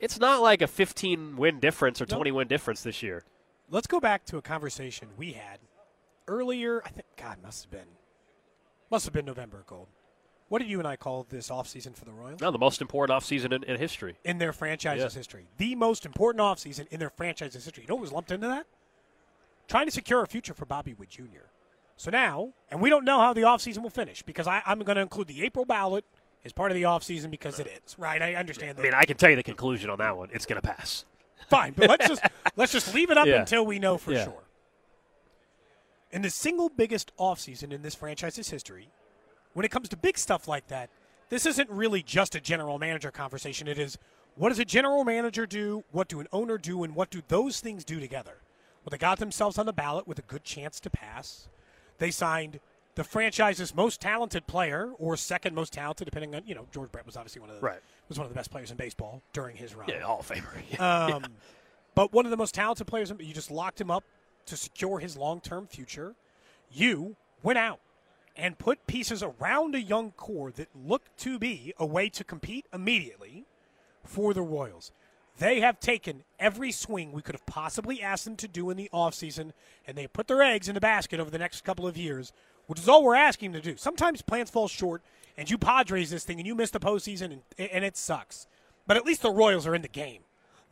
It's 0.00 0.18
not 0.18 0.42
like 0.42 0.62
a 0.62 0.66
15 0.66 1.36
win 1.36 1.60
difference 1.60 2.00
or 2.00 2.06
Nope. 2.08 2.18
20 2.18 2.32
win 2.32 2.48
difference 2.48 2.82
this 2.82 3.02
year. 3.02 3.24
Let's 3.70 3.86
go 3.86 4.00
back 4.00 4.24
to 4.26 4.36
a 4.36 4.42
conversation 4.42 5.08
we 5.16 5.32
had 5.32 5.58
earlier. 6.28 6.82
I 6.84 6.88
think 6.90 7.06
God 7.16 7.38
must 7.42 7.64
have 7.64 7.70
been 7.70 7.88
must 8.90 9.04
have 9.04 9.12
been 9.14 9.24
November 9.24 9.64
Gold. 9.66 9.88
What 10.48 10.60
did 10.60 10.68
you 10.70 10.78
and 10.78 10.86
I 10.86 10.94
call 10.94 11.26
this 11.28 11.48
offseason 11.48 11.96
for 11.96 12.04
the 12.04 12.12
Royals? 12.12 12.40
No, 12.40 12.52
the 12.52 12.58
most 12.58 12.80
important 12.80 13.18
offseason 13.20 13.52
in, 13.52 13.64
in 13.64 13.78
history. 13.78 14.14
In 14.24 14.38
their 14.38 14.52
franchise's 14.52 15.12
Yeah. 15.12 15.18
history. 15.18 15.48
The 15.56 15.74
most 15.74 16.06
important 16.06 16.40
offseason 16.40 16.86
in 16.88 17.00
their 17.00 17.10
franchise's 17.10 17.64
history. 17.64 17.82
You 17.82 17.88
know 17.88 17.96
what 17.96 18.02
was 18.02 18.12
lumped 18.12 18.30
into 18.30 18.46
that? 18.46 18.66
Trying 19.66 19.86
to 19.86 19.92
secure 19.92 20.22
a 20.22 20.26
future 20.28 20.54
for 20.54 20.64
Bobby 20.64 20.94
Witt 20.94 21.08
Jr. 21.08 21.48
So 21.96 22.10
now, 22.12 22.52
and 22.70 22.80
we 22.80 22.90
don't 22.90 23.04
know 23.04 23.18
how 23.20 23.32
the 23.32 23.40
offseason 23.40 23.78
will 23.82 23.90
finish 23.90 24.22
because 24.22 24.46
I, 24.46 24.62
I'm 24.66 24.78
going 24.80 24.96
to 24.96 25.02
include 25.02 25.26
the 25.26 25.42
April 25.42 25.64
ballot 25.64 26.04
as 26.44 26.52
part 26.52 26.70
of 26.70 26.76
the 26.76 26.84
offseason 26.84 27.30
because 27.30 27.58
it 27.58 27.66
is, 27.84 27.98
right? 27.98 28.22
I 28.22 28.34
understand 28.36 28.70
I 28.70 28.72
that. 28.74 28.82
mean, 28.82 28.94
I 28.94 29.04
can 29.04 29.16
tell 29.16 29.30
you 29.30 29.36
the 29.36 29.42
conclusion 29.42 29.90
on 29.90 29.98
that 29.98 30.16
one. 30.16 30.28
It's 30.32 30.46
going 30.46 30.60
to 30.60 30.66
pass. 30.66 31.04
Fine, 31.50 31.72
but 31.76 31.88
let's 31.88 32.06
just 32.06 32.22
let's 32.56 32.70
just 32.72 32.94
leave 32.94 33.10
it 33.10 33.18
up 33.18 33.26
Yeah. 33.26 33.40
until 33.40 33.66
we 33.66 33.78
know 33.80 33.98
for 33.98 34.12
Yeah. 34.12 34.24
sure. 34.24 34.42
In 36.12 36.22
the 36.22 36.30
single 36.30 36.68
biggest 36.68 37.12
offseason 37.18 37.72
in 37.72 37.82
this 37.82 37.94
franchise's 37.94 38.48
history, 38.50 38.88
when 39.54 39.64
it 39.64 39.70
comes 39.70 39.88
to 39.90 39.96
big 39.96 40.16
stuff 40.18 40.46
like 40.48 40.68
that, 40.68 40.88
this 41.28 41.46
isn't 41.46 41.68
really 41.68 42.02
just 42.02 42.34
a 42.34 42.40
general 42.40 42.78
manager 42.78 43.10
conversation. 43.10 43.66
It 43.66 43.78
is 43.78 43.98
what 44.36 44.50
does 44.50 44.58
a 44.58 44.64
general 44.64 45.02
manager 45.04 45.46
do, 45.46 45.82
what 45.92 46.08
do 46.08 46.20
an 46.20 46.28
owner 46.32 46.58
do, 46.58 46.84
and 46.84 46.94
what 46.94 47.10
do 47.10 47.22
those 47.28 47.60
things 47.60 47.84
do 47.84 47.98
together? 47.98 48.36
Well, 48.84 48.90
they 48.90 48.98
got 48.98 49.18
themselves 49.18 49.58
on 49.58 49.66
the 49.66 49.72
ballot 49.72 50.06
with 50.06 50.18
a 50.18 50.22
good 50.22 50.44
chance 50.44 50.78
to 50.80 50.90
pass. 50.90 51.48
They 51.98 52.10
signed 52.10 52.60
the 52.94 53.02
franchise's 53.02 53.74
most 53.74 54.00
talented 54.00 54.46
player, 54.46 54.92
or 54.98 55.16
second 55.16 55.54
most 55.54 55.72
talented, 55.72 56.04
depending 56.04 56.34
on 56.34 56.42
you 56.46 56.54
know 56.54 56.66
George 56.72 56.92
Brett 56.92 57.04
was 57.06 57.16
obviously 57.16 57.40
one 57.40 57.50
of 57.50 57.56
the 57.56 57.62
Right. 57.62 57.80
was 58.08 58.18
one 58.18 58.26
of 58.26 58.30
the 58.32 58.36
best 58.38 58.50
players 58.50 58.70
in 58.70 58.76
baseball 58.76 59.22
during 59.32 59.56
his 59.56 59.74
run. 59.74 59.88
Yeah, 59.88 60.02
Hall 60.02 60.20
of 60.20 60.28
Famer. 60.28 60.78
Um, 61.14 61.24
But 61.94 62.12
one 62.12 62.26
of 62.26 62.30
the 62.30 62.36
most 62.36 62.54
talented 62.54 62.86
players, 62.86 63.10
you 63.18 63.32
just 63.34 63.50
locked 63.50 63.80
him 63.80 63.90
up 63.90 64.04
to 64.46 64.56
secure 64.56 64.98
his 64.98 65.16
long 65.16 65.40
term 65.40 65.66
future. 65.66 66.14
You 66.70 67.16
went 67.42 67.58
out 67.58 67.80
and 68.36 68.58
put 68.58 68.86
pieces 68.86 69.22
around 69.22 69.74
a 69.74 69.80
young 69.80 70.12
core 70.12 70.50
that 70.52 70.68
looked 70.74 71.16
to 71.18 71.38
be 71.38 71.72
a 71.78 71.86
way 71.86 72.08
to 72.10 72.24
compete 72.24 72.66
immediately 72.72 73.44
for 74.04 74.34
the 74.34 74.42
Royals. 74.42 74.92
They 75.38 75.60
have 75.60 75.80
taken 75.80 76.22
every 76.38 76.72
swing 76.72 77.12
we 77.12 77.22
could 77.22 77.34
have 77.34 77.46
possibly 77.46 78.02
asked 78.02 78.24
them 78.24 78.36
to 78.36 78.48
do 78.48 78.70
in 78.70 78.76
the 78.76 78.90
offseason, 78.92 79.52
and 79.86 79.96
they 79.96 80.06
put 80.06 80.28
their 80.28 80.42
eggs 80.42 80.68
in 80.68 80.74
the 80.74 80.80
basket 80.80 81.20
over 81.20 81.30
the 81.30 81.38
next 81.38 81.62
couple 81.62 81.86
of 81.86 81.96
years, 81.96 82.32
which 82.66 82.78
is 82.78 82.88
all 82.88 83.04
we're 83.04 83.14
asking 83.14 83.52
them 83.52 83.60
to 83.60 83.72
do. 83.72 83.76
Sometimes 83.76 84.22
plans 84.22 84.50
fall 84.50 84.68
short, 84.68 85.02
and 85.36 85.50
you 85.50 85.58
Padres 85.58 86.10
this 86.10 86.24
thing, 86.24 86.38
and 86.38 86.46
you 86.46 86.54
miss 86.54 86.70
the 86.70 86.80
postseason, 86.80 87.32
and, 87.58 87.70
and 87.70 87.84
it 87.84 87.96
sucks. 87.96 88.46
But 88.86 88.96
at 88.96 89.04
least 89.04 89.22
the 89.22 89.30
Royals 89.30 89.66
are 89.66 89.74
in 89.74 89.82
the 89.82 89.88
game. 89.88 90.22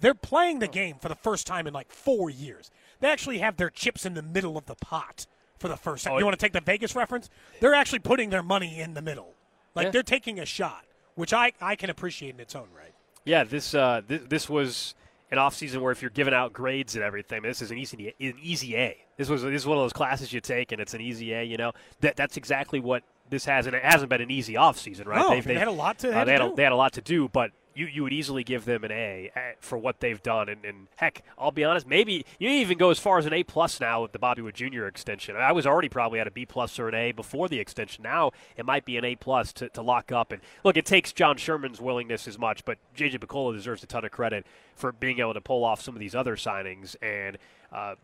They're 0.01 0.15
playing 0.15 0.59
the 0.59 0.69
game 0.69 0.97
for 0.99 1.09
the 1.09 1.15
first 1.15 1.47
time 1.47 1.67
in 1.67 1.75
like 1.75 1.91
four 1.93 2.31
years. 2.31 2.71
They 3.01 3.11
actually 3.11 3.39
have 3.39 3.57
their 3.57 3.71
chips 3.71 4.05
in 4.07 4.15
the 4.15 4.23
middle 4.23 4.57
of 4.57 4.67
the 4.67 4.75
pot 4.77 5.27
for 5.59 5.69
the 5.69 5.77
first 5.77 6.05
time. 6.05 6.15
Oh, 6.15 6.19
you 6.19 6.25
want 6.25 6.39
to 6.39 6.45
take 6.45 6.53
the 6.53 6.61
Vegas 6.61 6.95
reference? 6.97 7.29
They're 7.61 7.75
actually 7.75 8.01
putting 8.01 8.31
their 8.31 8.43
money 8.43 8.79
in 8.81 8.95
the 8.95 9.03
middle. 9.03 9.35
Like 9.75 9.87
Yeah. 9.87 9.91
they're 9.91 10.03
taking 10.03 10.39
a 10.39 10.47
shot, 10.47 10.85
which 11.15 11.33
I, 11.33 11.53
I 11.61 11.77
can 11.77 11.91
appreciate 11.91 12.35
in 12.35 12.41
its 12.41 12.55
own 12.55 12.69
right. 12.77 12.93
Yeah, 13.25 13.45
this 13.45 13.75
uh, 13.75 14.03
th- 14.07 14.23
this 14.29 14.49
was 14.49 14.95
an 15.31 15.39
off 15.39 15.55
season 15.55 15.81
where 15.81 15.91
if 15.93 16.03
you're 16.03 16.11
giving 16.11 16.35
out 16.35 16.53
grades 16.53 16.95
and 16.95 17.03
everything, 17.05 17.43
this 17.43 17.63
is 17.63 17.71
an 17.71 17.79
easy 17.79 18.15
an 18.21 18.35
easy 18.43 18.77
A. 18.77 18.97
This 19.17 19.29
was 19.29 19.43
this 19.43 19.63
is 19.63 19.67
one 19.67 19.79
of 19.79 19.85
those 19.85 19.93
classes 19.93 20.33
you 20.33 20.41
take 20.41 20.73
and 20.73 20.81
it's 20.81 20.93
an 20.95 21.01
easy 21.01 21.33
A. 21.33 21.43
You 21.43 21.57
know 21.57 21.73
that 22.01 22.17
that's 22.17 22.37
exactly 22.37 22.81
what 22.81 23.03
this 23.31 23.47
has, 23.47 23.67
and 23.67 23.75
it 23.75 23.83
hasn't 23.83 24.11
been 24.11 24.21
an 24.21 24.31
easy 24.31 24.57
off 24.57 24.79
season, 24.79 25.09
right? 25.09 25.19
No, 25.19 25.41
they 25.41 25.55
had 25.55 25.69
a 25.69 25.73
lot 25.73 25.99
to- 26.01 26.15
uh, 26.15 26.25
they 26.25 26.33
had 26.33 26.39
do. 26.39 26.53
a, 26.53 26.57
they 26.57 26.63
had 26.63 26.73
a 26.73 26.77
lot 26.77 26.93
to 26.95 27.01
do, 27.01 27.29
but. 27.29 27.51
You, 27.75 27.87
you 27.87 28.03
would 28.05 28.13
easily 28.13 28.45
give 28.45 28.65
them 28.65 28.85
an 28.85 28.93
A 28.93 29.33
uh, 29.35 29.41
for 29.61 29.77
what 29.77 30.01
they've 30.01 30.23
done, 30.23 30.49
and, 30.49 30.65
and 30.65 30.87
heck, 30.97 31.23
I'll 31.39 31.51
be 31.51 31.65
honest. 31.65 31.87
Maybe 31.87 32.25
you 32.39 32.49
even 32.49 32.79
go 32.79 32.91
as 32.91 32.99
far 32.99 33.19
as 33.19 33.27
an 33.27 33.33
A 33.33 33.43
plus 33.43 33.81
now 33.81 34.03
with 34.03 34.13
the 34.13 34.19
Bobby 34.19 34.43
Witt 34.43 34.55
Jr. 34.55 34.85
extension. 34.85 35.37
I 35.37 35.53
was 35.53 35.67
already 35.67 35.89
probably 35.89 36.21
at 36.21 36.27
a 36.27 36.31
B 36.31 36.47
plus 36.47 36.79
or 36.79 36.89
an 36.89 36.95
A 36.95 37.13
before 37.13 37.49
the 37.49 37.59
extension. 37.59 38.03
Now 38.03 38.31
it 38.57 38.65
might 38.65 38.85
be 38.85 38.97
an 38.97 39.05
A 39.05 39.17
plus 39.17 39.53
to, 39.55 39.69
to 39.71 39.83
lock 39.83 40.13
up. 40.13 40.31
And 40.31 40.41
look, 40.63 40.77
it 40.77 40.87
takes 40.87 41.13
John 41.13 41.37
Sherman's 41.37 41.81
willingness 41.81 42.29
as 42.29 42.39
much, 42.39 42.65
but 42.65 42.79
JJ 42.97 43.19
Picollo 43.19 43.53
deserves 43.53 43.83
a 43.83 43.87
ton 43.87 44.05
of 44.05 44.11
credit 44.11 44.47
for 44.77 44.93
being 44.93 45.19
able 45.19 45.35
to 45.35 45.41
pull 45.41 45.65
off 45.65 45.81
some 45.81 45.95
of 45.95 46.01
these 46.01 46.15
other 46.15 46.37
signings, 46.37 46.97
and 47.03 47.39
uh, 47.73 47.95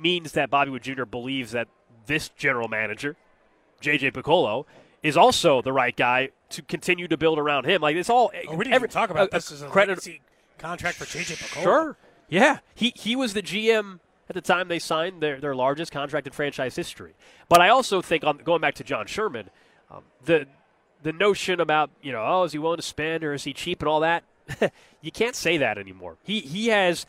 means 0.00 0.32
that 0.32 0.50
Bobby 0.50 0.70
Witt 0.70 0.82
Jr. 0.82 1.04
believes 1.04 1.52
that 1.52 1.68
this 2.06 2.28
general 2.30 2.68
manager, 2.68 3.16
JJ 3.82 4.12
Picollo, 4.12 4.64
is 5.02 5.16
also 5.16 5.62
the 5.62 5.72
right 5.72 5.96
guy 5.96 6.30
to 6.50 6.62
continue 6.62 7.08
to 7.08 7.16
build 7.16 7.38
around 7.38 7.64
him. 7.66 7.80
Like 7.82 7.96
it's 7.96 8.10
all. 8.10 8.30
Oh, 8.48 8.54
we 8.56 8.64
didn't 8.64 8.74
every, 8.74 8.86
even 8.86 8.90
talk 8.90 9.10
about 9.10 9.28
a- 9.28 9.30
this 9.32 9.52
as 9.52 9.62
a 9.62 9.68
credit. 9.68 9.92
legacy 9.92 10.20
contract 10.58 10.96
for 10.96 11.04
JJ. 11.04 11.62
Sure. 11.62 11.96
Yeah. 12.28 12.58
He 12.74 12.92
he 12.96 13.16
was 13.16 13.34
the 13.34 13.42
GM 13.42 14.00
at 14.28 14.34
the 14.34 14.40
time 14.40 14.68
they 14.68 14.78
signed 14.78 15.22
their, 15.22 15.40
their 15.40 15.54
largest 15.54 15.92
contract 15.92 16.26
in 16.26 16.32
franchise 16.32 16.74
history. 16.76 17.14
But 17.48 17.60
I 17.60 17.68
also 17.68 18.02
think 18.02 18.24
on 18.24 18.38
going 18.38 18.60
back 18.60 18.74
to 18.76 18.84
John 18.84 19.06
Sherman, 19.06 19.50
um, 19.90 20.04
the 20.24 20.46
the 21.02 21.12
notion 21.12 21.60
about 21.60 21.90
you 22.02 22.12
know 22.12 22.24
oh 22.26 22.44
is 22.44 22.52
he 22.52 22.58
willing 22.58 22.78
to 22.78 22.82
spend 22.82 23.22
or 23.24 23.34
is 23.34 23.44
he 23.44 23.52
cheap 23.52 23.80
and 23.80 23.88
all 23.88 24.00
that, 24.00 24.24
you 25.00 25.10
can't 25.12 25.36
say 25.36 25.56
that 25.58 25.78
anymore. 25.78 26.16
He 26.22 26.40
he 26.40 26.68
has 26.68 27.06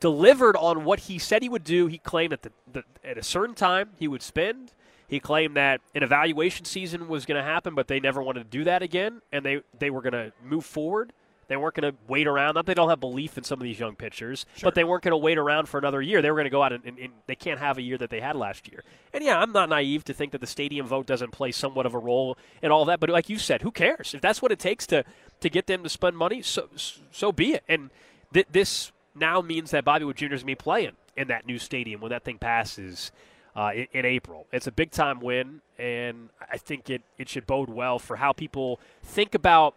delivered 0.00 0.56
on 0.56 0.84
what 0.84 1.00
he 1.00 1.18
said 1.18 1.42
he 1.42 1.48
would 1.48 1.64
do. 1.64 1.86
He 1.86 1.98
claimed 1.98 2.32
that 2.32 2.42
the, 2.42 2.52
the, 2.70 2.84
at 3.02 3.16
a 3.16 3.22
certain 3.22 3.54
time 3.54 3.90
he 3.98 4.08
would 4.08 4.22
spend. 4.22 4.72
He 5.08 5.20
claimed 5.20 5.56
that 5.56 5.80
an 5.94 6.02
evaluation 6.02 6.64
season 6.64 7.08
was 7.08 7.26
going 7.26 7.38
to 7.38 7.44
happen, 7.44 7.74
but 7.74 7.88
they 7.88 8.00
never 8.00 8.22
wanted 8.22 8.50
to 8.50 8.58
do 8.58 8.64
that 8.64 8.82
again, 8.82 9.20
and 9.32 9.44
they, 9.44 9.62
they 9.78 9.90
were 9.90 10.02
going 10.02 10.12
to 10.12 10.32
move 10.42 10.64
forward. 10.64 11.12
They 11.48 11.56
weren't 11.56 11.74
going 11.74 11.92
to 11.92 11.98
wait 12.08 12.26
around. 12.26 12.54
Not 12.54 12.66
they 12.66 12.74
don't 12.74 12.88
have 12.88 13.00
belief 13.00 13.36
in 13.36 13.44
some 13.44 13.60
of 13.60 13.64
these 13.64 13.78
young 13.78 13.96
pitchers, 13.96 14.46
but 14.62 14.74
they 14.74 14.84
weren't 14.84 15.02
going 15.04 15.12
to 15.12 15.18
wait 15.18 15.38
around 15.38 15.68
for 15.68 15.78
another 15.78 16.00
year. 16.00 16.22
They 16.22 16.30
were 16.30 16.36
going 16.36 16.46
to 16.46 16.50
go 16.50 16.62
out 16.62 16.72
and, 16.72 16.84
and, 16.84 16.98
and 16.98 17.12
they 17.26 17.34
can't 17.34 17.60
have 17.60 17.78
a 17.78 17.82
year 17.82 17.98
that 17.98 18.10
they 18.10 18.20
had 18.20 18.36
last 18.36 18.70
year. 18.70 18.82
And 19.12 19.22
yeah, 19.22 19.38
I'm 19.38 19.52
not 19.52 19.68
naive 19.68 20.04
to 20.04 20.14
think 20.14 20.32
that 20.32 20.40
the 20.40 20.46
stadium 20.46 20.86
vote 20.86 21.06
doesn't 21.06 21.32
play 21.32 21.52
somewhat 21.52 21.86
of 21.86 21.94
a 21.94 21.98
role 21.98 22.38
in 22.62 22.70
all 22.70 22.84
that. 22.86 23.00
But 23.00 23.10
like 23.10 23.28
you 23.28 23.38
said, 23.38 23.62
who 23.62 23.70
cares 23.70 24.14
if 24.14 24.20
that's 24.20 24.40
what 24.40 24.52
it 24.52 24.58
takes 24.58 24.86
to 24.88 25.04
to 25.40 25.50
get 25.50 25.66
them 25.66 25.82
to 25.82 25.88
spend 25.88 26.16
money? 26.16 26.40
So 26.42 26.68
so 27.10 27.30
be 27.32 27.54
it. 27.54 27.64
And 27.68 27.90
th- 28.32 28.46
this 28.50 28.92
now 29.14 29.40
means 29.40 29.70
that 29.72 29.84
Bobby 29.84 30.04
Witt 30.04 30.16
Jr. 30.16 30.24
is 30.24 30.30
going 30.30 30.38
to 30.40 30.46
be 30.46 30.54
playing 30.54 30.92
in 31.16 31.28
that 31.28 31.46
new 31.46 31.58
stadium 31.58 32.00
when 32.00 32.10
that 32.10 32.24
thing 32.24 32.38
passes 32.38 33.12
uh, 33.56 33.72
in, 33.74 33.86
in 33.92 34.04
April. 34.04 34.46
It's 34.52 34.66
a 34.66 34.72
big 34.72 34.90
time 34.90 35.20
win, 35.20 35.60
and 35.78 36.30
I 36.50 36.56
think 36.56 36.90
it, 36.90 37.02
it 37.18 37.28
should 37.28 37.46
bode 37.46 37.68
well 37.68 37.98
for 37.98 38.16
how 38.16 38.32
people 38.32 38.80
think 39.02 39.34
about 39.34 39.74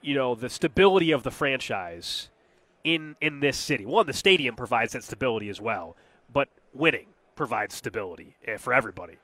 you 0.00 0.14
know 0.14 0.34
the 0.34 0.48
stability 0.48 1.12
of 1.12 1.22
the 1.22 1.30
franchise 1.30 2.28
in 2.84 3.16
in 3.20 3.40
this 3.40 3.56
city. 3.56 3.86
One, 3.86 4.06
the 4.06 4.12
stadium 4.12 4.56
provides 4.56 4.92
that 4.92 5.04
stability 5.04 5.48
as 5.48 5.60
well, 5.60 5.96
but 6.32 6.48
winning 6.72 7.06
provides 7.36 7.74
stability 7.74 8.36
eh, 8.46 8.56
for 8.56 8.72
everybody. 8.72 9.14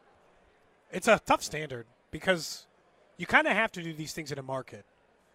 It's 0.90 1.08
a 1.08 1.20
tough 1.24 1.42
standard 1.42 1.86
because 2.10 2.66
you 3.16 3.26
kind 3.26 3.46
of 3.46 3.52
have 3.52 3.70
to 3.72 3.82
do 3.82 3.92
these 3.92 4.12
things 4.12 4.32
in 4.32 4.38
a 4.38 4.42
market 4.42 4.84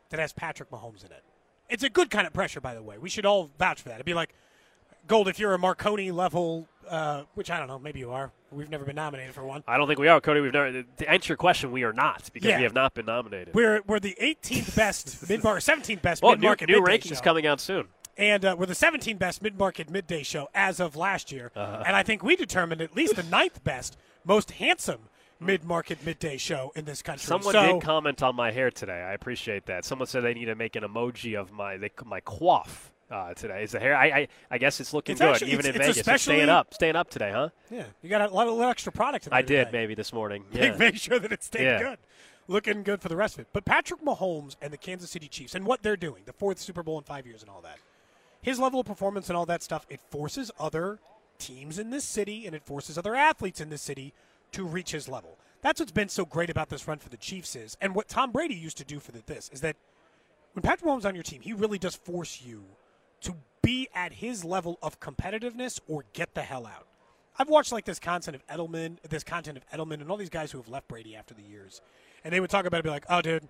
that 0.09 0.19
has 0.19 0.33
Patrick 0.33 0.71
Mahomes 0.71 1.05
in 1.05 1.11
it. 1.11 1.23
It's 1.69 1.83
a 1.83 1.89
good 1.89 2.09
kind 2.09 2.25
of 2.25 2.33
pressure, 2.33 2.61
by 2.61 2.73
the 2.73 2.81
way. 2.81 2.97
We 2.97 3.09
should 3.09 3.25
all 3.25 3.49
vouch 3.59 3.81
for 3.81 3.89
that. 3.89 3.95
It'd 3.95 4.05
be 4.05 4.13
like, 4.13 4.33
Gold, 5.07 5.27
if 5.27 5.37
you're 5.37 5.53
a 5.53 5.59
Marconi 5.59 6.11
level, 6.11 6.67
uh, 6.87 7.23
which 7.35 7.51
I 7.51 7.59
don't 7.59 7.67
know, 7.67 7.79
maybe 7.79 7.99
you 7.99 8.11
are. 8.11 8.31
We've 8.53 8.69
never 8.69 8.85
been 8.85 8.95
nominated 8.95 9.33
for 9.33 9.43
one. 9.43 9.63
I 9.67 9.77
don't 9.77 9.87
think 9.87 9.99
we 9.99 10.07
are, 10.07 10.21
Cody. 10.21 10.39
We've 10.41 10.53
never 10.53 10.83
to 10.83 11.09
answer 11.09 11.31
your 11.31 11.37
question. 11.37 11.71
We 11.71 11.83
are 11.83 11.93
not 11.93 12.29
because 12.33 12.49
Yeah. 12.49 12.57
we 12.57 12.63
have 12.63 12.73
not 12.73 12.93
been 12.93 13.05
nominated. 13.05 13.53
We're 13.55 13.81
we're 13.85 13.99
the 13.99 14.15
18th 14.21 14.75
best 14.83 15.29
mid 15.29 15.43
market, 15.43 15.63
17th 15.63 16.01
best 16.01 16.21
well, 16.23 16.31
mid 16.33 16.41
market 16.41 16.69
new 16.69 16.81
midday 16.81 16.97
rankings 16.99 17.15
show. 17.17 17.21
coming 17.21 17.45
out 17.47 17.59
soon. 17.59 17.87
and 18.17 18.45
uh, 18.45 18.55
we're 18.57 18.65
the 18.67 18.73
17th 18.73 19.17
best 19.19 19.41
mid 19.41 19.57
market 19.57 19.89
midday 19.89 20.23
show 20.23 20.47
as 20.53 20.79
of 20.79 20.95
last 20.95 21.31
year. 21.31 21.51
Uh-huh. 21.55 21.83
And 21.85 21.95
I 21.95 22.03
think 22.03 22.23
we 22.23 22.35
determined 22.35 22.81
at 22.81 22.95
least 22.95 23.15
the 23.15 23.23
ninth 23.23 23.63
best, 23.63 23.97
most 24.23 24.51
handsome 24.51 25.09
mid 25.39 25.63
market 25.65 26.05
midday 26.05 26.37
show 26.37 26.71
in 26.75 26.85
this 26.85 27.01
country. 27.01 27.25
Someone 27.25 27.53
so, 27.53 27.73
did 27.73 27.81
comment 27.81 28.23
on 28.23 28.35
my 28.35 28.51
hair 28.51 28.71
today. 28.71 29.01
I 29.01 29.13
appreciate 29.13 29.65
that. 29.65 29.83
Someone 29.83 30.07
said 30.07 30.23
they 30.23 30.33
need 30.33 30.45
to 30.45 30.55
make 30.55 30.75
an 30.75 30.83
emoji 30.83 31.37
of 31.39 31.51
my 31.51 31.75
they, 31.77 31.89
my 32.05 32.21
coif 32.21 32.91
uh, 33.13 33.33
today. 33.35 33.63
Is 33.63 33.71
the 33.71 33.79
hair? 33.79 33.95
I, 33.95 34.05
I 34.07 34.27
I 34.51 34.57
guess 34.57 34.79
it's 34.79 34.93
looking 34.93 35.13
It's 35.13 35.21
good 35.21 35.29
actually- 35.35 35.51
even 35.51 35.65
it's- 35.67 35.75
in 35.75 35.81
it's 35.81 35.99
Vegas. 35.99 36.07
It's 36.15 36.23
staying 36.23 36.49
up, 36.49 36.73
staying 36.73 36.95
up 36.95 37.09
today, 37.09 37.31
huh? 37.31 37.49
Yeah, 37.69 37.83
you 38.01 38.09
got 38.09 38.21
a 38.29 38.33
lot 38.33 38.47
of 38.47 38.59
extra 38.61 38.91
product. 38.91 39.27
In 39.27 39.33
I 39.33 39.41
did 39.41 39.65
today. 39.65 39.71
maybe 39.71 39.95
this 39.95 40.11
morning. 40.11 40.45
Make- 40.51 40.61
Yeah. 40.63 40.77
Make 40.77 40.95
sure 40.97 41.19
that 41.19 41.31
it 41.31 41.43
stayed 41.43 41.63
Yeah. 41.65 41.79
good. 41.79 41.99
Looking 42.47 42.83
good 42.83 43.01
for 43.01 43.07
the 43.09 43.15
rest 43.15 43.35
of 43.35 43.41
it. 43.41 43.47
But 43.53 43.63
Patrick 43.65 44.01
Mahomes 44.01 44.55
and 44.61 44.73
the 44.73 44.77
Kansas 44.77 45.09
City 45.11 45.27
Chiefs 45.29 45.55
and 45.55 45.65
what 45.65 45.81
they're 45.83 45.95
doing, 45.95 46.23
the 46.25 46.33
fourth 46.33 46.59
Super 46.59 46.83
Bowl 46.83 46.97
in 46.97 47.03
five 47.05 47.25
years 47.25 47.41
and 47.41 47.49
all 47.49 47.61
that, 47.61 47.77
his 48.41 48.59
level 48.59 48.81
of 48.81 48.85
performance 48.85 49.29
and 49.29 49.37
all 49.37 49.45
that 49.45 49.63
stuff, 49.63 49.85
it 49.89 50.01
forces 50.11 50.51
other 50.59 50.99
teams 51.39 51.79
in 51.79 51.89
this 51.89 52.03
city 52.03 52.45
and 52.45 52.53
it 52.55 52.61
forces 52.65 52.97
other 52.97 53.15
athletes 53.15 53.61
in 53.61 53.69
this 53.69 53.81
city 53.81 54.13
to 54.51 54.65
reach 54.65 54.91
his 54.91 55.07
level. 55.07 55.37
That's 55.61 55.79
what's 55.79 55.93
been 55.93 56.09
so 56.09 56.25
great 56.25 56.49
about 56.49 56.67
this 56.67 56.85
run 56.87 56.99
for 56.99 57.07
the 57.07 57.15
Chiefs 57.17 57.55
is, 57.55 57.77
and 57.79 57.95
what 57.95 58.09
Tom 58.09 58.31
Brady 58.31 58.55
used 58.55 58.75
to 58.77 58.83
do 58.83 58.99
for 58.99 59.13
the, 59.13 59.21
this 59.25 59.49
is 59.53 59.61
that 59.61 59.77
when 60.51 60.61
Patrick 60.63 60.89
Mahomes 60.89 60.99
is 60.99 61.05
on 61.05 61.15
your 61.15 61.23
team, 61.23 61.39
he 61.41 61.53
really 61.53 61.77
does 61.77 61.95
force 61.95 62.41
you 62.45 62.65
to 63.23 63.35
be 63.61 63.87
at 63.95 64.13
his 64.13 64.45
level 64.45 64.77
of 64.81 64.99
competitiveness 64.99 65.79
or 65.87 66.05
get 66.13 66.33
the 66.33 66.41
hell 66.41 66.65
out. 66.65 66.87
I've 67.37 67.49
watched 67.49 67.71
like 67.71 67.85
this 67.85 67.99
content 67.99 68.35
of 68.35 68.45
Edelman, 68.47 68.97
this 69.09 69.23
content 69.23 69.57
of 69.57 69.67
Edelman, 69.69 70.01
and 70.01 70.11
all 70.11 70.17
these 70.17 70.29
guys 70.29 70.51
who 70.51 70.59
have 70.59 70.67
left 70.67 70.87
Brady 70.87 71.15
after 71.15 71.33
the 71.33 71.41
years, 71.41 71.81
and 72.23 72.33
they 72.33 72.39
would 72.39 72.49
talk 72.49 72.65
about 72.65 72.79
it, 72.79 72.83
be 72.83 72.89
like, 72.89 73.05
"Oh, 73.09 73.21
dude, 73.21 73.47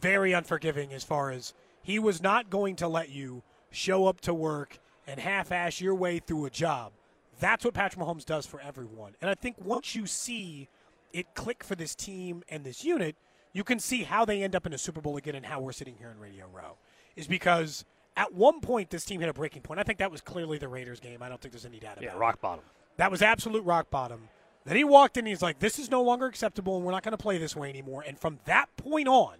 very 0.00 0.32
unforgiving 0.32 0.92
as 0.92 1.04
far 1.04 1.30
as 1.30 1.54
he 1.82 1.98
was 1.98 2.20
not 2.20 2.50
going 2.50 2.74
to 2.76 2.88
let 2.88 3.10
you 3.10 3.42
show 3.70 4.06
up 4.06 4.20
to 4.22 4.34
work 4.34 4.78
and 5.06 5.20
half-ass 5.20 5.80
your 5.80 5.94
way 5.94 6.18
through 6.18 6.46
a 6.46 6.50
job." 6.50 6.92
That's 7.38 7.64
what 7.64 7.74
Patrick 7.74 8.04
Mahomes 8.04 8.24
does 8.24 8.46
for 8.46 8.60
everyone, 8.60 9.14
and 9.20 9.30
I 9.30 9.34
think 9.34 9.56
once 9.64 9.94
you 9.94 10.06
see 10.06 10.68
it 11.12 11.34
click 11.34 11.62
for 11.62 11.74
this 11.74 11.94
team 11.94 12.42
and 12.48 12.64
this 12.64 12.84
unit, 12.84 13.16
you 13.52 13.62
can 13.62 13.78
see 13.78 14.02
how 14.02 14.24
they 14.24 14.42
end 14.42 14.56
up 14.56 14.66
in 14.66 14.72
a 14.72 14.78
Super 14.78 15.00
Bowl 15.00 15.16
again 15.16 15.34
and 15.34 15.46
how 15.46 15.60
we're 15.60 15.72
sitting 15.72 15.96
here 15.98 16.10
in 16.10 16.18
Radio 16.18 16.46
Row. 16.46 16.76
Is 17.14 17.26
because 17.26 17.84
at 18.16 18.32
one 18.34 18.60
point 18.60 18.90
this 18.90 19.04
team 19.04 19.20
hit 19.20 19.28
a 19.28 19.32
breaking 19.32 19.62
point. 19.62 19.80
I 19.80 19.82
think 19.82 19.98
that 19.98 20.10
was 20.10 20.20
clearly 20.20 20.58
the 20.58 20.68
Raiders 20.68 21.00
game. 21.00 21.22
I 21.22 21.28
don't 21.28 21.40
think 21.40 21.52
there's 21.52 21.64
any 21.64 21.78
doubt 21.78 21.94
about 21.94 22.04
it. 22.04 22.06
Yeah, 22.06 22.18
rock 22.18 22.40
bottom. 22.40 22.64
That 22.96 23.10
was 23.10 23.22
absolute 23.22 23.64
rock 23.64 23.90
bottom. 23.90 24.28
Then 24.64 24.76
he 24.76 24.84
walked 24.84 25.16
in. 25.16 25.26
He's 25.26 25.42
like, 25.42 25.58
"This 25.58 25.78
is 25.78 25.90
no 25.90 26.02
longer 26.02 26.26
acceptable, 26.26 26.76
and 26.76 26.84
we're 26.84 26.92
not 26.92 27.02
going 27.02 27.12
to 27.12 27.22
play 27.22 27.38
this 27.38 27.56
way 27.56 27.68
anymore." 27.68 28.04
And 28.06 28.18
from 28.18 28.38
that 28.44 28.68
point 28.76 29.08
on, 29.08 29.36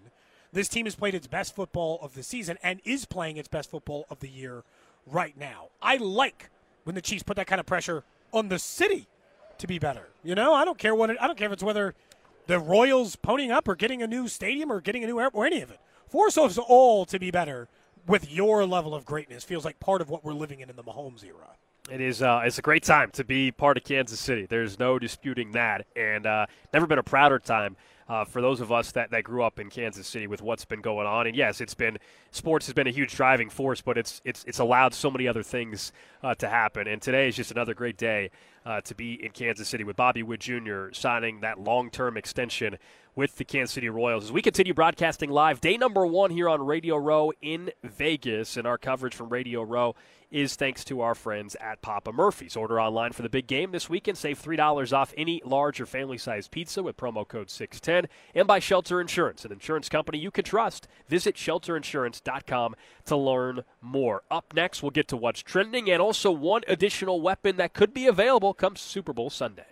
this 0.52 0.68
team 0.68 0.86
has 0.86 0.94
played 0.94 1.14
its 1.14 1.26
best 1.26 1.54
football 1.54 1.98
of 2.02 2.14
the 2.14 2.22
season 2.22 2.58
and 2.62 2.80
is 2.84 3.04
playing 3.04 3.36
its 3.36 3.48
best 3.48 3.70
football 3.70 4.06
of 4.10 4.20
the 4.20 4.28
year 4.28 4.64
right 5.06 5.36
now. 5.36 5.68
I 5.80 5.96
like 5.96 6.50
when 6.84 6.94
the 6.94 7.02
Chiefs 7.02 7.22
put 7.22 7.36
that 7.36 7.46
kind 7.46 7.60
of 7.60 7.66
pressure 7.66 8.04
on 8.32 8.48
the 8.48 8.58
city 8.58 9.06
to 9.58 9.66
be 9.66 9.78
better. 9.78 10.08
You 10.24 10.34
know, 10.34 10.54
I 10.54 10.64
don't 10.64 10.78
care 10.78 10.94
what 10.94 11.10
it, 11.10 11.16
I 11.20 11.26
don't 11.26 11.38
care 11.38 11.46
if 11.46 11.52
it's 11.52 11.62
whether 11.62 11.94
the 12.46 12.58
Royals 12.58 13.16
ponying 13.16 13.50
up 13.50 13.68
or 13.68 13.76
getting 13.76 14.02
a 14.02 14.06
new 14.06 14.28
stadium 14.28 14.72
or 14.72 14.80
getting 14.80 15.04
a 15.04 15.06
new 15.06 15.20
airport 15.20 15.44
or 15.44 15.46
any 15.46 15.62
of 15.62 15.70
it. 15.70 15.78
Force 16.08 16.36
us 16.36 16.58
all 16.58 17.06
to 17.06 17.18
be 17.18 17.30
better 17.30 17.68
with 18.06 18.30
your 18.30 18.66
level 18.66 18.94
of 18.94 19.04
greatness. 19.04 19.44
Feels 19.44 19.64
like 19.64 19.80
part 19.80 20.00
of 20.00 20.10
what 20.10 20.24
we're 20.24 20.32
living 20.32 20.60
in 20.60 20.70
in 20.70 20.76
the 20.76 20.84
Mahomes 20.84 21.24
era. 21.24 21.56
It 21.90 22.00
is. 22.00 22.22
Uh, 22.22 22.42
it's 22.44 22.58
a 22.58 22.62
great 22.62 22.84
time 22.84 23.10
to 23.12 23.24
be 23.24 23.50
part 23.50 23.76
of 23.76 23.82
Kansas 23.82 24.20
City. 24.20 24.46
There's 24.46 24.78
no 24.78 25.00
disputing 25.00 25.52
that, 25.52 25.86
and 25.96 26.26
uh, 26.26 26.46
never 26.72 26.86
been 26.86 26.98
a 26.98 27.02
prouder 27.02 27.40
time 27.40 27.76
uh, 28.08 28.24
for 28.24 28.40
those 28.40 28.60
of 28.60 28.70
us 28.70 28.92
that, 28.92 29.10
that 29.10 29.24
grew 29.24 29.42
up 29.42 29.58
in 29.58 29.70
Kansas 29.70 30.06
City 30.06 30.26
with 30.26 30.42
what's 30.42 30.64
been 30.64 30.80
going 30.80 31.06
on. 31.06 31.26
And 31.26 31.34
yes, 31.34 31.60
it's 31.60 31.74
been 31.74 31.98
sports 32.30 32.66
has 32.66 32.74
been 32.74 32.86
a 32.86 32.90
huge 32.90 33.14
driving 33.14 33.50
force, 33.50 33.80
but 33.80 33.98
it's 33.98 34.20
it's 34.24 34.44
it's 34.44 34.58
allowed 34.58 34.94
so 34.94 35.10
many 35.10 35.26
other 35.26 35.42
things 35.42 35.92
uh, 36.22 36.34
to 36.36 36.48
happen. 36.48 36.86
And 36.86 37.00
today 37.00 37.28
is 37.28 37.36
just 37.36 37.50
another 37.50 37.74
great 37.74 37.96
day 37.96 38.30
uh, 38.64 38.80
to 38.82 38.94
be 38.94 39.14
in 39.24 39.32
Kansas 39.32 39.68
City 39.68 39.82
with 39.82 39.96
Bobby 39.96 40.22
Witt 40.22 40.40
Jr. 40.40 40.92
signing 40.92 41.40
that 41.40 41.58
long-term 41.58 42.16
extension 42.16 42.78
with 43.14 43.36
the 43.36 43.44
Kansas 43.44 43.74
City 43.74 43.88
Royals. 43.88 44.24
As 44.24 44.32
we 44.32 44.42
continue 44.42 44.74
broadcasting 44.74 45.30
live, 45.30 45.60
day 45.60 45.76
number 45.76 46.06
one 46.06 46.30
here 46.30 46.48
on 46.48 46.64
Radio 46.64 46.96
Row 46.96 47.32
in 47.42 47.70
Vegas, 47.82 48.56
and 48.56 48.66
our 48.66 48.78
coverage 48.78 49.14
from 49.14 49.28
Radio 49.28 49.62
Row 49.62 49.94
is 50.30 50.56
thanks 50.56 50.82
to 50.82 51.02
our 51.02 51.14
friends 51.14 51.54
at 51.60 51.82
Papa 51.82 52.10
Murphy's. 52.10 52.56
Order 52.56 52.80
online 52.80 53.12
for 53.12 53.20
the 53.20 53.28
big 53.28 53.46
game 53.46 53.70
this 53.70 53.90
weekend. 53.90 54.16
Save 54.16 54.42
$3 54.42 54.92
off 54.96 55.12
any 55.16 55.42
large 55.44 55.78
or 55.80 55.86
family 55.86 56.16
sized 56.16 56.50
pizza 56.50 56.82
with 56.82 56.96
promo 56.96 57.28
code 57.28 57.50
610. 57.50 58.10
And 58.34 58.48
by 58.48 58.58
Shelter 58.58 59.00
Insurance, 59.00 59.44
an 59.44 59.52
insurance 59.52 59.90
company 59.90 60.18
you 60.18 60.30
can 60.30 60.44
trust. 60.44 60.88
Visit 61.06 61.36
shelterinsurance.com 61.36 62.74
to 63.04 63.16
learn 63.16 63.64
more. 63.82 64.22
Up 64.30 64.54
next, 64.54 64.82
we'll 64.82 64.90
get 64.90 65.06
to 65.08 65.16
what's 65.18 65.40
trending 65.40 65.90
and 65.90 66.00
also 66.00 66.30
one 66.30 66.62
additional 66.66 67.20
weapon 67.20 67.56
that 67.56 67.74
could 67.74 67.92
be 67.92 68.06
available 68.06 68.54
come 68.54 68.74
Super 68.74 69.12
Bowl 69.12 69.28
Sunday. 69.28 69.71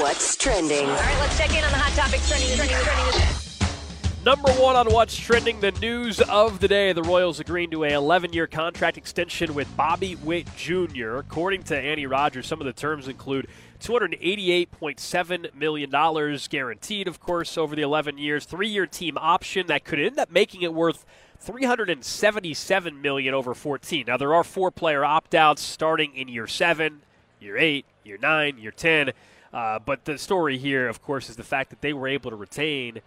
What's 0.00 0.36
trending? 0.36 0.84
All 0.84 0.94
right, 0.96 1.18
let's 1.20 1.38
check 1.38 1.50
in 1.50 1.64
on 1.64 1.70
the 1.70 1.78
hot 1.78 1.92
topics 1.92 2.28
trending, 2.28 2.56
trending, 2.56 2.76
trending. 2.76 3.48
Number 4.24 4.50
one 4.52 4.76
on 4.76 4.88
what's 4.92 5.16
trending, 5.16 5.60
the 5.60 5.70
news 5.70 6.20
of 6.20 6.60
the 6.60 6.68
day. 6.68 6.92
The 6.92 7.02
Royals 7.02 7.40
agreeing 7.40 7.70
to 7.70 7.84
a 7.84 7.90
11-year 7.92 8.48
contract 8.48 8.98
extension 8.98 9.54
with 9.54 9.74
Bobby 9.76 10.16
Witt 10.16 10.48
Jr. 10.56 11.16
According 11.16 11.62
to 11.64 11.78
Annie 11.78 12.06
Rogers, 12.06 12.46
some 12.46 12.60
of 12.60 12.66
the 12.66 12.72
terms 12.74 13.08
include 13.08 13.46
$288.7 13.80 15.54
million 15.54 16.38
guaranteed, 16.50 17.08
of 17.08 17.20
course, 17.20 17.56
over 17.56 17.74
the 17.74 17.82
11 17.82 18.18
years. 18.18 18.44
Three-year 18.44 18.86
team 18.86 19.16
option 19.16 19.68
that 19.68 19.84
could 19.84 20.00
end 20.00 20.18
up 20.18 20.30
making 20.30 20.62
it 20.62 20.74
worth 20.74 21.06
377 21.38 23.00
million 23.00 23.32
over 23.32 23.54
14. 23.54 24.04
Now 24.08 24.16
there 24.16 24.34
are 24.34 24.44
four-player 24.44 25.04
opt-outs 25.04 25.62
starting 25.62 26.14
in 26.14 26.28
year 26.28 26.46
seven, 26.46 27.00
year 27.40 27.56
eight, 27.56 27.86
year 28.04 28.18
nine, 28.20 28.58
year 28.58 28.72
10. 28.72 29.12
Uh, 29.52 29.78
but 29.78 30.04
the 30.04 30.18
story 30.18 30.58
here, 30.58 30.88
of 30.88 31.02
course, 31.02 31.30
is 31.30 31.36
the 31.36 31.44
fact 31.44 31.70
that 31.70 31.80
they 31.80 31.92
were 31.92 32.08
able 32.08 32.30
to 32.30 32.36
retain 32.36 33.00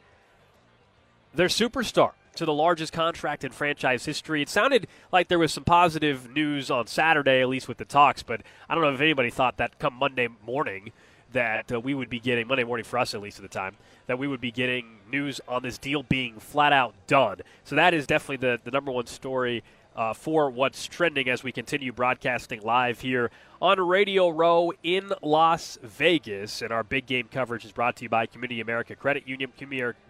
their 1.34 1.47
superstar 1.47 2.12
to 2.36 2.45
the 2.45 2.54
largest 2.54 2.93
contract 2.93 3.43
in 3.43 3.51
franchise 3.51 4.06
history. 4.06 4.41
It 4.41 4.49
sounded 4.49 4.88
like 5.12 5.27
there 5.27 5.39
was 5.39 5.54
some 5.54 5.63
positive 5.63 6.32
news 6.32 6.71
on 6.71 6.88
Saturday, 6.88 7.41
at 7.41 7.49
least 7.49 7.67
with 7.67 7.77
the 7.77 7.86
talks, 7.86 8.23
but 8.23 8.41
I 8.69 8.75
don't 8.75 8.84
know 8.84 8.93
if 8.93 9.01
anybody 9.01 9.30
thought 9.30 9.58
that 9.58 9.80
come 9.80 9.93
Monday 9.93 10.30
morning 10.45 10.91
that 11.34 11.71
uh, 11.71 11.80
we 11.80 11.93
would 11.93 12.10
be 12.10 12.19
getting, 12.19 12.47
Monday 12.47 12.63
morning 12.63 12.84
for 12.84 12.99
us 12.99 13.13
at 13.13 13.21
least 13.21 13.38
at 13.38 13.43
the 13.43 13.49
time, 13.49 13.75
that 14.08 14.19
we 14.19 14.27
would 14.27 14.41
be 14.41 14.51
getting 14.51 14.97
news 15.10 15.39
on 15.47 15.63
this 15.63 15.77
deal 15.77 16.04
being 16.04 16.39
flat 16.39 16.73
out 16.73 16.93
done. 17.08 17.41
So 17.63 17.75
that 17.75 17.93
is 17.93 18.06
definitely 18.08 18.47
the, 18.47 18.60
the 18.63 18.71
number 18.71 18.91
one 18.91 19.08
story 19.08 19.63
uh, 19.95 20.13
for 20.13 20.49
what's 20.49 20.86
trending 20.88 21.30
as 21.30 21.43
we 21.43 21.51
continue 21.51 21.91
broadcasting 21.91 22.62
live 22.62 23.01
here 23.01 23.30
on 23.62 23.80
Radio 23.80 24.30
Row 24.30 24.71
in 24.84 25.12
Las 25.21 25.77
Vegas. 25.84 26.62
And 26.62 26.71
our 26.71 26.84
big 26.84 27.06
game 27.06 27.27
coverage 27.32 27.65
is 27.65 27.71
brought 27.71 27.97
to 27.97 28.04
you 28.04 28.10
by 28.10 28.25
Community 28.25 28.62
America 28.62 28.95
Credit 28.95 29.27
Union. 29.27 29.51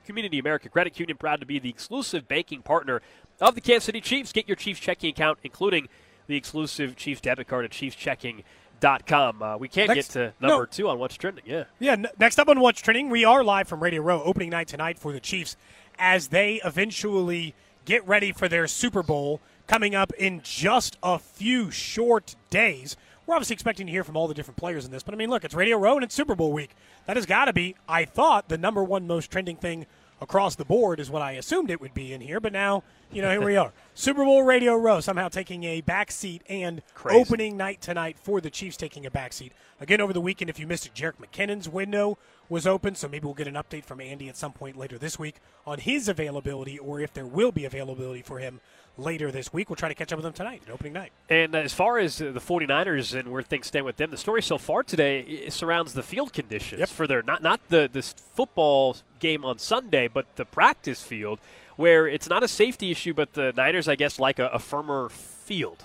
Community 0.05 0.39
America 0.39 0.69
Credit 0.69 0.99
Union, 0.99 1.17
proud 1.17 1.39
to 1.39 1.45
be 1.45 1.59
the 1.59 1.69
exclusive 1.69 2.27
banking 2.27 2.61
partner 2.61 3.01
of 3.39 3.55
the 3.55 3.61
Kansas 3.61 3.85
City 3.85 4.01
Chiefs. 4.01 4.31
Get 4.31 4.47
your 4.47 4.55
Chiefs 4.55 4.79
checking 4.79 5.09
account, 5.09 5.39
including 5.43 5.87
the 6.27 6.35
exclusive 6.37 6.95
Chiefs 6.95 7.21
debit 7.21 7.47
card 7.47 7.65
at 7.65 7.71
ChiefsChecking.com. 7.71 9.41
Uh, 9.41 9.57
we 9.57 9.67
can't 9.67 9.89
Next- 9.89 10.13
get 10.13 10.13
to 10.13 10.33
number 10.45 10.63
no. 10.63 10.65
two 10.65 10.87
on 10.89 10.99
what's 10.99 11.15
trending. 11.15 11.43
Yeah. 11.47 11.63
Yeah, 11.79 11.93
n- 11.93 12.07
next 12.19 12.39
up 12.39 12.47
on 12.49 12.59
What's 12.59 12.81
Trending, 12.81 13.09
we 13.09 13.25
are 13.25 13.43
live 13.43 13.67
from 13.67 13.81
Radio 13.81 14.01
Row, 14.01 14.21
opening 14.23 14.49
night 14.51 14.67
tonight 14.67 14.99
for 14.99 15.11
the 15.11 15.19
Chiefs 15.19 15.55
as 15.99 16.29
they 16.29 16.61
eventually 16.63 17.53
get 17.85 18.07
ready 18.07 18.31
for 18.31 18.47
their 18.47 18.67
Super 18.67 19.03
Bowl 19.03 19.39
coming 19.71 19.95
up 19.95 20.11
in 20.17 20.41
just 20.43 20.97
a 21.01 21.17
few 21.17 21.71
short 21.71 22.35
days. 22.49 22.97
We're 23.25 23.35
obviously 23.35 23.53
expecting 23.53 23.85
to 23.85 23.91
hear 23.91 24.03
from 24.03 24.17
all 24.17 24.27
the 24.27 24.33
different 24.33 24.57
players 24.57 24.83
in 24.83 24.91
this, 24.91 25.01
but 25.01 25.13
I 25.13 25.17
mean, 25.17 25.29
look, 25.29 25.45
it's 25.45 25.53
Radio 25.53 25.77
Row 25.77 25.95
and 25.95 26.03
it's 26.03 26.13
Super 26.13 26.35
Bowl 26.35 26.51
week. 26.51 26.71
That 27.07 27.15
has 27.15 27.25
got 27.25 27.45
to 27.45 27.53
be, 27.53 27.77
I 27.87 28.03
thought, 28.03 28.49
the 28.49 28.57
number 28.57 28.83
one 28.83 29.07
most 29.07 29.31
trending 29.31 29.55
thing 29.55 29.85
across 30.19 30.55
the 30.55 30.65
board 30.65 30.99
is 30.99 31.09
what 31.09 31.21
I 31.21 31.31
assumed 31.31 31.71
it 31.71 31.79
would 31.79 31.93
be 31.93 32.11
in 32.11 32.19
here, 32.19 32.41
but 32.41 32.51
now, 32.51 32.83
you 33.13 33.21
know, 33.21 33.31
here 33.31 33.41
we 33.41 33.55
are. 33.55 33.71
Super 34.01 34.25
Bowl 34.25 34.41
Radio 34.41 34.73
Row 34.75 34.99
somehow 34.99 35.27
taking 35.29 35.63
a 35.63 35.81
back 35.81 36.09
seat 36.09 36.41
and 36.49 36.81
Crazy. 36.95 37.19
opening 37.19 37.55
night 37.55 37.81
tonight 37.81 38.17
for 38.17 38.41
the 38.41 38.49
Chiefs 38.49 38.75
taking 38.75 39.05
a 39.05 39.11
back 39.11 39.31
seat. 39.31 39.53
Again, 39.79 40.01
over 40.01 40.11
the 40.11 40.19
weekend, 40.19 40.49
if 40.49 40.57
you 40.57 40.65
missed 40.65 40.87
it, 40.87 40.95
Jerick 40.95 41.17
McKinnon's 41.21 41.69
window 41.69 42.17
was 42.49 42.65
open, 42.65 42.95
so 42.95 43.07
maybe 43.07 43.25
we'll 43.25 43.35
get 43.35 43.45
an 43.47 43.53
update 43.53 43.85
from 43.85 44.01
Andy 44.01 44.27
at 44.27 44.35
some 44.37 44.53
point 44.53 44.75
later 44.75 44.97
this 44.97 45.19
week 45.19 45.35
on 45.67 45.77
his 45.77 46.07
availability 46.09 46.79
or 46.79 46.99
if 46.99 47.13
there 47.13 47.27
will 47.27 47.51
be 47.51 47.63
availability 47.63 48.23
for 48.23 48.39
him 48.39 48.59
later 48.97 49.31
this 49.31 49.53
week. 49.53 49.69
We'll 49.69 49.75
try 49.77 49.89
to 49.89 49.93
catch 49.93 50.11
up 50.11 50.17
with 50.17 50.25
him 50.25 50.33
tonight, 50.33 50.63
at 50.65 50.73
opening 50.73 50.93
night. 50.93 51.11
And 51.29 51.53
as 51.53 51.71
far 51.71 51.99
as 51.99 52.19
uh, 52.19 52.31
the 52.31 52.39
49ers 52.39 53.17
and 53.17 53.31
where 53.31 53.43
things 53.43 53.67
stand 53.67 53.85
with 53.85 53.97
them, 53.97 54.09
the 54.09 54.17
story 54.17 54.41
so 54.41 54.57
far 54.57 54.81
today 54.81 55.47
surrounds 55.49 55.93
the 55.93 56.01
field 56.01 56.33
conditions 56.33 56.79
Yep. 56.79 56.89
for 56.89 57.05
their 57.05 57.21
not 57.21 57.43
not 57.43 57.59
the 57.69 57.87
this 57.91 58.13
football 58.13 58.97
game 59.19 59.45
on 59.45 59.59
Sunday, 59.59 60.07
but 60.07 60.25
the 60.37 60.45
practice 60.45 61.03
field, 61.03 61.39
where 61.81 62.07
it's 62.07 62.29
not 62.29 62.43
a 62.43 62.47
safety 62.47 62.91
issue, 62.91 63.13
but 63.13 63.33
the 63.33 63.51
Niners, 63.57 63.87
I 63.87 63.95
guess, 63.95 64.19
like 64.19 64.39
a, 64.39 64.47
a 64.49 64.59
firmer 64.59 65.09
field. 65.09 65.83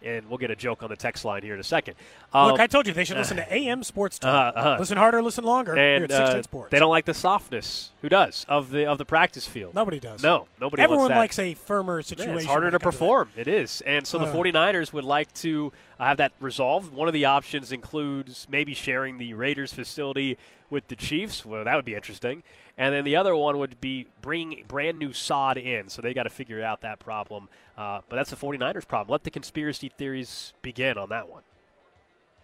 And 0.00 0.28
we'll 0.28 0.38
get 0.38 0.52
a 0.52 0.54
joke 0.54 0.84
on 0.84 0.90
the 0.90 0.96
text 0.96 1.24
line 1.24 1.42
here 1.42 1.54
in 1.54 1.58
a 1.60 1.64
second. 1.64 1.94
Um, 2.32 2.52
Look, 2.52 2.60
I 2.60 2.68
told 2.68 2.86
you 2.86 2.92
they 2.92 3.02
should 3.02 3.16
listen 3.16 3.36
to 3.38 3.52
AM 3.52 3.82
Sports 3.82 4.20
Talk. 4.20 4.54
Uh, 4.56 4.58
uh, 4.60 4.76
listen 4.78 4.96
harder, 4.96 5.20
listen 5.22 5.42
longer. 5.42 5.74
here 5.74 5.96
and 5.96 6.04
at 6.04 6.10
16 6.12 6.38
uh, 6.38 6.42
Sports. 6.44 6.70
they 6.70 6.78
don't 6.78 6.90
like 6.90 7.04
the 7.04 7.14
softness. 7.14 7.90
Who 8.02 8.08
does 8.08 8.46
of 8.48 8.70
the 8.70 8.86
of 8.86 8.98
the 8.98 9.04
practice 9.04 9.44
field? 9.44 9.74
Nobody 9.74 9.98
does. 9.98 10.22
No, 10.22 10.46
nobody. 10.60 10.84
Everyone 10.84 11.06
wants 11.06 11.14
that. 11.14 11.18
likes 11.18 11.38
a 11.40 11.54
firmer 11.54 11.98
Yeah, 11.98 12.02
situation. 12.04 12.36
it's 12.36 12.46
harder 12.46 12.70
to 12.70 12.76
it 12.76 12.80
comes 12.80 12.92
that. 12.94 12.98
perform. 12.98 13.28
It 13.36 13.48
is. 13.48 13.80
And 13.80 14.06
so 14.06 14.18
the 14.18 14.26
Uh. 14.26 14.32
49ers 14.34 14.92
would 14.92 15.02
like 15.02 15.34
to 15.34 15.72
have 15.98 16.18
that 16.18 16.30
resolved. 16.38 16.92
One 16.92 17.08
of 17.08 17.12
the 17.14 17.24
options 17.24 17.72
includes 17.72 18.46
maybe 18.48 18.74
sharing 18.74 19.18
the 19.18 19.34
Raiders 19.34 19.72
facility 19.72 20.38
with 20.70 20.86
the 20.86 20.94
Chiefs. 20.94 21.44
Well, 21.44 21.64
that 21.64 21.74
would 21.74 21.84
be 21.84 21.96
interesting. 21.96 22.44
And 22.78 22.94
then 22.94 23.04
the 23.04 23.16
other 23.16 23.34
one 23.34 23.58
would 23.58 23.80
be 23.80 24.06
bring 24.22 24.64
brand 24.68 24.98
new 24.98 25.12
sod 25.12 25.58
in. 25.58 25.88
So 25.88 26.00
they 26.00 26.14
got 26.14 26.22
to 26.22 26.30
figure 26.30 26.62
out 26.62 26.80
that 26.82 27.00
problem. 27.00 27.48
Uh, 27.76 28.00
but 28.08 28.16
that's 28.16 28.30
the 28.30 28.36
49ers 28.36 28.86
problem. 28.86 29.12
Let 29.12 29.24
the 29.24 29.30
conspiracy 29.30 29.88
theories 29.88 30.52
begin 30.62 30.96
on 30.96 31.08
that 31.08 31.28
one. 31.28 31.42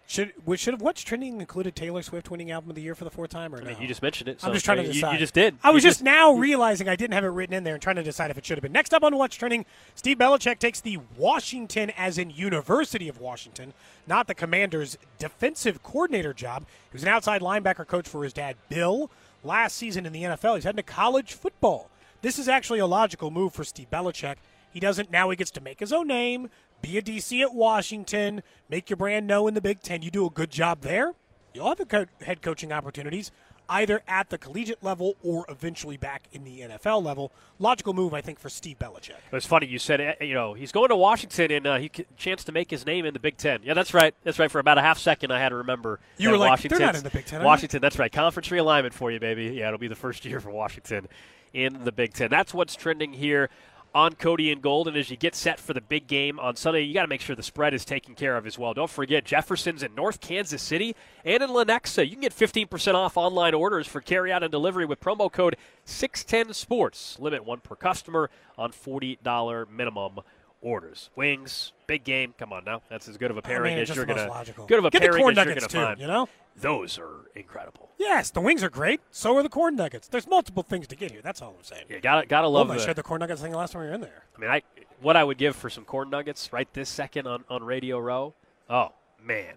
Should, 0.07 0.33
we 0.45 0.55
should 0.55 0.75
have 0.75 0.81
what's 0.83 1.01
trending 1.01 1.39
included 1.39 1.75
Taylor 1.75 2.03
Swift 2.03 2.29
winning 2.29 2.51
album 2.51 2.69
of 2.69 2.75
the 2.75 2.81
year 2.83 2.93
for 2.93 3.05
the 3.05 3.09
fourth 3.09 3.31
time 3.31 3.55
or 3.55 3.57
I 3.57 3.61
no? 3.61 3.69
mean, 3.69 3.81
you 3.81 3.87
just 3.87 4.03
mentioned 4.03 4.29
it. 4.29 4.39
So 4.39 4.47
I'm 4.47 4.53
just 4.53 4.63
trying 4.63 4.77
to 4.77 4.83
you- 4.83 4.93
decide. 4.93 5.13
You, 5.13 5.17
just 5.17 5.33
did. 5.33 5.55
I 5.63 5.69
You 5.69 5.73
was 5.73 5.81
just, 5.83 6.03
now 6.03 6.33
realizing 6.33 6.87
I 6.87 6.95
didn't 6.95 7.15
have 7.15 7.23
it 7.23 7.29
written 7.29 7.55
in 7.55 7.63
there 7.63 7.73
and 7.73 7.81
trying 7.81 7.95
to 7.95 8.03
decide 8.03 8.29
if 8.29 8.37
it 8.37 8.45
should 8.45 8.57
have 8.57 8.61
been. 8.61 8.71
Next 8.71 8.93
up 8.93 9.03
on 9.03 9.15
What's 9.17 9.35
Trending, 9.35 9.65
Steve 9.95 10.19
Belichick 10.19 10.59
takes 10.59 10.79
the 10.79 10.99
Washington, 11.17 11.91
as 11.97 12.19
in 12.19 12.29
University 12.29 13.09
of 13.09 13.19
Washington, 13.19 13.73
not 14.05 14.27
the 14.27 14.35
Commanders' 14.35 14.95
defensive 15.17 15.81
coordinator 15.81 16.33
job. 16.33 16.65
He 16.91 16.93
was 16.95 17.01
an 17.01 17.09
outside 17.09 17.41
linebacker 17.41 17.87
coach 17.87 18.07
for 18.07 18.23
his 18.23 18.33
dad, 18.33 18.57
Bill, 18.69 19.09
last 19.45 19.77
season 19.77 20.05
in 20.05 20.13
the 20.13 20.23
NFL. 20.23 20.55
He's 20.55 20.63
heading 20.63 20.77
to 20.77 20.83
college 20.83 21.33
football. 21.33 21.89
This 22.21 22.39
is 22.39 22.47
actually 22.47 22.79
a 22.79 22.87
logical 22.87 23.31
move 23.31 23.53
for 23.53 23.63
Steve 23.63 23.89
Belichick. 23.91 24.35
He 24.71 24.79
doesn't 24.79 25.11
now 25.11 25.29
he 25.29 25.35
gets 25.35 25.51
to 25.51 25.61
make 25.61 25.79
his 25.79 25.93
own 25.93 26.07
name, 26.07 26.49
be 26.81 26.97
a 26.97 27.01
DC 27.01 27.41
at 27.41 27.53
Washington, 27.53 28.43
make 28.69 28.89
your 28.89 28.97
brand 28.97 29.27
known 29.27 29.49
in 29.49 29.53
the 29.53 29.61
Big 29.61 29.81
Ten. 29.81 30.01
You 30.01 30.11
do 30.11 30.25
a 30.25 30.29
good 30.29 30.49
job 30.49 30.81
there. 30.81 31.13
You'll 31.53 31.73
have 31.73 31.87
co- 31.87 32.07
head 32.25 32.41
coaching 32.41 32.73
opportunities 32.73 33.31
either 33.69 34.01
at 34.07 34.29
the 34.29 34.37
collegiate 34.37 34.83
level 34.83 35.15
or 35.23 35.45
eventually 35.49 35.97
back 35.97 36.23
in 36.31 36.43
the 36.43 36.61
NFL 36.61 37.03
level. 37.03 37.31
Logical 37.59 37.93
move, 37.93 38.13
I 38.13 38.21
think, 38.21 38.39
for 38.39 38.49
Steve 38.49 38.77
Belichick. 38.79 39.11
It 39.11 39.31
was 39.31 39.45
funny 39.45 39.67
you 39.67 39.79
said 39.79 40.01
eh, 40.01 40.15
you 40.21 40.33
know 40.33 40.53
he's 40.53 40.71
going 40.71 40.89
to 40.89 40.95
Washington 40.95 41.51
and 41.51 41.67
uh, 41.67 41.77
he 41.77 41.89
chance 42.17 42.43
to 42.43 42.51
make 42.51 42.69
his 42.69 42.85
name 42.85 43.05
in 43.05 43.13
the 43.13 43.19
Big 43.19 43.37
Ten. 43.37 43.61
Yeah, 43.63 43.73
that's 43.73 43.93
right. 43.93 44.13
That's 44.23 44.39
right. 44.39 44.51
For 44.51 44.59
about 44.59 44.77
a 44.77 44.81
half 44.81 44.97
second, 44.97 45.31
I 45.31 45.39
had 45.39 45.49
to 45.49 45.55
remember. 45.55 45.99
You 46.17 46.31
were 46.31 46.37
like, 46.37 46.61
they're 46.61 46.79
not 46.79 46.95
in 46.95 47.03
the 47.03 47.09
Big 47.09 47.25
Ten. 47.25 47.43
Washington. 47.43 47.81
That's 47.81 47.97
right. 47.97 48.11
Conference 48.11 48.49
realignment 48.49 48.93
for 48.93 49.11
you, 49.11 49.19
baby. 49.19 49.45
Yeah, 49.55 49.67
it'll 49.67 49.79
be 49.79 49.87
the 49.87 49.95
first 49.95 50.25
year 50.25 50.39
for 50.39 50.51
Washington 50.51 51.07
in 51.53 51.83
the 51.85 51.91
Big 51.91 52.13
Ten. 52.13 52.29
That's 52.29 52.53
what's 52.53 52.75
trending 52.75 53.13
here 53.13 53.49
on 53.95 54.13
Cody 54.13 54.51
and 54.51 54.61
Gold. 54.61 54.89
And 54.89 54.97
as 54.97 55.09
you 55.09 55.15
get 55.15 55.33
set 55.33 55.57
for 55.57 55.73
the 55.73 55.79
big 55.79 56.05
game 56.05 56.37
on 56.37 56.57
Sunday, 56.57 56.81
you 56.81 56.93
got 56.93 57.03
to 57.03 57.07
make 57.07 57.21
sure 57.21 57.35
the 57.35 57.41
spread 57.41 57.73
is 57.73 57.85
taken 57.85 58.13
care 58.13 58.35
of 58.35 58.45
as 58.45 58.59
well. 58.59 58.73
Don't 58.73 58.89
forget 58.89 59.23
Jefferson's 59.23 59.81
in 59.81 59.95
North 59.95 60.19
Kansas 60.19 60.61
City 60.61 60.95
and 61.23 61.41
in 61.41 61.49
Lenexa. 61.49 62.05
You 62.05 62.11
can 62.11 62.21
get 62.21 62.35
15% 62.35 62.93
off 62.93 63.15
online 63.15 63.53
orders 63.53 63.87
for 63.87 64.01
carryout 64.01 64.43
and 64.43 64.51
delivery 64.51 64.85
with 64.85 64.99
promo 64.99 65.31
code 65.31 65.55
610 65.85 66.53
Sports. 66.53 67.17
Limit 67.19 67.45
one 67.45 67.61
per 67.61 67.75
customer 67.75 68.29
on 68.57 68.71
$40 68.71 69.69
minimum 69.69 70.19
orders. 70.65 71.09
Wings, 71.15 71.71
big 71.87 72.03
game. 72.03 72.33
Come 72.37 72.51
on 72.51 72.65
now, 72.65 72.81
that's 72.89 73.07
as 73.07 73.15
good 73.17 73.31
of 73.31 73.37
a 73.37 73.41
pairing 73.41 73.75
mean, 73.75 73.83
as 73.83 73.95
you're 73.95 74.05
gonna 74.05 74.27
logical. 74.27 74.65
good 74.65 74.79
of 74.79 74.85
a 74.85 74.89
Get 74.89 75.01
the 75.03 75.09
corn 75.09 75.37
as 75.37 75.45
you're 75.45 75.45
nuggets 75.45 75.67
gonna 75.67 75.85
too, 75.85 75.87
find. 75.89 76.01
you 76.01 76.07
know? 76.07 76.27
Those 76.57 76.97
are 76.97 77.29
incredible. 77.35 77.89
Yes, 77.97 78.31
the 78.31 78.41
wings 78.41 78.63
are 78.63 78.69
great. 78.69 79.01
So 79.11 79.35
are 79.37 79.43
the 79.43 79.49
corn 79.49 79.75
nuggets. 79.75 80.07
There's 80.07 80.25
multiple 80.27 80.63
things 80.63 80.87
to 80.87 80.95
get 80.95 81.11
here. 81.11 81.21
That's 81.21 81.41
all 81.41 81.53
I'm 81.57 81.63
saying. 81.63 81.83
Yeah, 81.89 81.99
gotta 81.99 82.25
gotta 82.25 82.47
love 82.47 82.69
I 82.71 82.75
the. 82.75 82.81
shared 82.83 82.95
the 82.95 83.03
corn 83.03 83.19
nuggets 83.19 83.41
thing 83.41 83.53
last 83.53 83.73
time 83.73 83.81
we 83.81 83.87
were 83.89 83.93
in 83.93 84.01
there. 84.01 84.23
I 84.35 84.39
mean, 84.39 84.49
I 84.49 84.61
what 85.01 85.15
I 85.15 85.23
would 85.23 85.37
give 85.37 85.55
for 85.55 85.69
some 85.69 85.85
corn 85.85 86.09
nuggets 86.09 86.51
right 86.51 86.67
this 86.73 86.89
second 86.89 87.27
on 87.27 87.43
on 87.49 87.63
Radio 87.63 87.99
Row. 87.99 88.33
Oh 88.69 88.93
man, 89.21 89.55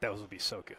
those 0.00 0.20
would 0.20 0.30
be 0.30 0.38
so 0.38 0.62
good. 0.64 0.76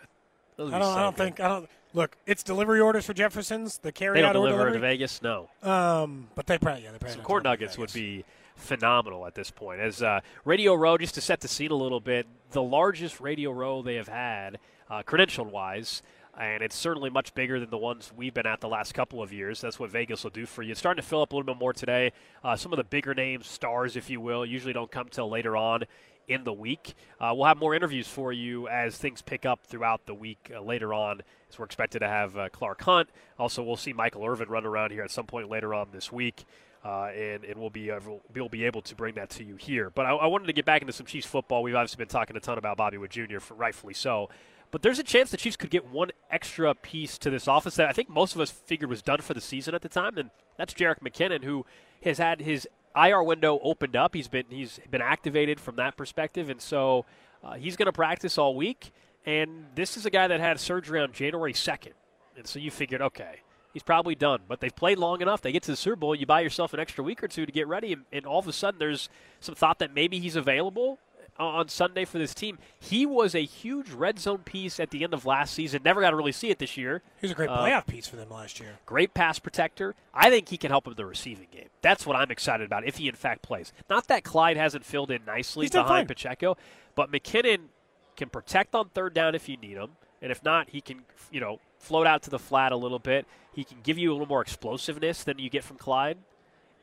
Those 0.58 0.72
would 0.72 0.76
I 0.76 0.80
don't. 0.80 0.94
so 0.94 1.00
I 1.00 1.04
don't 1.04 1.16
good. 1.18 1.24
think. 1.24 1.40
I 1.40 1.48
don't. 1.48 1.70
Look, 1.94 2.16
it's 2.26 2.44
delivery 2.44 2.80
orders 2.80 3.06
for 3.08 3.14
Jeffersons. 3.14 3.80
The 3.80 3.92
carry 3.92 4.18
they 4.18 4.22
don't 4.22 4.30
out 4.30 4.34
deliver 4.34 4.72
to. 4.72 4.80
Vegas. 4.80 5.22
No. 5.22 5.50
Um, 5.64 6.28
but 6.36 6.46
they 6.46 6.58
probably 6.58 6.84
yeah 6.84 6.92
they 6.92 7.00
probably 7.00 7.16
Some 7.16 7.26
corn 7.26 7.44
nuggets 7.44 7.78
would 7.78 7.92
be 7.92 8.24
phenomenal 8.62 9.26
at 9.26 9.36
this 9.36 9.52
point. 9.52 9.82
As 9.82 10.02
uh, 10.02 10.22
Radio 10.46 10.74
Row, 10.74 10.98
just 10.98 11.16
to 11.16 11.22
set 11.22 11.42
the 11.42 11.48
scene 11.48 11.72
a 11.72 11.76
little 11.76 12.00
bit, 12.00 12.28
the 12.52 12.62
largest 12.62 13.20
Radio 13.20 13.52
Row 13.52 13.82
they 13.82 13.96
have 13.96 14.08
had, 14.08 14.60
uh, 14.90 15.04
credentialed 15.04 15.52
wise, 15.52 16.02
and 16.40 16.64
it's 16.64 16.76
certainly 16.76 17.10
much 17.10 17.34
bigger 17.34 17.60
than 17.60 17.70
the 17.70 17.78
ones 17.78 18.12
we've 18.16 18.34
been 18.34 18.46
at 18.46 18.62
the 18.62 18.68
last 18.70 18.94
couple 18.94 19.22
of 19.22 19.34
years. 19.34 19.60
That's 19.60 19.80
what 19.80 19.90
Vegas 19.90 20.24
will 20.24 20.32
do 20.32 20.46
for 20.46 20.64
you. 20.64 20.72
It's 20.72 20.80
starting 20.80 21.02
to 21.02 21.08
fill 21.08 21.22
up 21.22 21.34
a 21.34 21.36
little 21.36 21.54
bit 21.54 21.60
more 21.60 21.74
today. 21.74 22.14
Uh, 22.44 22.56
some 22.56 22.72
of 22.72 22.78
the 22.78 22.84
bigger 22.84 23.14
names, 23.14 23.48
stars, 23.48 23.96
if 23.96 24.10
you 24.10 24.22
will, 24.22 24.46
usually 24.46 24.74
don't 24.74 24.92
come 24.92 25.08
till 25.10 25.30
later 25.30 25.58
on 25.58 25.84
in 26.28 26.44
the 26.44 26.54
week. 26.54 26.94
Uh, 27.20 27.34
we'll 27.36 27.46
have 27.46 27.58
more 27.58 27.76
interviews 27.76 28.08
for 28.08 28.32
you 28.32 28.68
as 28.68 28.98
things 28.98 29.22
pick 29.22 29.46
up 29.46 29.66
throughout 29.66 30.06
the 30.06 30.14
week 30.14 30.52
uh, 30.56 30.62
later 30.62 30.94
on. 30.94 31.22
As 31.50 31.60
we're 31.60 31.66
expected 31.66 32.00
to 32.00 32.08
have 32.08 32.38
uh, 32.38 32.50
Clark 32.50 32.82
Hunt. 32.84 33.10
Also, 33.38 33.62
we'll 33.62 33.76
see 33.76 33.92
Michael 33.92 34.26
Irvin 34.26 34.48
run 34.48 34.66
around 34.66 34.92
here 34.92 35.04
at 35.04 35.12
some 35.12 35.26
point 35.26 35.50
later 35.50 35.74
on 35.74 35.90
this 35.92 36.12
week. 36.12 36.46
Uh, 36.84 37.12
and, 37.16 37.44
and 37.44 37.60
we'll 37.60 37.70
be 37.70 37.92
able, 37.92 38.22
we'll 38.34 38.50
be 38.50 38.66
able 38.66 38.82
to 38.82 38.96
bring 38.96 39.14
that 39.14 39.30
to 39.30 39.44
you 39.44 39.56
here. 39.56 39.92
But 39.92 40.08
I, 40.08 40.14
I 40.14 40.26
wanted 40.26 40.48
to 40.48 40.54
get 40.54 40.66
back 40.66 40.82
into 40.82 40.94
some 40.94 41.06
Chiefs 41.06 41.28
football. 41.28 41.62
We've 41.62 41.76
obviously 41.76 41.98
been 41.98 42.08
talking 42.08 42.36
a 42.36 42.40
ton 42.40 42.58
about 42.58 42.78
Bobby 42.78 42.98
Witt 42.98 43.12
Jr. 43.12 43.40
For, 43.40 43.54
rightfully 43.54 43.94
so. 43.94 44.30
But 44.72 44.82
there's 44.82 45.00
a 45.00 45.04
chance 45.04 45.30
the 45.30 45.38
Chiefs 45.38 45.58
could 45.58 45.70
get 45.70 45.90
one 45.90 46.12
extra 46.32 46.74
piece 46.74 47.18
to 47.20 47.30
this 47.30 47.48
office 47.48 47.76
that 47.76 47.90
I 47.90 47.92
think 47.92 48.10
most 48.10 48.36
of 48.36 48.42
us 48.42 48.50
figured 48.50 48.90
was 48.90 49.02
done 49.02 49.20
for 49.20 49.34
the 49.34 49.42
season 49.42 49.76
at 49.76 49.82
the 49.82 49.90
time, 49.90 50.18
and 50.18 50.32
that's 50.58 50.74
Jerick 50.74 51.02
McKinnon, 51.02 51.44
who 51.44 51.66
has 52.04 52.18
had 52.18 52.42
his 52.42 52.68
IR 52.96 53.22
window 53.22 53.60
opened 53.62 53.96
up. 53.96 54.16
He's 54.16 54.30
been 54.30 54.46
he's 54.50 54.80
been 54.90 55.02
activated 55.02 55.60
from 55.60 55.76
that 55.76 55.98
perspective, 55.98 56.50
and 56.50 56.62
so 56.62 57.06
uh, 57.44 57.54
he's 57.56 57.76
going 57.76 57.88
to 57.88 57.94
practice 57.94 58.38
all 58.38 58.56
week. 58.56 58.92
And 59.26 59.66
this 59.76 59.98
is 59.98 60.06
a 60.06 60.10
guy 60.10 60.28
that 60.28 60.40
had 60.40 60.60
surgery 60.60 61.00
on 61.00 61.12
January 61.12 61.54
2nd, 61.54 61.94
and 62.38 62.48
so 62.48 62.58
you 62.58 62.72
figured, 62.72 63.02
okay, 63.02 63.42
he's 63.74 63.84
probably 63.84 64.16
done. 64.16 64.42
But 64.48 64.60
they've 64.60 64.76
played 64.76 64.98
long 64.98 65.22
enough. 65.22 65.42
They 65.42 65.52
get 65.52 65.64
to 65.64 65.72
the 65.72 65.78
Super 65.78 65.96
Bowl. 65.96 66.16
You 66.16 66.26
buy 66.26 66.42
yourself 66.42 66.74
an 66.74 66.80
extra 66.80 67.04
week 67.04 67.24
or 67.24 67.28
two 67.28 67.46
to 67.46 67.52
get 67.52 67.68
ready, 67.68 67.94
and, 67.94 68.06
and 68.12 68.26
all 68.26 68.40
of 68.40 68.48
a 68.48 68.54
sudden 68.54 68.80
there's 68.80 69.10
some 69.40 69.56
thought 69.56 69.80
that 69.80 69.94
maybe 69.94 70.20
he's 70.20 70.36
available 70.36 71.00
on 71.40 71.68
Sunday 71.70 72.06
for 72.06 72.20
this 72.20 72.36
team. 72.36 72.60
He 72.78 73.06
was 73.06 73.34
a 73.34 73.44
huge 73.44 73.90
red 73.92 74.20
zone 74.20 74.40
piece 74.40 74.80
at 74.80 74.92
the 74.92 75.04
end 75.04 75.14
of 75.14 75.26
last 75.26 75.54
season. 75.56 75.82
Never 75.84 76.00
got 76.02 76.12
to 76.12 76.16
really 76.16 76.34
see 76.34 76.50
it 76.50 76.60
this 76.60 76.78
year. 76.78 77.02
He 77.20 77.26
was 77.26 77.32
a 77.32 77.36
great 77.36 77.50
Uh, 77.50 77.58
playoff 77.58 77.88
piece 77.88 78.06
for 78.08 78.16
them 78.16 78.30
last 78.30 78.60
year. 78.60 78.78
Great 78.86 79.14
pass 79.16 79.40
protector. 79.40 79.96
I 80.14 80.30
think 80.30 80.50
he 80.50 80.58
can 80.58 80.70
help 80.70 80.86
him 80.86 80.94
the 80.96 81.06
receiving 81.06 81.48
game. 81.52 81.70
That's 81.82 82.06
what 82.06 82.16
I'm 82.16 82.30
excited 82.30 82.66
about 82.66 82.86
if 82.86 82.98
he 82.98 83.08
in 83.08 83.16
fact 83.16 83.42
plays. 83.42 83.74
Not 83.90 84.08
that 84.08 84.24
Clyde 84.24 84.58
hasn't 84.58 84.86
filled 84.86 85.10
in 85.10 85.26
nicely 85.26 85.68
behind 85.68 85.88
fine. 85.88 86.08
Pacheco, 86.08 86.58
but 86.94 87.12
McKinnon 87.12 87.70
can 88.18 88.30
protect 88.30 88.76
on 88.76 88.90
third 88.90 89.14
down 89.16 89.34
if 89.34 89.50
you 89.50 89.58
need 89.58 89.78
him, 89.78 89.92
and 90.22 90.32
if 90.32 90.44
not, 90.44 90.70
he 90.70 90.82
can 90.82 91.02
you 91.32 91.40
know 91.40 91.60
float 91.80 92.08
out 92.08 92.24
to 92.24 92.30
the 92.30 92.40
flat 92.40 92.72
a 92.72 92.78
little 92.78 93.00
bit. 93.00 93.26
He 93.54 93.64
can 93.64 93.78
give 93.84 93.98
you 93.98 94.12
a 94.12 94.14
little 94.14 94.28
more 94.28 94.42
explosiveness 94.42 95.24
than 95.24 95.40
you 95.40 95.50
get 95.50 95.64
from 95.64 95.78
Clyde, 95.78 96.18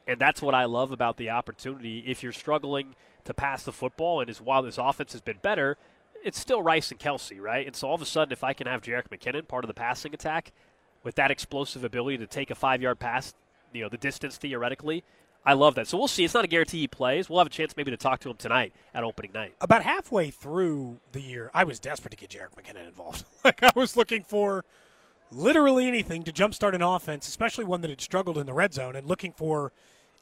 and 0.07 0.19
that's 0.19 0.43
what 0.43 0.55
I 0.55 0.65
love 0.65 0.93
about 0.93 1.17
the 1.17 1.31
opportunity. 1.31 2.05
If 2.07 2.23
you're 2.23 2.33
struggling 2.33 2.95
to 3.25 3.35
pass 3.35 3.63
the 3.63 3.73
football, 3.73 4.21
and 4.21 4.31
as 4.31 4.41
while 4.41 4.63
this 4.63 4.79
offense 4.79 5.13
has 5.13 5.21
been 5.21 5.39
better, 5.43 5.77
it's 6.25 6.39
still 6.39 6.63
Rice 6.63 6.91
and 6.91 6.99
Kelce, 6.99 7.41
right? 7.41 7.67
And 7.67 7.77
so 7.77 7.89
all 7.89 7.95
of 7.95 8.03
a 8.03 8.07
sudden, 8.07 8.33
if 8.33 8.43
I 8.43 8.53
can 8.53 8.67
have 8.67 8.83
Jerick 8.83 9.09
McKinnon 9.09 9.47
part 9.47 9.65
of 9.65 9.69
the 9.69 9.75
passing 9.75 10.15
attack 10.15 10.53
with 11.05 11.15
that 11.17 11.31
explosive 11.31 11.85
ability 11.85 12.19
to 12.19 12.27
take 12.27 12.51
a 12.51 12.55
five 12.55 12.83
yard 12.83 12.99
pass, 12.99 13.35
you 13.73 13.83
know, 13.83 13.89
the 13.89 13.99
distance 13.99 14.37
theoretically, 14.37 15.05
I 15.49 15.55
love 15.55 15.77
that. 15.77 15.89
So 15.89 15.97
we'll 15.97 16.09
see. 16.09 16.25
It's 16.27 16.35
not 16.35 16.45
a 16.45 16.47
guarantee 16.47 16.81
he 16.81 16.89
plays. 16.89 17.31
We'll 17.31 17.39
have 17.39 17.47
a 17.47 17.51
chance 17.51 17.75
maybe 17.75 17.91
to 17.91 17.97
talk 17.97 18.21
to 18.21 18.29
him 18.29 18.37
tonight 18.37 18.75
at 18.93 19.03
opening 19.03 19.33
night. 19.33 19.55
About 19.63 19.83
halfway 19.83 20.29
through 20.31 21.01
the 21.13 21.23
year, 21.23 21.51
I 21.55 21.65
was 21.65 21.81
desperate 21.81 22.11
to 22.11 22.19
get 22.19 22.29
Jerick 22.29 22.51
McKinnon 22.55 22.87
involved. 22.87 23.25
like 23.47 23.63
I 23.63 23.73
was 23.75 23.97
looking 23.97 24.25
for 24.25 24.67
literally 25.33 25.89
anything 25.89 26.23
to 26.25 26.33
jumpstart 26.33 26.75
an 26.75 26.83
offense, 26.83 27.27
especially 27.27 27.65
one 27.65 27.81
that 27.81 27.89
had 27.89 28.03
struggled 28.03 28.37
in 28.37 28.45
the 28.45 28.53
red 28.53 28.75
zone, 28.75 28.95
and 28.95 29.07
looking 29.07 29.33
for 29.33 29.73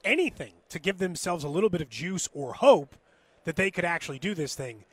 anything 0.04 0.52
to 0.68 0.78
give 0.78 0.98
themselves 0.98 1.42
a 1.42 1.48
little 1.48 1.70
bit 1.70 1.80
of 1.80 1.88
juice 1.88 2.28
or 2.32 2.52
hope 2.52 2.94
that 3.42 3.56
they 3.56 3.72
could 3.72 3.84
actually 3.84 4.20
do 4.20 4.32
this 4.32 4.54
thing. 4.54 4.84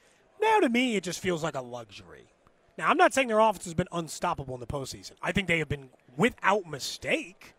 Now, 0.41 0.59
to 0.61 0.67
me, 0.67 0.95
it 0.95 1.03
just 1.03 1.19
feels 1.19 1.43
like 1.43 1.55
a 1.55 1.61
luxury. 1.61 2.33
Now, 2.75 2.89
I'm 2.89 2.97
not 2.97 3.13
saying 3.13 3.27
their 3.27 3.37
offense 3.37 3.65
has 3.65 3.75
been 3.75 3.87
unstoppable 3.91 4.55
in 4.55 4.61
the 4.61 4.65
postseason. 4.65 5.11
I 5.21 5.31
think 5.31 5.47
they 5.47 5.59
have 5.59 5.69
been, 5.69 5.89
without 6.17 6.65
mistake, 6.65 7.53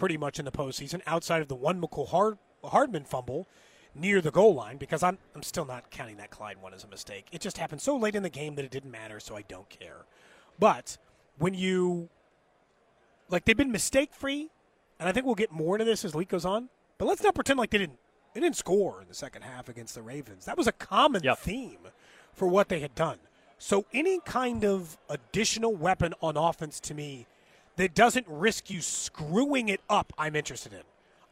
pretty 0.00 0.16
much 0.16 0.38
in 0.38 0.46
the 0.46 0.50
postseason, 0.50 1.02
outside 1.06 1.42
of 1.42 1.48
the 1.48 1.54
one 1.54 1.78
Mecole 1.80 2.08
Hard- 2.08 2.38
Hardman 2.64 3.04
fumble 3.04 3.46
near 3.94 4.22
the 4.22 4.30
goal 4.30 4.54
line, 4.54 4.78
because 4.78 5.02
I'm, 5.02 5.18
I'm 5.34 5.42
still 5.42 5.66
not 5.66 5.90
counting 5.90 6.16
that 6.16 6.30
Clyde 6.30 6.56
one 6.60 6.72
as 6.72 6.84
a 6.84 6.88
mistake. 6.88 7.26
It 7.32 7.42
just 7.42 7.58
happened 7.58 7.82
so 7.82 7.96
late 7.98 8.14
in 8.14 8.22
the 8.22 8.30
game 8.30 8.54
that 8.54 8.64
it 8.64 8.70
didn't 8.70 8.90
matter, 8.90 9.20
so 9.20 9.36
I 9.36 9.42
don't 9.42 9.68
care. 9.68 10.06
But 10.58 10.96
when 11.38 11.52
you, 11.52 12.08
like, 13.28 13.44
they've 13.44 13.56
been 13.56 13.70
mistake 13.70 14.14
free, 14.14 14.48
and 14.98 15.06
I 15.06 15.12
think 15.12 15.26
we'll 15.26 15.34
get 15.34 15.52
more 15.52 15.74
into 15.76 15.84
this 15.84 16.02
as 16.04 16.12
the 16.12 16.18
week 16.18 16.30
goes 16.30 16.46
on, 16.46 16.70
but 16.96 17.04
let's 17.06 17.22
not 17.22 17.34
pretend 17.34 17.58
like 17.58 17.68
they 17.70 17.78
didn't, 17.78 17.98
they 18.32 18.40
didn't 18.40 18.56
score 18.56 19.02
in 19.02 19.08
the 19.08 19.14
second 19.14 19.42
half 19.42 19.68
against 19.68 19.94
the 19.94 20.02
Ravens. 20.02 20.46
That 20.46 20.56
was 20.56 20.66
a 20.66 20.72
common 20.72 21.22
Yep. 21.22 21.38
theme 21.40 21.88
for 22.32 22.48
what 22.48 22.70
they 22.70 22.80
had 22.80 22.94
done. 22.94 23.18
So 23.58 23.84
any 23.92 24.20
kind 24.20 24.64
of 24.64 24.96
additional 25.10 25.74
weapon 25.74 26.14
on 26.22 26.38
offense 26.38 26.80
to 26.80 26.94
me 26.94 27.26
that 27.80 27.94
doesn't 27.94 28.26
risk 28.28 28.68
you 28.68 28.82
screwing 28.82 29.70
it 29.70 29.80
up, 29.88 30.12
I'm 30.18 30.36
interested 30.36 30.74
in. 30.74 30.82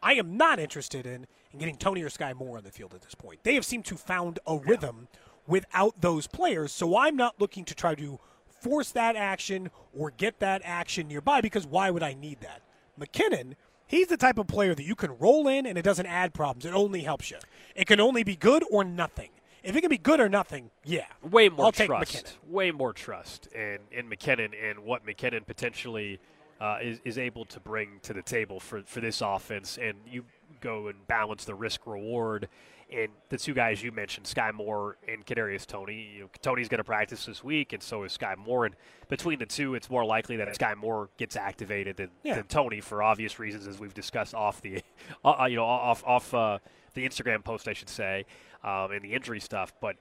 I 0.03 0.15
am 0.15 0.39
not 0.39 0.59
interested 0.59 1.05
in, 1.05 1.27
in 1.53 1.59
getting 1.59 1.77
Toney 1.77 2.03
or 2.03 2.09
Skyy 2.09 2.35
Moore 2.35 2.57
on 2.57 2.65
the 2.65 2.71
field 2.71 2.95
at 2.95 3.03
this 3.03 3.15
point. 3.15 3.41
They 3.43 3.55
have 3.55 3.67
seemed 3.67 3.85
to 3.87 3.97
found 3.97 4.39
a 4.47 4.57
rhythm 4.57 5.09
without 5.47 6.01
those 6.01 6.27
players, 6.27 6.73
so 6.73 6.97
I'm 6.97 7.17
not 7.17 7.39
looking 7.39 7.67
to 7.67 7.75
try 7.75 7.95
to 7.97 8.19
force 8.63 8.91
that 8.93 9.15
action 9.15 9.71
or 9.95 10.11
get 10.11 10.39
that 10.41 10.63
action 10.65 11.09
nearby 11.09 11.43
because 11.43 11.67
why 11.67 11.91
would 11.91 12.03
I 12.03 12.15
need 12.15 12.41
that? 12.41 12.63
McKinnon, 12.99 13.53
he's 13.87 14.07
the 14.07 14.17
type 14.17 14.39
of 14.39 14.47
player 14.47 14.75
that 14.75 14.85
you 14.85 14.95
can 14.95 15.19
roll 15.19 15.49
in 15.49 15.67
and 15.67 15.77
it 15.77 15.83
doesn't 15.83 16.07
add 16.07 16.33
problems. 16.33 16.65
It 16.65 16.73
only 16.73 17.03
helps 17.03 17.31
you. 17.31 17.37
It 17.77 17.87
can 17.87 18.01
only 18.01 18.25
be 18.25 18.37
good 18.37 18.65
or 18.71 18.85
nothing. 18.85 19.31
If 19.63 19.77
it 19.77 19.83
can 19.83 19.91
be 19.91 19.99
good 19.99 20.19
or 20.19 20.31
nothing, 20.31 20.71
yeah. 20.83 21.05
way 21.23 21.51
more 21.51 21.67
I'll 21.67 21.73
take 21.73 21.89
trust, 21.89 22.15
McKinnon. 22.15 22.51
way 22.51 22.71
more 22.71 22.95
trust 22.95 23.49
in, 23.49 23.81
in 23.91 24.09
McKinnon 24.09 24.53
and 24.71 24.79
what 24.79 25.05
McKinnon 25.05 25.47
potentially 25.47 26.19
uh, 26.61 26.79
is, 26.83 27.01
is 27.05 27.19
able 27.19 27.45
to 27.47 27.61
bring 27.61 28.01
to 28.03 28.13
the 28.13 28.23
table 28.23 28.61
for, 28.61 28.83
for 28.83 29.01
this 29.01 29.21
offense. 29.21 29.79
And 29.81 29.99
you 30.11 30.25
go 30.61 30.89
and 30.89 31.07
balance 31.07 31.45
the 31.45 31.55
risk 31.55 31.87
reward. 31.87 32.49
And 32.91 33.11
the 33.29 33.37
two 33.37 33.53
guys 33.53 33.83
you 33.83 33.93
mentioned, 33.93 34.25
Skyy 34.25 34.53
Moore 34.55 34.97
and 35.07 35.25
Kadarius 35.27 35.67
Toney, 35.67 36.11
you 36.15 36.21
know, 36.23 36.31
Toney's 36.41 36.69
going 36.69 36.79
to 36.79 36.85
practice 36.85 37.27
this 37.27 37.45
week, 37.45 37.75
and 37.75 37.83
so 37.83 38.03
is 38.05 38.17
Skyy 38.17 38.37
Moore. 38.39 38.65
And 38.65 38.75
between 39.09 39.39
the 39.39 39.45
two, 39.45 39.75
it's 39.75 39.91
more 39.91 40.07
likely 40.07 40.37
that 40.37 40.49
Skyy 40.59 40.75
Moore 40.75 41.11
gets 41.19 41.37
activated 41.37 41.99
than, 41.99 42.09
Yeah. 42.23 42.37
than 42.37 42.45
Toney 42.45 42.81
for 42.81 43.03
obvious 43.03 43.39
reasons, 43.39 43.67
as 43.67 43.79
we've 43.79 43.93
discussed 43.93 44.35
off 44.35 44.63
the, 44.63 44.81
uh, 45.25 45.47
you 45.51 45.57
know, 45.57 45.67
off 45.67 46.03
off 46.07 46.33
uh, 46.33 46.59
the 46.95 47.07
Instagram 47.07 47.45
post, 47.45 47.69
I 47.69 47.75
should 47.75 47.91
say, 47.91 48.25
um, 48.65 48.91
and 48.91 49.05
the 49.05 49.13
injury 49.13 49.41
stuff. 49.41 49.75
But 49.83 49.97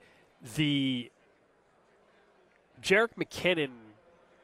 the 0.55 1.11
Jerick 2.81 3.15
McKinnon 3.17 3.71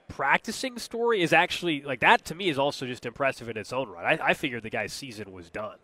practicing 0.07 0.77
story 0.77 1.21
is 1.21 1.33
actually 1.33 1.81
like 1.81 1.99
that 2.01 2.25
to 2.25 2.35
me 2.35 2.49
is 2.49 2.57
also 2.57 2.85
just 2.85 3.05
impressive 3.05 3.49
in 3.49 3.57
its 3.57 3.73
own 3.73 3.89
right. 3.89 4.19
I, 4.19 4.29
I 4.29 4.33
figured 4.33 4.63
the 4.63 4.69
guy's 4.69 4.93
season 4.93 5.31
was 5.31 5.49
done, 5.49 5.77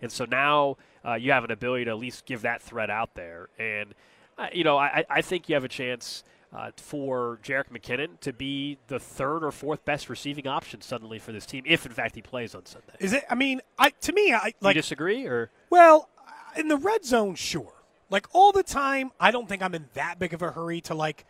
and 0.00 0.10
so 0.10 0.24
now 0.24 0.76
uh, 1.04 1.14
you 1.14 1.32
have 1.32 1.44
an 1.44 1.50
ability 1.50 1.84
to 1.86 1.90
at 1.90 1.98
least 1.98 2.26
give 2.26 2.42
that 2.42 2.62
threat 2.62 2.90
out 2.90 3.14
there, 3.14 3.48
and 3.58 3.94
uh, 4.38 4.48
you 4.52 4.64
know 4.64 4.76
I, 4.76 5.04
I 5.08 5.22
think 5.22 5.48
you 5.48 5.54
have 5.54 5.64
a 5.64 5.68
chance. 5.68 6.24
Uh, 6.50 6.70
for 6.78 7.38
Jerick 7.44 7.68
McKinnon 7.70 8.18
to 8.20 8.32
be 8.32 8.78
the 8.86 8.98
third 8.98 9.44
or 9.44 9.52
fourth 9.52 9.84
best 9.84 10.08
receiving 10.08 10.46
option 10.46 10.80
suddenly 10.80 11.18
for 11.18 11.30
this 11.30 11.44
team, 11.44 11.62
if 11.66 11.84
in 11.84 11.92
fact 11.92 12.14
he 12.14 12.22
plays 12.22 12.54
on 12.54 12.64
Sunday. 12.64 12.94
Is 13.00 13.12
it? 13.12 13.22
I 13.28 13.34
mean, 13.34 13.60
I 13.78 13.90
to 13.90 14.14
me, 14.14 14.32
I 14.32 14.54
like. 14.62 14.74
you 14.74 14.80
disagree, 14.80 15.26
or 15.26 15.50
Well, 15.68 16.08
in 16.56 16.68
the 16.68 16.78
red 16.78 17.04
zone, 17.04 17.34
sure. 17.34 17.74
Like 18.08 18.26
all 18.32 18.52
the 18.52 18.62
time, 18.62 19.10
I 19.20 19.30
don't 19.30 19.46
think 19.46 19.60
I'm 19.60 19.74
in 19.74 19.88
that 19.92 20.18
big 20.18 20.32
of 20.32 20.40
a 20.40 20.52
hurry 20.52 20.80
to 20.82 20.94
like 20.94 21.26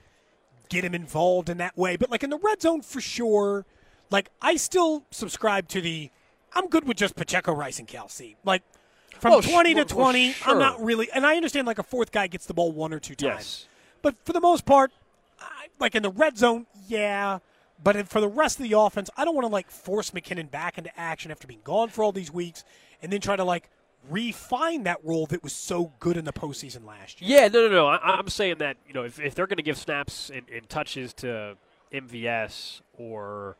get 0.69 0.85
him 0.85 0.95
involved 0.95 1.49
in 1.49 1.59
that 1.59 1.77
way. 1.77 1.97
But 1.97 2.11
like 2.11 2.23
in 2.23 2.31
the 2.31 2.39
red 2.39 2.63
zone, 2.63 2.83
for 2.83 3.01
sure. 3.01 3.67
Like 4.11 4.31
I 4.41 4.57
still 4.57 5.05
subscribe 5.11 5.69
to 5.69 5.81
the. 5.81 6.11
I'm 6.55 6.69
good 6.69 6.87
with 6.89 6.97
just 6.97 7.15
Pacheco, 7.15 7.53
Rice, 7.53 7.79
and 7.79 7.87
Kelce. 7.87 8.37
Like 8.45 8.63
from 9.19 9.33
Well, 9.33 9.43
20 9.43 9.75
to 9.75 9.81
sh- 9.87 9.93
well, 9.93 10.07
20, 10.07 10.33
sure. 10.33 10.53
I'm 10.53 10.59
not 10.59 10.83
really. 10.83 11.09
And 11.15 11.27
I 11.27 11.37
understand 11.37 11.67
like 11.67 11.79
a 11.79 11.83
fourth 11.83 12.11
guy 12.13 12.27
gets 12.27 12.47
the 12.47 12.55
ball 12.55 12.73
one 12.73 12.93
or 12.93 12.99
two 13.01 13.15
times. 13.15 13.35
Yes. 13.35 13.67
But 14.01 14.15
for 14.25 14.33
the 14.33 14.41
most 14.41 14.65
part, 14.65 14.93
I, 15.41 15.67
like 15.79 15.95
in 15.95 16.03
the 16.03 16.11
red 16.11 16.39
zone, 16.39 16.67
yeah. 16.87 17.41
But 17.83 18.09
for 18.09 18.21
the 18.21 18.29
rest 18.29 18.59
of 18.59 18.69
the 18.69 18.77
offense, 18.79 19.11
I 19.17 19.25
don't 19.25 19.35
want 19.35 19.47
to 19.47 19.53
like 19.53 19.71
force 19.71 20.11
McKinnon 20.11 20.51
back 20.51 20.79
into 20.79 20.99
action 20.99 21.31
after 21.31 21.47
being 21.47 21.61
gone 21.65 21.89
for 21.91 22.03
all 22.03 22.13
these 22.13 22.33
weeks, 22.33 22.65
and 23.03 23.13
then 23.13 23.21
try 23.21 23.37
to 23.37 23.45
like 23.45 23.69
refine 24.09 24.85
that 24.85 24.99
role 25.03 25.27
that 25.27 25.43
was 25.43 25.53
so 25.53 25.93
good 25.99 26.17
in 26.17 26.25
the 26.25 26.33
postseason 26.33 26.87
last 26.87 27.21
year. 27.21 27.41
Yeah, 27.41 27.49
no, 27.49 27.67
no, 27.67 27.71
no. 27.71 27.87
I, 27.87 27.99
I'm 28.19 28.29
saying 28.29 28.59
that 28.59 28.77
you 28.87 28.95
know 28.95 29.05
if, 29.05 29.21
if 29.21 29.35
they're 29.35 29.47
going 29.47 29.59
to 29.59 29.63
give 29.63 29.79
snaps 29.79 30.31
and, 30.31 30.43
and 30.49 30.69
touches 30.69 31.13
to 31.15 31.57
MVS 31.93 32.81
or 32.95 33.57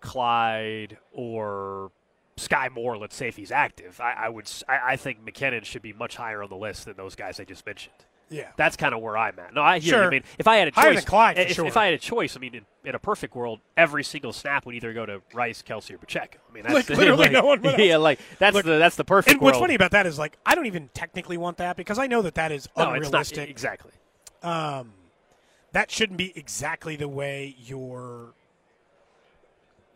Clyde 0.00 0.98
or 1.12 1.90
Skyy 2.36 2.70
Moore, 2.70 2.98
let's 2.98 3.16
say 3.16 3.28
if 3.28 3.36
he's 3.36 3.52
active, 3.52 4.00
I, 4.00 4.12
I 4.12 4.28
would 4.28 4.50
I, 4.68 4.92
I 4.92 4.96
think 4.96 5.24
McKinnon 5.24 5.64
should 5.64 5.82
be 5.82 5.92
much 5.92 6.16
higher 6.16 6.42
on 6.42 6.50
the 6.50 6.56
list 6.56 6.84
than 6.86 6.96
those 6.96 7.14
guys 7.14 7.40
I 7.40 7.44
just 7.44 7.64
mentioned. 7.66 7.94
Yeah. 8.34 8.50
That's 8.56 8.76
kind 8.76 8.94
of 8.94 9.00
where 9.00 9.16
I'm 9.16 9.38
at. 9.38 9.54
No, 9.54 9.62
I 9.62 9.78
hear 9.78 10.00
you. 10.00 10.06
I 10.06 10.10
mean, 10.10 10.24
if 10.38 10.48
I 10.48 10.56
had 10.56 10.68
a 10.68 10.70
choice, 10.70 11.04
Clyde, 11.04 11.38
if, 11.38 11.52
sure. 11.52 11.66
if 11.66 11.76
I 11.76 11.84
had 11.86 11.94
a 11.94 11.98
choice, 11.98 12.36
I 12.36 12.40
mean, 12.40 12.54
in, 12.54 12.66
in 12.84 12.94
a 12.94 12.98
perfect 12.98 13.34
world, 13.36 13.60
every 13.76 14.02
single 14.02 14.32
snap 14.32 14.66
would 14.66 14.74
either 14.74 14.92
go 14.92 15.06
to 15.06 15.22
Rice, 15.32 15.62
Kelce, 15.62 15.92
or 15.92 15.98
Pacheco. 15.98 16.38
I 16.48 16.52
mean, 16.52 16.64
that's 16.64 16.74
Like, 16.74 16.98
literally 16.98 17.22
like, 17.24 17.32
no 17.32 17.44
one 17.44 17.62
would 17.62 17.78
Yeah, 17.78 17.98
like 17.98 18.18
that's 18.38 18.54
Look, 18.54 18.64
the 18.64 18.78
that's 18.78 18.96
the 18.96 19.04
perfect 19.04 19.34
And 19.34 19.40
what's 19.42 19.58
funny 19.58 19.74
about 19.74 19.92
that 19.92 20.06
is 20.06 20.18
like 20.18 20.36
I 20.44 20.54
don't 20.54 20.66
even 20.66 20.90
technically 20.94 21.36
want 21.36 21.58
that 21.58 21.76
because 21.76 21.98
I 21.98 22.06
know 22.06 22.22
that 22.22 22.34
that 22.34 22.50
is 22.52 22.68
no, 22.76 22.82
it's 22.82 22.88
not 22.88 22.96
unrealistic. 22.96 23.48
exactly. 23.50 23.92
um, 24.42 24.92
that 25.72 25.90
shouldn't 25.90 26.18
be 26.18 26.32
exactly 26.36 26.96
the 26.96 27.08
way 27.08 27.54
your 27.58 28.34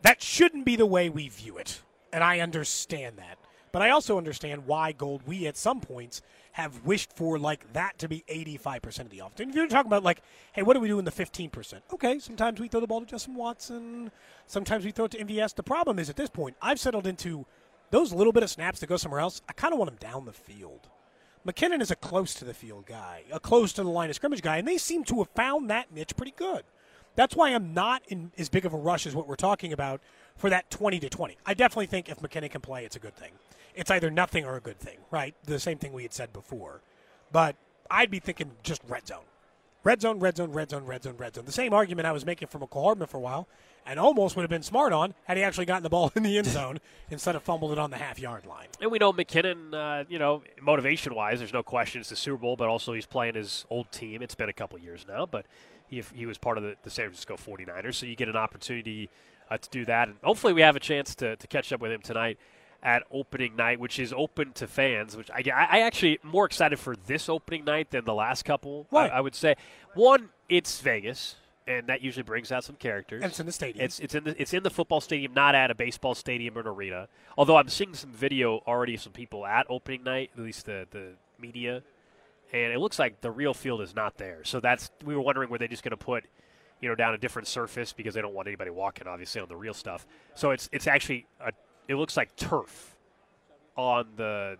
that 0.01 0.21
shouldn't 0.21 0.65
be 0.65 0.75
the 0.75 0.85
way 0.85 1.09
we 1.09 1.27
view 1.29 1.57
it 1.57 1.81
and 2.13 2.23
i 2.23 2.39
understand 2.39 3.17
that 3.17 3.37
but 3.71 3.81
i 3.81 3.89
also 3.89 4.17
understand 4.17 4.65
why 4.65 4.91
gold 4.91 5.21
we 5.25 5.45
at 5.47 5.55
some 5.57 5.79
points 5.81 6.21
have 6.53 6.85
wished 6.85 7.13
for 7.13 7.37
like 7.37 7.71
that 7.73 7.97
to 7.99 8.07
be 8.07 8.23
85% 8.29 8.99
of 9.01 9.09
the 9.09 9.19
offense 9.19 9.39
and 9.39 9.49
if 9.49 9.55
you're 9.55 9.67
talking 9.67 9.89
about 9.89 10.03
like 10.03 10.21
hey 10.53 10.63
what 10.63 10.73
do 10.73 10.79
we 10.79 10.87
do 10.87 10.99
in 10.99 11.05
the 11.05 11.11
15% 11.11 11.81
okay 11.93 12.19
sometimes 12.19 12.59
we 12.59 12.67
throw 12.67 12.79
the 12.79 12.87
ball 12.87 13.01
to 13.01 13.05
justin 13.05 13.35
watson 13.35 14.11
sometimes 14.47 14.83
we 14.83 14.91
throw 14.91 15.05
it 15.05 15.11
to 15.11 15.23
mvs 15.23 15.55
the 15.55 15.63
problem 15.63 15.99
is 15.99 16.09
at 16.09 16.15
this 16.15 16.29
point 16.29 16.55
i've 16.61 16.79
settled 16.79 17.07
into 17.07 17.45
those 17.91 18.13
little 18.13 18.33
bit 18.33 18.43
of 18.43 18.49
snaps 18.49 18.79
that 18.79 18.87
go 18.87 18.97
somewhere 18.97 19.21
else 19.21 19.41
i 19.47 19.53
kind 19.53 19.73
of 19.73 19.79
want 19.79 19.89
them 19.89 19.99
down 19.99 20.25
the 20.25 20.33
field 20.33 20.89
McKinnon 21.47 21.81
is 21.81 21.89
a 21.89 21.95
close 21.95 22.33
to 22.33 22.43
the 22.43 22.53
field 22.53 22.85
guy, 22.85 23.23
a 23.31 23.39
close 23.39 23.71
to 23.73 23.81
the 23.81 23.89
line 23.89 24.09
of 24.09 24.15
scrimmage 24.15 24.41
guy, 24.41 24.57
and 24.57 24.67
they 24.67 24.77
seem 24.77 25.05
to 25.05 25.19
have 25.19 25.29
found 25.29 25.69
that 25.69 25.91
niche 25.91 26.15
pretty 26.17 26.33
good. 26.35 26.63
That's 27.15 27.35
why 27.35 27.53
I'm 27.53 27.73
not 27.73 28.03
in 28.07 28.31
as 28.37 28.49
big 28.49 28.65
of 28.65 28.73
a 28.73 28.77
rush 28.77 29.07
as 29.07 29.15
what 29.15 29.27
we're 29.27 29.35
talking 29.35 29.73
about 29.73 30.01
for 30.35 30.49
that 30.49 30.69
20 30.69 30.99
to 30.99 31.09
20. 31.09 31.37
I 31.45 31.53
definitely 31.53 31.87
think 31.87 32.09
if 32.09 32.19
McKinnon 32.19 32.51
can 32.51 32.61
play, 32.61 32.85
it's 32.85 32.95
a 32.95 32.99
good 32.99 33.15
thing. 33.15 33.31
It's 33.75 33.91
either 33.91 34.09
nothing 34.09 34.45
or 34.45 34.55
a 34.55 34.61
good 34.61 34.79
thing, 34.79 34.97
right? 35.11 35.35
The 35.43 35.59
same 35.59 35.77
thing 35.77 35.93
we 35.93 36.03
had 36.03 36.13
said 36.13 36.33
before. 36.33 36.81
But 37.31 37.55
I'd 37.89 38.11
be 38.11 38.19
thinking 38.19 38.51
just 38.63 38.81
red 38.87 39.07
zone. 39.07 39.25
Red 39.83 40.01
zone, 40.01 40.19
red 40.19 40.35
zone, 40.35 40.51
red 40.51 40.69
zone, 40.69 40.85
red 40.85 41.03
zone, 41.03 41.15
red 41.17 41.35
zone. 41.35 41.45
The 41.45 41.53
same 41.53 41.73
argument 41.73 42.05
I 42.05 42.11
was 42.11 42.25
making 42.25 42.49
for 42.49 42.59
Mecole 42.59 42.83
Hardman 42.83 43.07
for 43.07 43.15
a 43.15 43.21
while, 43.21 43.47
and 43.85 43.97
almost 43.97 44.35
would 44.35 44.43
have 44.43 44.49
been 44.49 44.61
smart 44.61 44.91
on 44.91 45.13
had 45.23 45.37
he 45.37 45.43
actually 45.43 45.65
gotten 45.65 45.83
the 45.83 45.89
ball 45.89 46.11
in 46.15 46.23
the 46.23 46.37
end 46.37 46.47
zone 46.47 46.79
instead 47.09 47.35
of 47.35 47.43
fumbled 47.43 47.71
it 47.71 47.79
on 47.79 47.89
the 47.89 47.97
half 47.97 48.19
yard 48.19 48.45
line. 48.45 48.67
And 48.81 48.91
we 48.91 48.99
know 48.99 49.13
McKinnon, 49.13 49.73
uh, 49.73 50.03
you 50.09 50.19
know, 50.19 50.43
motivation 50.61 51.15
wise, 51.15 51.39
there's 51.39 51.53
no 51.53 51.63
question 51.63 52.01
it's 52.01 52.09
the 52.09 52.17
Super 52.17 52.37
Bowl, 52.37 52.57
but 52.57 52.67
also 52.67 52.91
he's 52.91 53.05
playing 53.05 53.35
his 53.35 53.65
old 53.69 53.89
team. 53.91 54.21
It's 54.21 54.35
been 54.35 54.49
a 54.49 54.53
couple 54.53 54.77
years 54.79 55.05
now, 55.07 55.25
but 55.25 55.45
he, 55.87 56.03
he 56.13 56.25
was 56.25 56.37
part 56.37 56.57
of 56.57 56.63
the, 56.63 56.75
the 56.83 56.89
San 56.89 57.05
Francisco 57.05 57.37
49ers, 57.37 57.95
so 57.95 58.05
you 58.05 58.17
get 58.17 58.27
an 58.27 58.35
opportunity 58.35 59.09
uh, 59.49 59.57
to 59.57 59.69
do 59.69 59.85
that. 59.85 60.09
And 60.09 60.17
hopefully 60.21 60.51
we 60.51 60.61
have 60.61 60.75
a 60.75 60.81
chance 60.81 61.15
to, 61.15 61.37
to 61.37 61.47
catch 61.47 61.71
up 61.71 61.79
with 61.79 61.91
him 61.91 62.01
tonight 62.01 62.37
at 62.81 63.03
opening 63.11 63.55
night, 63.55 63.79
which 63.79 63.99
is 63.99 64.13
open 64.13 64.53
to 64.53 64.67
fans, 64.67 65.17
which 65.17 65.29
I, 65.31 65.43
I 65.49 65.79
actually 65.81 66.19
more 66.23 66.45
excited 66.45 66.79
for 66.79 66.95
this 66.95 67.27
opening 67.27 67.65
night 67.65 67.91
than 67.91 68.05
the 68.05 68.13
last 68.13 68.45
couple, 68.45 68.87
I, 68.91 68.95
Why? 68.95 69.07
I 69.07 69.21
would 69.21 69.35
say. 69.35 69.55
One, 69.93 70.29
it's 70.47 70.79
Vegas. 70.79 71.35
And 71.67 71.85
that 71.85 72.01
usually 72.01 72.23
brings 72.23 72.51
out 72.51 72.63
some 72.63 72.77
characters. 72.77 73.21
And 73.21 73.29
it's 73.29 73.39
in 73.39 73.45
the 73.45 73.51
stadium. 73.51 73.85
It's 73.85 73.99
it's 73.99 74.15
in 74.15 74.23
the 74.23 74.41
it's 74.41 74.55
in 74.55 74.63
the 74.63 74.71
football 74.71 75.01
stadium, 75.01 75.35
not 75.35 75.53
at 75.53 75.69
a 75.69 75.75
baseball 75.75 76.15
stadium 76.15 76.57
or 76.57 76.61
an 76.61 76.67
arena. 76.67 77.07
Although 77.37 77.57
I'm 77.57 77.69
seeing 77.69 77.93
some 77.93 78.11
video 78.11 78.63
already, 78.65 78.95
of 78.95 79.01
some 79.01 79.13
people 79.13 79.45
at 79.45 79.67
opening 79.69 80.03
night, 80.03 80.31
at 80.35 80.41
least 80.41 80.65
the 80.65 80.87
the 80.89 81.09
media, 81.39 81.83
and 82.51 82.73
it 82.73 82.79
looks 82.79 82.97
like 82.97 83.21
the 83.21 83.29
real 83.29 83.53
field 83.53 83.81
is 83.81 83.95
not 83.95 84.17
there. 84.17 84.43
So 84.45 84.59
that's 84.59 84.89
we 85.05 85.13
were 85.13 85.21
wondering 85.21 85.51
were 85.51 85.59
they 85.59 85.67
just 85.67 85.83
going 85.83 85.91
to 85.91 85.97
put, 85.97 86.23
you 86.81 86.89
know, 86.89 86.95
down 86.95 87.13
a 87.13 87.19
different 87.19 87.47
surface 87.47 87.93
because 87.93 88.15
they 88.15 88.21
don't 88.21 88.33
want 88.33 88.47
anybody 88.47 88.71
walking 88.71 89.07
obviously 89.07 89.39
on 89.39 89.47
the 89.47 89.55
real 89.55 89.75
stuff. 89.75 90.07
So 90.33 90.49
it's 90.49 90.69
it's 90.71 90.87
actually 90.87 91.27
a, 91.39 91.51
it 91.89 91.95
looks 91.95 92.15
like 92.15 92.35
turf 92.37 92.95
on 93.75 94.07
the 94.15 94.57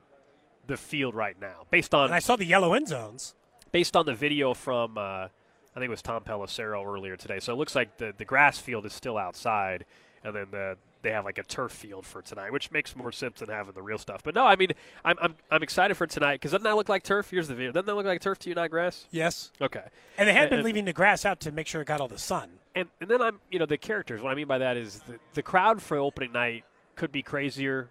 the 0.68 0.78
field 0.78 1.16
right 1.16 1.40
now, 1.40 1.66
based 1.72 1.94
on 1.96 2.06
and 2.06 2.14
I 2.14 2.20
saw 2.20 2.36
the 2.36 2.46
yellow 2.46 2.74
end 2.74 2.88
zones. 2.88 3.34
based 3.72 3.96
on 3.96 4.06
the 4.06 4.14
video 4.14 4.54
from 4.54 4.98
uh, 4.98 5.02
I 5.02 5.30
think 5.76 5.86
it 5.86 5.90
was 5.90 6.02
Tom 6.02 6.24
Pelissero 6.24 6.86
earlier 6.86 7.16
today. 7.16 7.40
So 7.40 7.54
it 7.54 7.56
looks 7.58 7.76
like 7.76 7.98
the 7.98 8.14
the 8.18 8.26
grass 8.26 8.60
field 8.60 8.86
is 8.86 8.94
still 8.94 9.18
outside, 9.18 9.86
and 10.24 10.36
then 10.36 10.48
the 10.52 10.78
they 11.02 11.12
have 11.12 11.24
like 11.24 11.38
a 11.38 11.44
turf 11.44 11.72
field 11.72 12.06
for 12.06 12.22
tonight, 12.22 12.52
which 12.52 12.72
makes 12.72 12.94
more 12.94 13.12
sense 13.14 13.40
than 13.40 13.48
having 13.48 13.74
the 13.74 13.82
real 13.82 13.98
stuff. 13.98 14.22
But 14.22 14.36
no, 14.36 14.46
I 14.46 14.56
mean 14.58 14.70
I'm 15.06 15.18
I'm, 15.22 15.36
I'm 15.50 15.64
excited 15.64 15.96
for 15.96 16.06
tonight 16.06 16.36
because 16.36 16.52
doesn't 16.52 16.64
that 16.66 16.76
look 16.76 16.90
like 16.90 17.04
turf? 17.04 17.30
Here's 17.32 17.48
the 17.48 17.56
video. 17.56 17.72
Doesn't 17.72 17.86
that 17.88 17.96
look 17.96 18.06
like 18.06 18.22
turf 18.22 18.38
to 18.40 18.50
you, 18.50 18.56
not 18.56 18.70
grass? 18.70 19.06
Yes. 19.10 19.52
Okay. 19.62 19.84
And 20.18 20.28
they 20.28 20.34
had 20.34 20.50
been 20.50 20.60
And- 20.60 20.66
leaving 20.66 20.86
the 20.86 20.94
grass 20.94 21.26
out 21.26 21.40
to 21.42 21.52
make 21.52 21.68
sure 21.68 21.82
it 21.82 21.86
got 21.86 22.02
all 22.02 22.08
the 22.10 22.18
sun. 22.18 22.50
And 22.76 22.90
and 23.02 23.10
then 23.10 23.22
I'm 23.22 23.40
you 23.50 23.58
know 23.60 23.66
the 23.66 23.78
characters. 23.78 24.22
What 24.22 24.32
I 24.32 24.36
mean 24.36 24.48
by 24.48 24.58
that 24.60 24.78
is 24.78 25.00
the, 25.08 25.20
the 25.36 25.42
crowd 25.42 25.82
for 25.82 25.98
opening 25.98 26.32
night 26.34 26.64
could 27.00 27.12
be 27.12 27.24
crazier 27.24 27.90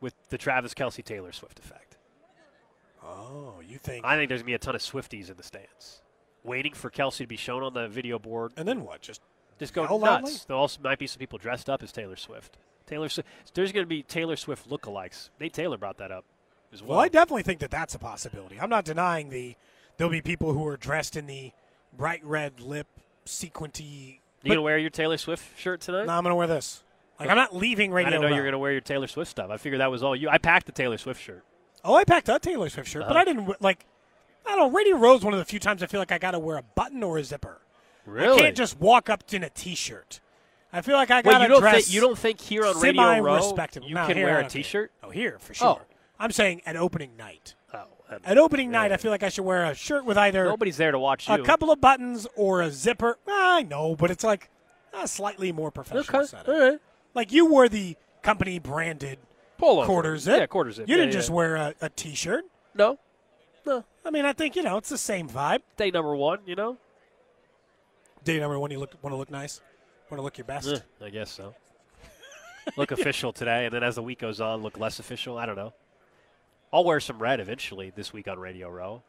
with 0.00 0.14
the 0.30 0.38
Travis 0.38 0.72
Kelce 0.74 1.04
Taylor 1.04 1.30
Swift 1.30 1.58
effect. 1.58 1.96
Oh, 3.04 3.60
you 3.66 3.78
think? 3.78 4.04
I 4.04 4.16
think 4.16 4.28
there's 4.28 4.40
gonna 4.40 4.46
be 4.46 4.54
a 4.54 4.58
ton 4.58 4.74
of 4.74 4.80
Swifties 4.80 5.30
in 5.30 5.36
the 5.36 5.42
stands, 5.42 6.00
waiting 6.42 6.72
for 6.72 6.90
Kelce 6.90 7.18
to 7.18 7.26
be 7.26 7.36
shown 7.36 7.62
on 7.62 7.74
the 7.74 7.86
video 7.86 8.18
board. 8.18 8.52
and 8.56 8.66
then 8.66 8.82
what? 8.82 9.02
Just 9.02 9.20
Just 9.58 9.74
go 9.74 9.82
nuts. 9.82 9.92
loudly? 10.02 10.32
There 10.48 10.56
also 10.56 10.80
might 10.82 10.98
be 10.98 11.06
some 11.06 11.18
people 11.18 11.38
dressed 11.38 11.68
up 11.70 11.82
as 11.82 11.92
Taylor 11.92 12.16
Swift. 12.16 12.56
Taylor 12.86 13.08
Swift. 13.08 13.28
There's 13.54 13.72
going 13.72 13.84
to 13.84 13.88
be 13.88 14.02
Taylor 14.02 14.36
Swift 14.36 14.68
lookalikes. 14.70 15.30
Nate 15.40 15.52
Taylor 15.52 15.76
brought 15.76 15.98
that 15.98 16.10
up 16.12 16.24
as 16.72 16.82
well. 16.82 16.90
well, 16.92 17.00
I 17.00 17.08
definitely 17.08 17.42
think 17.42 17.60
that 17.60 17.70
that's 17.70 17.94
a 17.94 17.98
possibility. 17.98 18.60
I'm 18.60 18.70
not 18.70 18.84
denying 18.84 19.28
the 19.28 19.56
there'll 19.96 20.10
be 20.10 20.20
people 20.22 20.52
who 20.52 20.66
are 20.66 20.76
dressed 20.76 21.16
in 21.16 21.26
the 21.26 21.52
bright 21.96 22.24
red 22.24 22.60
lip 22.60 22.86
sequenty. 23.24 24.20
you 24.42 24.48
going 24.50 24.56
to 24.56 24.62
wear 24.62 24.78
your 24.78 24.90
Taylor 24.90 25.16
Swift 25.18 25.58
shirt 25.58 25.80
tonight? 25.80 26.06
No, 26.06 26.12
I'm 26.12 26.22
gonna 26.22 26.36
wear 26.36 26.46
this. 26.46 26.82
Like 27.18 27.30
I'm 27.30 27.36
not 27.36 27.54
leaving 27.56 27.90
radio. 27.92 28.08
I 28.08 28.10
didn't 28.10 28.22
know 28.22 28.28
you 28.28 28.34
Row. 28.34 28.38
were 28.38 28.42
going 28.44 28.52
to 28.52 28.58
wear 28.58 28.72
your 28.72 28.80
Taylor 28.80 29.06
Swift 29.06 29.30
stuff. 29.30 29.50
I 29.50 29.56
figured 29.56 29.80
that 29.80 29.90
was 29.90 30.02
all 30.02 30.14
you. 30.14 30.28
I 30.28 30.38
packed 30.38 30.66
the 30.66 30.72
Taylor 30.72 30.98
Swift 30.98 31.20
shirt. 31.22 31.44
Oh, 31.84 31.94
I 31.94 32.04
packed 32.04 32.28
a 32.28 32.38
Taylor 32.38 32.68
Swift 32.68 32.88
shirt, 32.88 33.02
but 33.02 33.12
Uh-huh. 33.12 33.20
I 33.20 33.24
didn't 33.24 33.62
like. 33.62 33.86
I 34.44 34.50
don't 34.56 34.58
know. 34.72 34.76
Radio 34.78 34.96
Row's 34.96 35.24
one 35.24 35.32
of 35.32 35.38
the 35.38 35.44
few 35.44 35.58
times 35.58 35.82
I 35.82 35.86
feel 35.86 36.00
like 36.00 36.12
I 36.12 36.18
got 36.18 36.32
to 36.32 36.38
wear 36.38 36.56
a 36.56 36.62
button 36.62 37.02
or 37.02 37.18
a 37.18 37.24
zipper. 37.24 37.60
Really? 38.04 38.38
I 38.38 38.42
can't 38.42 38.56
just 38.56 38.78
walk 38.78 39.08
up 39.10 39.24
in 39.32 39.42
a 39.42 39.50
t-shirt. 39.50 40.20
I 40.72 40.80
feel 40.82 40.96
like 40.96 41.10
I 41.10 41.22
got 41.22 41.38
to 41.38 41.42
you 41.44 41.48
don't 41.48 41.60
dress. 41.60 41.84
think 41.86 41.94
you 41.94 42.00
don't 42.00 42.18
think 42.18 42.40
here 42.40 42.64
on 42.66 42.78
Radio 42.80 43.02
Row 43.20 43.36
you 43.82 43.94
No, 43.94 44.06
can 44.06 44.16
wear 44.22 44.40
a 44.40 44.48
T-shirt? 44.48 44.92
Oh, 45.02 45.10
here 45.10 45.38
for 45.40 45.54
sure. 45.54 45.66
Oh. 45.80 45.80
I'm 46.18 46.30
saying 46.32 46.62
at 46.66 46.76
opening 46.76 47.16
night. 47.16 47.54
Oh, 47.74 47.84
At 48.24 48.36
opening 48.38 48.70
night, 48.70 48.88
Yeah. 48.88 48.94
I 48.94 48.96
feel 48.98 49.10
like 49.10 49.22
I 49.22 49.28
should 49.30 49.44
wear 49.44 49.64
a 49.64 49.74
shirt 49.74 50.04
with 50.04 50.16
either 50.18 50.44
nobody's 50.44 50.76
there 50.76 50.92
to 50.92 50.98
watch 50.98 51.28
you. 51.28 51.34
a 51.34 51.42
couple 51.42 51.70
of 51.70 51.80
buttons 51.80 52.26
or 52.36 52.62
a 52.62 52.70
zipper. 52.70 53.18
I 53.26 53.62
know, 53.62 53.96
but 53.96 54.10
it's 54.10 54.22
like 54.24 54.50
a 54.92 55.08
slightly 55.08 55.50
more 55.50 55.70
professional 55.70 56.20
Okay. 56.20 56.26
setting. 56.26 56.52
All 56.54 56.60
right. 56.70 56.78
Like 57.16 57.32
you 57.32 57.46
wore 57.46 57.68
the 57.68 57.96
company 58.22 58.58
branded 58.60 59.18
Polo. 59.58 59.86
quarter 59.86 60.16
zip. 60.18 60.38
Yeah, 60.38 60.46
quarter 60.46 60.70
zip. 60.70 60.86
You 60.88 60.94
Yeah, 60.94 61.00
didn't 61.02 61.14
yeah. 61.14 61.18
just 61.18 61.30
wear 61.30 61.56
a, 61.56 61.74
a 61.80 61.88
t-shirt. 61.88 62.44
No. 62.74 62.98
No. 63.64 63.84
I 64.04 64.10
mean, 64.10 64.24
I 64.26 64.32
think 64.34 64.54
you 64.54 64.62
know 64.62 64.76
it's 64.76 64.90
the 64.90 64.98
same 64.98 65.28
vibe. 65.28 65.62
Day 65.76 65.90
number 65.90 66.14
one, 66.14 66.40
you 66.46 66.54
know? 66.54 66.76
Day 68.22 68.38
number 68.38 68.58
one, 68.58 68.70
you 68.70 68.78
look 68.78 68.94
want 69.02 69.12
to 69.12 69.16
look 69.16 69.30
nice, 69.30 69.60
want 70.10 70.18
to 70.18 70.22
look 70.22 70.36
your 70.36 70.44
best. 70.44 70.68
Eh, 70.68 70.78
I 71.04 71.10
guess 71.10 71.30
so. 71.30 71.54
look 72.76 72.90
official 72.92 73.32
today, 73.32 73.64
and 73.64 73.74
then 73.74 73.82
as 73.82 73.94
the 73.94 74.02
week 74.02 74.18
goes 74.20 74.40
on, 74.40 74.62
look 74.62 74.78
less 74.78 74.98
official. 74.98 75.38
I 75.38 75.46
don't 75.46 75.56
know. 75.56 75.72
I'll 76.72 76.84
wear 76.84 77.00
some 77.00 77.18
red 77.18 77.40
eventually 77.40 77.90
this 77.94 78.12
week 78.12 78.28
on 78.28 78.38
Radio 78.38 78.68
Row. 78.68 79.02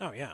Oh 0.00 0.12
yeah, 0.12 0.32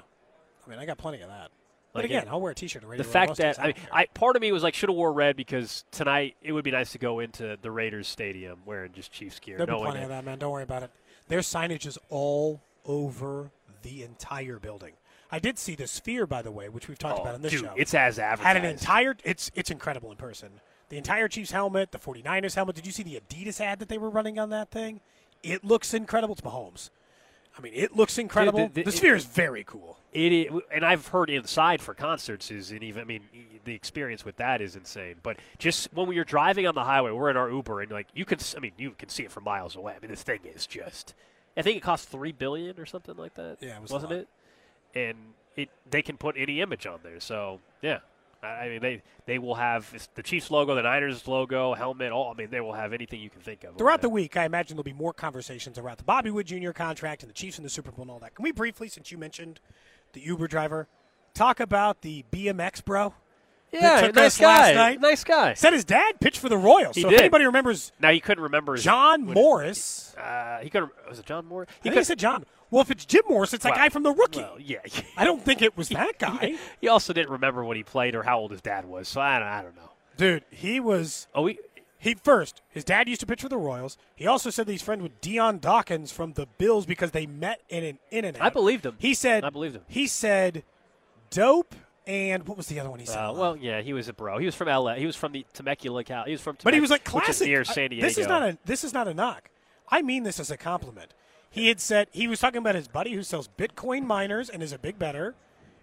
I 0.67 0.71
mean 0.71 0.79
I 0.79 0.87
got 0.87 0.99
plenty 0.99 1.21
of 1.21 1.29
that. 1.29 1.51
But 1.97 2.05
Like, 2.05 2.11
again, 2.11 2.23
it- 2.25 2.29
I'll 2.31 2.41
wear 2.41 2.53
a 2.53 2.55
t-shirt. 2.55 2.85
The 2.97 3.05
fact 3.05 3.37
that 3.39 3.59
I, 3.61 3.67
mean. 3.69 3.75
I 3.93 4.07
part 4.07 4.37
of 4.37 4.43
me 4.43 4.53
was 4.53 4.63
like, 4.63 4.75
should 4.75 4.89
have 4.89 4.97
wore 4.97 5.13
red 5.13 5.37
because 5.37 5.85
tonight 5.91 6.37
it 6.43 6.53
would 6.53 6.65
be 6.65 6.71
nice 6.71 6.93
to 6.93 6.99
go 6.99 7.21
into 7.21 7.57
the 7.61 7.71
Raiders 7.71 8.07
stadium 8.09 8.61
wearing 8.65 8.93
just 8.93 9.13
Chiefs 9.13 9.39
gear. 9.41 9.57
There'll 9.59 9.81
be 9.81 9.87
plenty 9.91 10.03
of 10.05 10.09
that- 10.11 10.25
man. 10.25 10.39
Don't 10.39 10.53
worry 10.53 10.63
about 10.63 10.83
it. 10.83 10.91
Their 11.29 11.41
signage 11.41 11.87
is 11.87 11.99
all 12.09 12.61
over 12.85 13.51
the 13.83 14.03
entire 14.03 14.59
building. 14.59 14.93
I 15.31 15.41
did 15.41 15.59
see 15.59 15.75
the 15.75 15.89
Sphere, 15.89 16.25
by 16.27 16.43
the 16.43 16.53
way, 16.53 16.69
which 16.69 16.87
we've 16.87 16.99
talked 16.99 17.19
Oh, 17.19 17.23
about 17.23 17.35
in 17.35 17.43
this 17.43 17.51
dude, 17.53 17.63
show. 17.63 17.75
it's 17.77 17.95
as 17.95 18.19
advertised. 18.21 18.47
had 18.47 18.57
an 18.65 18.65
entire. 18.71 19.17
It's 19.25 19.51
it's 19.57 19.71
incredible 19.73 20.11
in 20.13 20.17
person. 20.17 20.51
The 20.89 20.97
entire 20.99 21.27
Chiefs 21.27 21.51
helmet, 21.51 21.91
the 21.91 21.99
49ers 21.99 22.55
helmet. 22.55 22.77
Did 22.77 22.87
you 22.87 22.93
see 22.93 23.03
the 23.03 23.19
Adidas 23.21 23.61
ad 23.61 23.81
that 23.81 23.89
they 23.89 23.99
were 23.99 24.09
running 24.09 24.39
on 24.39 24.51
that 24.51 24.71
thing? 24.71 25.01
It 25.43 25.65
looks 25.65 25.93
incredible. 25.95 26.35
It's 26.35 26.43
Mahomes. 26.43 26.91
I 27.59 27.63
mean, 27.63 27.73
it 27.75 27.97
looks 27.97 28.19
incredible. 28.19 28.69
the- 28.69 28.83
the, 28.83 28.89
it- 28.89 28.93
Sphere 28.93 29.15
is 29.15 29.25
very 29.25 29.65
cool. 29.65 29.99
It 30.13 30.33
is, 30.33 30.47
and 30.73 30.85
I've 30.85 31.09
heard 31.09 31.29
inside 31.29 31.83
for 31.83 31.93
concerts 31.93 32.51
is, 32.51 32.71
and 32.71 32.83
even 32.83 33.03
I 33.03 33.05
mean, 33.05 33.21
the 33.65 33.75
experience 33.75 34.25
with 34.25 34.37
that 34.37 34.63
is 34.63 34.75
insane. 34.75 35.17
But 35.23 35.37
just 35.59 35.93
when 35.93 36.07
we 36.07 36.17
are 36.19 36.25
driving 36.25 36.67
on 36.67 36.75
the 36.75 36.85
highway, 36.85 37.11
we're 37.11 37.29
in 37.31 37.37
our 37.37 37.51
Uber, 37.51 37.83
and 37.83 37.91
like 37.93 38.07
you 38.15 38.25
can, 38.25 38.39
I 38.57 38.61
mean, 38.61 38.73
you 38.79 38.93
can 38.93 39.11
see 39.11 39.25
it 39.25 39.31
from 39.31 39.45
miles 39.45 39.77
away. 39.77 39.95
I 39.95 40.01
mean, 40.01 40.11
this 40.11 40.23
thing 40.23 40.41
is 40.45 40.67
just. 40.67 41.15
I 41.55 41.63
think 41.63 41.77
it 41.77 41.81
cost 41.83 42.09
three 42.09 42.33
billion 42.33 42.79
or 42.81 42.87
something 42.87 43.17
like 43.17 43.35
that. 43.35 43.59
Yeah, 43.61 43.77
it 43.77 43.83
was 43.83 43.91
wasn't 43.91 44.13
lot. 44.13 44.21
it? 44.21 44.29
And 44.95 45.17
it, 45.55 45.69
they 45.91 46.01
can 46.03 46.17
put 46.17 46.37
any 46.39 46.61
image 46.63 46.87
on 46.87 47.01
there. 47.03 47.21
So 47.21 47.61
yeah, 47.83 47.99
I, 48.47 48.69
mean, 48.69 48.81
they 48.81 49.03
they 49.27 49.39
will 49.39 49.55
have 49.55 50.09
the 50.15 50.23
Chiefs 50.23 50.51
logo, 50.51 50.75
the 50.75 50.83
Niners 50.83 51.27
logo, 51.27 51.75
helmet. 51.75 52.13
All 52.13 52.31
I 52.31 52.35
mean, 52.35 52.51
they 52.51 52.61
will 52.61 52.73
have 52.73 52.93
anything 52.93 53.21
you 53.21 53.31
can 53.31 53.41
think 53.41 53.65
of. 53.65 53.77
Throughout 53.77 54.03
the 54.03 54.09
week, 54.09 54.37
I 54.37 54.45
imagine 54.45 54.77
there'll 54.77 54.85
be 54.85 54.93
more 54.93 55.13
conversations 55.13 55.79
about 55.79 55.99
the 55.99 56.05
Bobby 56.05 56.31
Witt 56.31 56.47
Jr. 56.47 56.71
contract 56.71 57.23
and 57.23 57.31
the 57.31 57.35
Chiefs 57.35 57.59
and 57.59 57.65
the 57.65 57.71
Super 57.71 57.91
Bowl 57.91 58.03
and 58.03 58.11
all 58.11 58.19
that. 58.21 58.35
Can 58.35 58.43
we 58.43 58.53
briefly, 58.53 58.89
since 58.89 59.11
you 59.11 59.19
mentioned 59.19 59.61
the 60.13 60.21
Uber 60.21 60.49
driver, 60.49 60.89
talk 61.35 61.61
about 61.61 62.03
the 62.03 62.25
BMX 62.33 62.85
bro? 62.85 63.15
Yeah, 63.81 64.01
took 64.03 64.15
nice 64.15 64.25
us 64.37 64.41
last 64.41 64.69
guy. 64.69 64.75
night. 64.75 65.01
Nice 65.01 65.25
guy. 65.25 65.55
Said 65.55 65.73
his 65.73 65.85
dad 65.85 66.21
pitched 66.21 66.39
for 66.39 66.49
the 66.49 66.57
Royals. 66.57 66.97
He 66.97 67.03
so 67.03 67.09
did. 67.11 67.17
if 67.17 67.21
anybody 67.23 67.45
remembers 67.47 67.93
Now 68.01 68.11
he 68.11 68.21
couldn't 68.21 68.43
remember 68.45 68.75
his 68.75 68.85
John 68.85 69.27
what- 69.27 69.35
Morris, 69.35 70.15
Uh, 70.17 70.59
he 70.61 70.71
could. 70.71 70.89
Was 71.09 71.19
it 71.19 71.27
John 71.27 71.47
Morris? 71.47 71.69
I 71.71 71.83
think 71.83 71.95
he 71.97 72.05
said 72.05 72.19
John. 72.19 72.45
Well, 72.71 72.83
if 72.83 72.91
it's 72.91 73.05
Jim 73.05 73.23
Morris, 73.29 73.55
it's 73.55 73.63
that 73.63 73.71
Well, 73.71 73.79
guy 73.79 73.89
from 73.91 74.03
the 74.03 74.13
rookie. 74.13 74.41
Well, 74.41 74.57
yeah. 74.59 74.79
I 75.17 75.25
don't 75.25 75.43
think 75.43 75.63
it 75.63 75.77
was 75.77 75.89
that 75.91 76.19
guy. 76.19 76.57
he 76.81 76.89
also 76.89 77.13
didn't 77.13 77.31
remember 77.31 77.65
when 77.65 77.77
he 77.77 77.83
played 77.85 78.15
or 78.15 78.23
how 78.25 78.39
old 78.39 78.51
his 78.51 78.61
dad 78.61 78.85
was. 78.87 79.07
So 79.09 79.21
I 79.21 79.39
don't, 79.39 79.49
I 79.49 79.63
don't 79.63 79.77
know. 79.77 79.91
Dude, 80.17 80.45
he 80.51 80.81
was 80.81 81.29
Oh, 81.35 81.43
we. 81.43 81.59
he 81.99 82.15
first. 82.15 82.63
His 82.71 82.83
dad 82.83 83.09
used 83.09 83.21
to 83.21 83.27
pitch 83.27 83.43
for 83.43 83.49
the 83.49 83.57
Royals. 83.59 83.97
He 84.17 84.27
also 84.27 84.51
said 84.51 84.67
that 84.67 84.73
he's 84.73 84.83
friends 84.83 85.03
with 85.03 85.21
Dion 85.21 85.59
Dawkins 85.59 86.11
from 86.11 86.33
the 86.33 86.47
Bills 86.59 86.87
because 86.87 87.11
they 87.13 87.27
met 87.27 87.61
in 87.69 87.85
an 87.85 87.99
in 88.11 88.25
and 88.25 88.37
out. 88.37 88.43
I 88.43 88.49
believed 88.49 88.85
him. 88.87 88.97
He 88.99 89.15
said 89.15 89.45
I 89.45 89.51
believed 89.51 89.77
him. 89.77 89.83
He 89.87 90.07
said 90.09 90.65
dope 91.31 91.75
and 92.07 92.47
what 92.47 92.57
was 92.57 92.67
the 92.69 92.79
other 92.81 92.91
one 92.91 93.01
he 93.01 93.07
said? 93.07 93.19
Uh, 93.19 93.33
well, 93.35 93.57
yeah, 93.57 93.81
he 93.81 93.93
was 93.93 94.09
a 94.09 94.13
bro. 94.13 94.39
He 94.39 94.47
was 94.47 94.55
from 94.55 94.69
L.A. 94.69 94.97
He 94.97 95.07
was 95.07 95.17
from 95.17 95.33
the 95.33 95.45
Temecula, 95.53 96.05
Cal. 96.05 96.25
He 96.25 96.33
was 96.33 96.41
from. 96.41 96.57
but 96.63 96.75
he 96.75 96.81
was 96.81 96.91
like 96.91 97.05
classic. 97.05 97.47
near 97.49 97.61
I- 97.61 97.65
San 97.65 97.91
Diego. 97.91 98.07
This 98.07 98.19
is 98.19 98.27
not 98.27 98.43
a 98.43 98.59
this 98.65 98.85
is 98.85 98.93
not 98.93 99.09
a 99.09 99.15
knock. 99.15 99.51
I 99.89 100.03
mean 100.03 100.23
this 100.25 100.41
as 100.41 100.51
a 100.51 100.57
compliment. 100.57 101.13
He 101.51 101.69
had 101.69 101.81
said 101.81 102.09
he 102.13 102.29
was 102.29 102.39
talking 102.41 102.59
about 102.59 102.75
his 102.75 102.89
buddy 102.89 103.13
who 103.13 103.23
sells 103.23 103.49
Bitcoin 103.59 104.05
miners 104.05 104.49
and 104.51 104.63
is 104.63 104.73
a 104.73 104.79
big 104.79 104.99
better, 104.99 105.35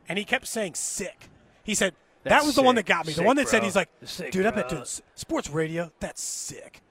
and 0.08 0.20
he 0.20 0.26
kept 0.26 0.48
saying 0.48 0.76
sick. 0.76 1.30
He 1.64 1.74
said 1.74 1.94
that 2.24 2.30
That's 2.30 2.46
was 2.46 2.56
the 2.56 2.62
one 2.64 2.76
that 2.76 2.86
got 2.86 3.08
me. 3.08 3.14
The 3.14 3.24
one 3.24 3.36
that 3.38 3.50
said 3.50 3.64
he's 3.64 3.76
like, 3.76 3.90
Sick, 4.04 4.32
dude, 4.32 4.46
I 4.46 4.52
bet 4.52 4.70
bro." 4.70 4.82
s- 4.82 5.02
sports 5.16 5.50
radio, 5.50 5.92
that's 6.00 6.22
sick. 6.22 6.82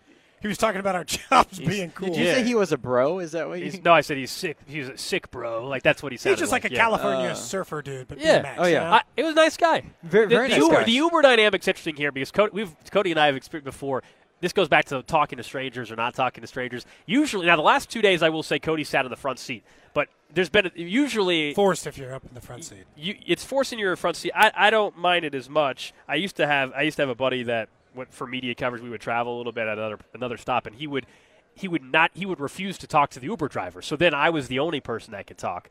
He 0.43 0.49
was 0.49 0.59
talking 0.59 0.81
about 0.81 0.95
our 0.97 1.05
jobs 1.31 1.59
being 1.59 1.91
cool. 1.93 2.09
Did 2.09 2.17
you 2.19 2.25
Yeah. 2.27 2.35
say 2.35 2.43
he 2.43 2.55
was 2.55 2.73
a 2.73 2.77
bro? 2.79 3.21
Is 3.21 3.33
that 3.33 3.49
what 3.49 3.61
you? 3.61 3.67
He's, 3.67 3.83
no, 3.83 3.93
I 3.93 4.01
said 4.03 4.17
he's 4.17 4.31
sick. 4.31 4.59
He's 4.67 4.89
a 4.89 4.99
sick 4.99 5.31
bro. 5.31 5.67
Like 5.67 5.83
that's 5.83 6.03
what 6.03 6.13
he 6.13 6.19
said. 6.19 6.31
He's 6.31 6.41
just 6.41 6.53
like, 6.53 6.65
a 6.65 6.71
California 6.71 7.31
uh. 7.31 7.35
surfer 7.35 7.81
dude, 7.83 8.09
but 8.09 8.19
Yeah. 8.21 8.43
BMX, 8.43 8.55
Oh, 8.59 8.63
yeah. 8.65 8.69
you 8.69 8.75
know? 8.81 8.85
I, 8.93 9.03
it 9.17 9.23
was 9.23 9.33
a 9.33 9.37
nice 9.37 9.57
guy. 9.57 9.85
Very- 10.03 10.27
the, 10.27 10.35
very 10.35 10.49
the 10.49 10.55
nice 10.57 10.63
Uber, 10.65 10.75
guy. 10.75 10.85
The 10.85 10.93
Uber 10.93 11.23
dynamic's 11.23 11.69
interesting 11.69 11.97
here 11.97 12.13
because 12.13 12.31
Cody, 12.31 12.51
we've 12.53 12.75
Cody 12.91 13.11
and 13.13 13.21
I 13.21 13.27
have 13.27 13.37
experienced 13.37 13.65
before. 13.67 14.03
This 14.41 14.53
goes 14.53 14.67
back 14.69 14.87
to 14.87 15.03
talking 15.05 15.37
to 15.37 15.45
strangers 15.45 15.93
or 15.93 15.97
not 15.97 16.15
talking 16.15 16.41
to 16.43 16.49
strangers. 16.49 16.85
Usually, 17.07 17.47
now 17.47 17.55
the 17.55 17.63
last 17.63 17.89
two 17.91 18.03
days, 18.03 18.25
I 18.25 18.29
will 18.29 18.43
say 18.43 18.59
Cody 18.59 18.83
sat 18.83 19.05
in 19.05 19.11
the 19.13 19.17
front 19.17 19.39
seat, 19.39 19.63
but 19.95 20.09
there's 20.35 20.49
been 20.51 20.67
a, 20.67 20.71
usually 20.75 21.55
Forced 21.55 21.87
if 21.87 21.97
you're 21.97 22.13
up 22.13 22.25
in 22.27 22.35
the 22.35 22.41
front 22.41 22.65
seat. 22.65 22.83
you, 22.97 23.15
it's 23.25 23.45
forcing 23.45 23.79
your 23.79 23.95
front 23.95 24.17
seat. 24.17 24.33
I, 24.35 24.51
I 24.57 24.71
don't 24.71 24.99
mind 24.99 25.25
it 25.25 25.37
as 25.37 25.49
much. 25.49 25.93
I 26.09 26.17
used 26.17 26.35
to 26.39 26.47
have 26.49 26.73
I 26.75 26.83
used 26.83 26.97
to 26.97 27.03
have 27.03 27.09
a 27.09 27.15
buddy 27.15 27.45
that 27.45 27.69
went 27.95 28.13
for 28.13 28.27
media 28.27 28.55
coverage. 28.55 28.83
We 28.83 28.91
would 28.91 29.01
travel 29.01 29.37
a 29.37 29.39
little 29.39 29.53
bit 29.53 29.67
at 29.67 29.79
another 29.79 29.99
another 30.15 30.37
stop, 30.37 30.67
and 30.67 30.77
he 30.77 30.87
would 30.87 31.07
he 31.55 31.69
would 31.69 31.83
not 31.83 32.11
he 32.15 32.27
would 32.27 32.41
refuse 32.41 32.79
to 32.79 32.87
talk 32.87 33.11
to 33.11 33.21
the 33.21 33.27
Uber 33.27 33.49
driver. 33.49 33.83
So 33.83 33.97
then 33.97 34.15
I 34.15 34.31
was 34.31 34.49
the 34.49 34.59
only 34.59 34.81
person 34.81 35.13
that 35.13 35.27
could 35.27 35.39
talk. 35.39 35.71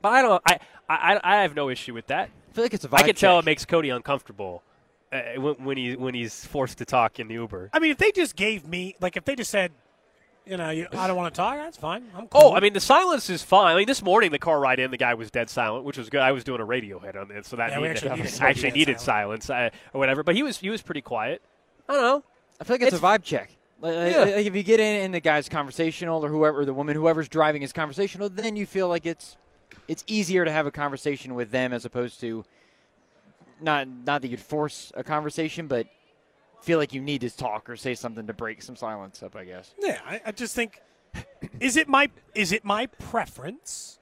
But 0.00 0.10
I 0.10 0.22
don't. 0.22 0.42
I 0.46 0.58
I, 0.88 1.20
I 1.22 1.42
have 1.42 1.54
no 1.54 1.68
issue 1.68 1.94
with 1.94 2.06
that. 2.06 2.30
I 2.50 2.52
feel 2.52 2.64
like 2.64 2.74
it's 2.74 2.84
a 2.84 2.88
vibe 2.88 3.00
I 3.00 3.02
can 3.02 3.14
tell 3.14 3.38
it 3.38 3.44
makes 3.44 3.64
Cody 3.64 3.90
uncomfortable 3.90 4.62
uh, 5.12 5.20
when, 5.36 5.54
when 5.56 5.76
he 5.76 5.96
when 5.96 6.14
he's 6.14 6.44
forced 6.44 6.78
to 6.78 6.84
talk 6.84 7.18
in 7.20 7.28
the 7.28 7.34
Uber. 7.34 7.70
I 7.72 7.78
mean, 7.78 7.90
if 7.90 7.98
they 7.98 8.12
just 8.12 8.36
gave 8.36 8.66
me, 8.66 8.96
like, 9.00 9.16
if 9.16 9.24
they 9.24 9.34
just 9.36 9.50
said, 9.50 9.72
you 10.48 10.56
know, 10.56 10.70
you, 10.70 10.86
I 10.92 11.06
don't 11.06 11.16
want 11.16 11.34
to 11.34 11.36
talk, 11.38 11.56
that's 11.56 11.76
fine. 11.76 12.04
I'm 12.16 12.26
cool. 12.28 12.40
Oh, 12.42 12.54
I 12.54 12.60
mean, 12.60 12.72
the 12.72 12.80
silence 12.80 13.28
is 13.30 13.42
fine. 13.42 13.74
I 13.74 13.78
mean, 13.78 13.86
this 13.86 14.02
morning 14.02 14.30
the 14.32 14.38
car 14.38 14.58
ride 14.60 14.78
in, 14.80 14.90
the 14.90 14.96
guy 14.96 15.14
was 15.14 15.30
dead 15.30 15.50
silent, 15.50 15.84
which 15.84 15.98
was 15.98 16.08
good. 16.08 16.20
I 16.20 16.32
was 16.32 16.44
doing 16.44 16.60
a 16.60 16.64
radio 16.64 16.98
hit 16.98 17.16
on 17.16 17.30
it, 17.30 17.44
so 17.46 17.56
that 17.56 17.70
Yeah, 17.70 17.76
needed, 17.78 17.90
actually 17.96 18.16
needed 18.22 18.40
I 18.42 18.48
actually 18.48 18.70
needed 18.72 19.00
silence 19.00 19.50
uh, 19.50 19.70
or 19.92 19.98
whatever. 19.98 20.22
But 20.22 20.34
he 20.36 20.42
was 20.42 20.58
he 20.58 20.70
was 20.70 20.82
pretty 20.82 21.02
quiet. 21.02 21.42
I 21.88 21.92
don't 21.94 22.02
know. 22.02 22.24
I 22.60 22.64
feel 22.64 22.74
like 22.74 22.82
it's, 22.82 22.94
It's- 22.94 23.00
a 23.00 23.18
vibe 23.18 23.22
check. 23.22 23.50
Like, 23.80 23.94
like- 23.94 24.12
Yeah. 24.12 24.20
like 24.36 24.46
if 24.46 24.56
you 24.56 24.62
get 24.62 24.80
in 24.80 25.04
and 25.04 25.14
the 25.14 25.20
guy's 25.20 25.48
conversational 25.48 26.24
or 26.24 26.28
whoever, 26.28 26.64
the 26.64 26.74
woman, 26.74 26.96
whoever's 26.96 27.28
driving 27.28 27.62
is 27.62 27.72
conversational, 27.72 28.28
then 28.28 28.56
you 28.56 28.66
feel 28.66 28.88
like 28.88 29.06
it's 29.06 29.36
it's 29.86 30.02
easier 30.06 30.44
to 30.44 30.50
have 30.50 30.66
a 30.66 30.70
conversation 30.70 31.34
with 31.34 31.50
them 31.50 31.72
as 31.72 31.84
opposed 31.84 32.20
to 32.20 32.44
not 33.60 33.86
not 33.88 34.22
that 34.22 34.28
you'd 34.28 34.40
force 34.40 34.92
a 34.96 35.04
conversation, 35.04 35.66
but 35.66 35.86
feel 36.60 36.78
like 36.78 36.92
you 36.92 37.00
need 37.00 37.20
to 37.22 37.30
talk 37.30 37.68
or 37.68 37.76
say 37.76 37.94
something 37.94 38.26
to 38.26 38.32
break 38.32 38.62
some 38.62 38.76
silence 38.76 39.22
up. 39.22 39.36
I 39.36 39.44
guess. 39.44 39.74
yeah, 39.78 40.00
I, 40.06 40.20
I 40.26 40.32
just 40.32 40.54
think, 40.54 40.80
is 41.60 41.76
it 41.76 41.88
my 41.88 42.10
is 42.34 42.52
it 42.52 42.64
my 42.64 42.86
preference 42.86 43.97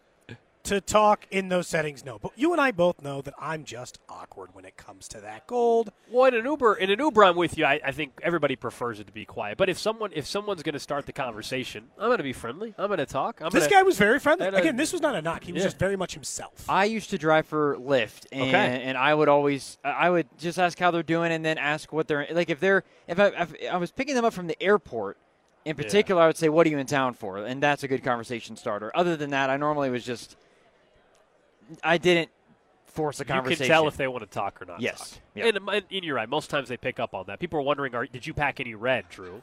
to 0.66 0.80
talk 0.80 1.26
in 1.30 1.48
those 1.48 1.66
settings? 1.66 2.04
No, 2.04 2.18
but 2.18 2.32
you 2.36 2.52
and 2.52 2.60
I 2.60 2.70
both 2.70 3.02
know 3.02 3.20
that 3.22 3.34
I'm 3.38 3.64
just 3.64 3.98
awkward 4.08 4.50
when 4.52 4.64
it 4.64 4.76
comes 4.76 5.08
to 5.08 5.20
that 5.20 5.46
gold. 5.46 5.90
Well, 6.10 6.26
in 6.26 6.34
an 6.34 6.44
Uber, 6.44 6.74
in 6.74 6.90
an 6.90 6.98
Uber, 6.98 7.24
I'm 7.24 7.36
with 7.36 7.56
you. 7.58 7.64
I, 7.64 7.80
I 7.84 7.92
think 7.92 8.12
everybody 8.22 8.56
prefers 8.56 9.00
it 9.00 9.06
to 9.06 9.12
be 9.12 9.24
quiet. 9.24 9.58
But 9.58 9.68
if 9.68 9.78
someone 9.78 10.10
if 10.14 10.26
someone's 10.26 10.62
going 10.62 10.74
to 10.74 10.78
start 10.80 11.06
the 11.06 11.12
conversation, 11.12 11.84
I'm 11.98 12.08
going 12.08 12.18
to 12.18 12.24
be 12.24 12.32
friendly. 12.32 12.74
I'm 12.78 12.88
going 12.88 12.98
to 12.98 13.06
talk. 13.06 13.40
I'm 13.40 13.50
This 13.50 13.64
gonna, 13.66 13.76
guy 13.76 13.82
was 13.82 13.98
very 13.98 14.18
friendly. 14.18 14.46
And, 14.46 14.56
Again, 14.56 14.76
this 14.76 14.92
was 14.92 15.00
not 15.02 15.14
a 15.14 15.22
knock. 15.22 15.44
He 15.44 15.52
was 15.52 15.60
yeah. 15.60 15.66
just 15.66 15.78
very 15.78 15.96
much 15.96 16.14
himself. 16.14 16.64
I 16.68 16.84
used 16.84 17.10
to 17.10 17.18
drive 17.18 17.46
for 17.46 17.76
Lyft, 17.76 18.26
and, 18.32 18.42
Okay. 18.42 18.82
and 18.84 18.98
I 18.98 19.14
would 19.14 19.28
always, 19.28 19.78
I 19.84 20.10
would 20.10 20.26
just 20.38 20.58
ask 20.58 20.78
how 20.78 20.90
they're 20.90 21.02
doing, 21.02 21.32
and 21.32 21.44
then 21.44 21.58
ask 21.58 21.92
what 21.92 22.08
they're 22.08 22.26
like. 22.30 22.50
If 22.50 22.60
they're, 22.60 22.84
if 23.08 23.18
I, 23.18 23.26
if 23.28 23.54
I 23.72 23.76
was 23.76 23.90
picking 23.92 24.14
them 24.14 24.24
up 24.24 24.32
from 24.32 24.46
the 24.46 24.60
airport, 24.62 25.16
in 25.64 25.74
particular, 25.74 26.22
I 26.22 26.26
would 26.28 26.36
say, 26.36 26.48
"What 26.48 26.66
are 26.66 26.70
you 26.70 26.78
in 26.78 26.86
town 26.86 27.14
for?" 27.14 27.38
And 27.38 27.60
that's 27.62 27.82
a 27.82 27.88
good 27.88 28.04
conversation 28.04 28.56
starter. 28.56 28.92
Other 28.94 29.16
than 29.16 29.30
that, 29.30 29.50
I 29.50 29.56
normally 29.56 29.90
was 29.90 30.04
just, 30.04 30.36
I 31.82 31.98
didn't 31.98 32.30
force 32.86 33.20
a 33.20 33.24
conversation. 33.24 33.26
you 33.26 33.42
conversation. 33.42 33.66
can 33.66 33.68
tell 33.68 33.88
if 33.88 33.96
they 33.96 34.08
want 34.08 34.22
to 34.24 34.30
talk 34.30 34.60
or 34.62 34.64
not. 34.64 34.80
Yes. 34.80 35.10
Talk. 35.10 35.18
Yeah. 35.34 35.46
And, 35.46 35.58
and 35.68 36.04
you're 36.04 36.16
right. 36.16 36.28
Most 36.28 36.48
times 36.50 36.68
they 36.68 36.76
pick 36.76 36.98
up 36.98 37.14
on 37.14 37.24
that. 37.26 37.38
People 37.40 37.58
are 37.58 37.62
wondering, 37.62 37.94
are, 37.94 38.06
did 38.06 38.26
you 38.26 38.32
pack 38.34 38.60
any 38.60 38.74
red, 38.74 39.08
Drew? 39.08 39.42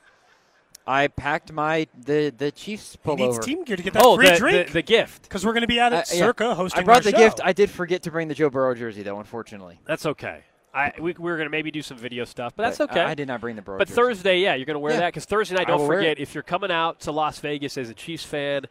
I 0.85 1.07
packed 1.07 1.53
my 1.53 1.87
the 1.97 2.33
the 2.37 2.51
Chiefs 2.51 2.97
He 3.05 3.15
needs 3.15 3.39
team 3.39 3.63
gear 3.63 3.77
to 3.77 3.83
get 3.83 3.93
that 3.93 4.03
oh, 4.03 4.17
free 4.17 4.29
the, 4.31 4.35
drink 4.35 4.67
the 4.67 4.73
the 4.73 4.81
gift. 4.81 5.21
because 5.23 5.45
we're 5.45 5.53
going 5.53 5.61
to 5.61 5.67
be 5.67 5.79
out 5.79 5.93
at 5.93 6.11
Uh, 6.11 6.15
yeah. 6.15 6.19
Circa 6.25 6.55
hosting. 6.55 6.81
I 6.81 6.83
brought 6.83 6.97
our 6.97 7.01
the 7.03 7.11
show. 7.11 7.17
gift. 7.17 7.39
I 7.41 7.53
did 7.53 7.69
forget 7.69 8.03
to 8.03 8.11
bring 8.11 8.27
the 8.27 8.33
Joe 8.33 8.49
Burrow 8.49 8.75
jersey, 8.75 9.01
though. 9.01 9.17
Unfortunately, 9.19 9.79
That's 9.85 10.05
okay. 10.05 10.41
I 10.73 10.91
we, 10.99 11.13
we 11.13 11.29
were 11.31 11.37
going 11.37 11.45
to 11.45 11.51
maybe 11.51 11.71
do 11.71 11.81
some 11.81 11.95
video 11.97 12.25
stuff, 12.25 12.51
but 12.57 12.63
that's 12.63 12.79
But 12.79 12.91
okay. 12.91 12.99
I, 12.99 13.11
I 13.11 13.13
did 13.15 13.27
not 13.29 13.39
bring 13.39 13.55
the 13.55 13.61
Burrow. 13.61 13.77
But 13.77 13.87
jersey. 13.87 13.95
Thursday, 14.01 14.39
yeah, 14.41 14.55
you're 14.55 14.65
going 14.65 14.73
to 14.73 14.79
wear 14.79 14.91
Yeah. 14.93 14.99
that 15.01 15.13
because 15.13 15.23
Thursday 15.23 15.55
night. 15.55 15.67
Don't 15.67 15.85
forget 15.87 16.19
if 16.19 16.33
you're 16.33 16.43
coming 16.43 16.71
out 16.71 16.99
to 17.01 17.11
Las 17.13 17.39
Vegas 17.39 17.77
as 17.77 17.89
a 17.89 17.93
Chiefs 17.93 18.25
fan. 18.25 18.65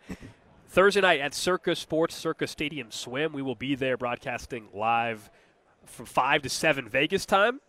Thursday 0.73 1.03
night 1.03 1.21
at 1.21 1.35
Circa 1.35 1.77
Sports 1.77 2.15
Circa 2.15 2.47
Stadium 2.47 2.91
Swim, 2.91 3.35
we 3.35 3.43
will 3.43 3.55
be 3.55 3.75
there 3.75 3.99
broadcasting 3.99 4.71
live 4.73 5.29
from 5.85 6.07
five 6.07 6.41
to 6.41 6.49
seven 6.49 6.89
Vegas 6.89 7.27
time. 7.27 7.61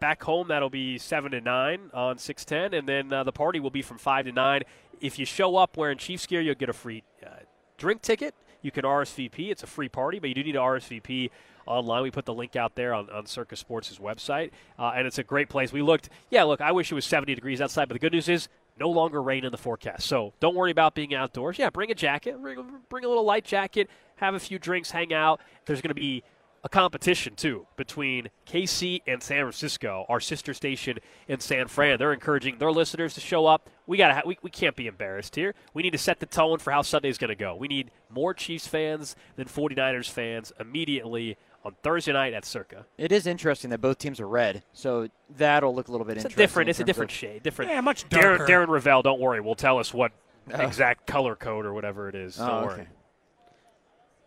Back 0.00 0.22
home, 0.22 0.48
that'll 0.48 0.68
be 0.68 0.98
seven 0.98 1.32
to 1.32 1.40
nine 1.40 1.88
on 1.94 2.18
six 2.18 2.44
ten, 2.44 2.74
and 2.74 2.86
then 2.86 3.10
uh, 3.10 3.24
the 3.24 3.32
party 3.32 3.58
will 3.58 3.70
be 3.70 3.80
from 3.80 3.96
five 3.96 4.26
to 4.26 4.32
nine. 4.32 4.64
If 5.00 5.18
you 5.18 5.24
show 5.24 5.56
up 5.56 5.78
wearing 5.78 5.96
Chiefs 5.96 6.26
gear, 6.26 6.42
you'll 6.42 6.54
get 6.54 6.68
a 6.68 6.74
free 6.74 7.04
uh, 7.24 7.30
drink 7.78 8.02
ticket. 8.02 8.34
You 8.60 8.70
can 8.70 8.84
RSVP. 8.84 9.50
It's 9.50 9.62
a 9.62 9.66
free 9.66 9.88
party, 9.88 10.18
but 10.18 10.28
you 10.28 10.34
do 10.34 10.44
need 10.44 10.52
to 10.52 10.58
RSVP 10.58 11.30
online. 11.64 12.02
We 12.02 12.10
put 12.10 12.26
the 12.26 12.34
link 12.34 12.54
out 12.54 12.74
there 12.74 12.92
on, 12.92 13.08
on 13.08 13.24
Circa 13.24 13.56
Sports' 13.56 13.98
website, 13.98 14.50
uh, 14.78 14.92
and 14.94 15.06
it's 15.06 15.16
a 15.16 15.24
great 15.24 15.48
place. 15.48 15.72
We 15.72 15.80
looked, 15.80 16.10
yeah, 16.28 16.42
look, 16.42 16.60
I 16.60 16.72
wish 16.72 16.92
it 16.92 16.94
was 16.94 17.06
70 17.06 17.34
degrees 17.34 17.62
outside, 17.62 17.88
but 17.88 17.94
the 17.94 17.98
good 17.98 18.12
news 18.12 18.28
is 18.28 18.48
no 18.78 18.88
longer 18.88 19.22
rain 19.22 19.44
in 19.44 19.52
the 19.52 19.58
forecast. 19.58 20.06
So 20.06 20.32
don't 20.40 20.54
worry 20.54 20.70
about 20.70 20.94
being 20.94 21.14
outdoors. 21.14 21.58
Yeah, 21.58 21.70
bring 21.70 21.90
a 21.90 21.94
jacket, 21.94 22.40
bring, 22.40 22.58
a 22.58 23.08
little 23.08 23.24
light 23.24 23.44
jacket, 23.44 23.88
have 24.16 24.34
a 24.34 24.40
few 24.40 24.58
drinks, 24.58 24.90
hang 24.90 25.12
out. 25.12 25.40
There's 25.66 25.80
going 25.80 25.90
to 25.90 25.94
be 25.94 26.22
a 26.64 26.68
competition 26.68 27.34
too 27.34 27.66
between 27.76 28.28
KC 28.46 29.02
and 29.06 29.20
San 29.22 29.40
Francisco, 29.40 30.06
our 30.08 30.20
sister 30.20 30.54
station 30.54 30.98
in 31.26 31.40
San 31.40 31.66
Fran. 31.66 31.98
They're 31.98 32.12
encouraging 32.12 32.58
their 32.58 32.70
listeners 32.70 33.14
to 33.14 33.20
show 33.20 33.46
up. 33.46 33.68
We 33.86 33.96
got 33.96 34.12
ha- 34.14 34.22
we, 34.24 34.38
we 34.42 34.50
can't 34.50 34.76
be 34.76 34.86
embarrassed 34.86 35.34
here. 35.34 35.54
We 35.74 35.82
need 35.82 35.90
to 35.90 35.98
set 35.98 36.20
the 36.20 36.26
tone 36.26 36.58
for 36.58 36.70
how 36.70 36.82
Sunday's 36.82 37.18
going 37.18 37.30
to 37.30 37.34
go. 37.34 37.56
We 37.56 37.66
need 37.66 37.90
more 38.08 38.32
Chiefs 38.32 38.66
fans 38.66 39.16
than 39.34 39.48
49ers 39.48 40.08
fans 40.08 40.52
immediately 40.60 41.36
on 41.64 41.76
Thursday 41.82 42.12
night 42.12 42.32
at 42.32 42.44
Circa. 42.44 42.86
It 42.98 43.12
is 43.12 43.26
interesting 43.26 43.70
that 43.70 43.80
both 43.80 43.98
teams 43.98 44.18
are 44.20 44.26
red, 44.28 44.62
so 44.72 45.08
that'll 45.36 45.74
look 45.74 45.88
a 45.88 45.92
little 45.92 46.04
bit 46.06 46.16
It's 46.16 46.24
a 46.24 46.28
interesting. 46.28 46.42
different 46.42 46.68
in 46.68 46.70
it's 46.70 46.80
a 46.80 46.84
different 46.84 47.10
shade, 47.10 47.42
different. 47.42 47.70
Yeah, 47.70 47.80
much 47.80 48.08
Darren, 48.08 48.38
darker. 48.38 48.46
Darren 48.46 48.68
Ravel, 48.68 49.02
don't 49.02 49.20
worry, 49.20 49.40
we'll 49.40 49.54
tell 49.54 49.78
us 49.78 49.92
what 49.94 50.12
Oh. 50.52 50.60
exact 50.60 51.06
color 51.06 51.36
code 51.36 51.64
or 51.64 51.72
whatever 51.72 52.08
it 52.08 52.16
is. 52.16 52.36
Don't 52.36 52.50
Oh, 52.50 52.64
worry. 52.64 52.72
okay. 52.80 52.88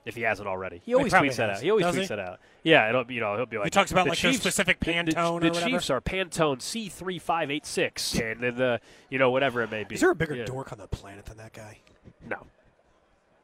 If 0.05 0.15
he 0.15 0.21
hasn't 0.21 0.47
already, 0.47 0.77
he 0.77 0.91
He 0.91 0.93
always 0.93 1.11
probably 1.11 1.29
tweets 1.29 1.35
that 1.37 1.49
out. 1.49 1.61
He 1.61 1.69
always 1.71 1.85
Does 1.87 1.95
tweets 1.95 2.01
he? 2.01 2.07
that 2.07 2.19
out. 2.19 2.39
Yeah, 2.63 2.89
it'll 2.89 3.11
you 3.11 3.19
know 3.19 3.35
he'll 3.37 3.47
be 3.47 3.57
like 3.57 3.65
he 3.65 3.69
talks 3.71 3.91
about, 3.91 4.03
the 4.03 4.11
like, 4.11 4.19
those 4.21 4.31
Chiefs, 4.33 4.43
specific 4.43 4.79
the- 4.79 4.85
the- 4.85 4.91
Pantone 4.93 5.31
or 5.31 5.39
The, 5.39 5.47
whatever? 5.49 5.69
Chiefs 5.71 5.89
are 5.89 5.99
Pantone 5.99 6.61
C 6.61 6.89
three 6.89 7.17
five 7.17 7.49
eight 7.49 7.65
six, 7.65 8.13
and 8.19 8.39
then 8.41 8.55
the 8.55 8.79
you 9.09 9.17
know 9.17 9.31
whatever 9.31 9.63
it 9.63 9.71
may 9.71 9.83
be. 9.83 9.95
Is 9.95 10.01
there 10.01 10.11
a 10.11 10.15
bigger 10.15 10.35
Yeah. 10.35 10.45
dork 10.45 10.71
on 10.71 10.77
the 10.77 10.87
planet 10.87 11.25
than 11.25 11.37
that 11.37 11.53
guy? 11.53 11.79
No. 12.23 12.45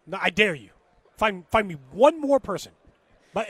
No, 0.06 0.20
I 0.22 0.30
dare 0.30 0.54
you. 0.54 0.70
Find 1.18 1.48
find 1.50 1.68
me 1.68 1.78
one 1.92 2.22
more 2.22 2.40
person. 2.40 2.74
But 3.34 3.48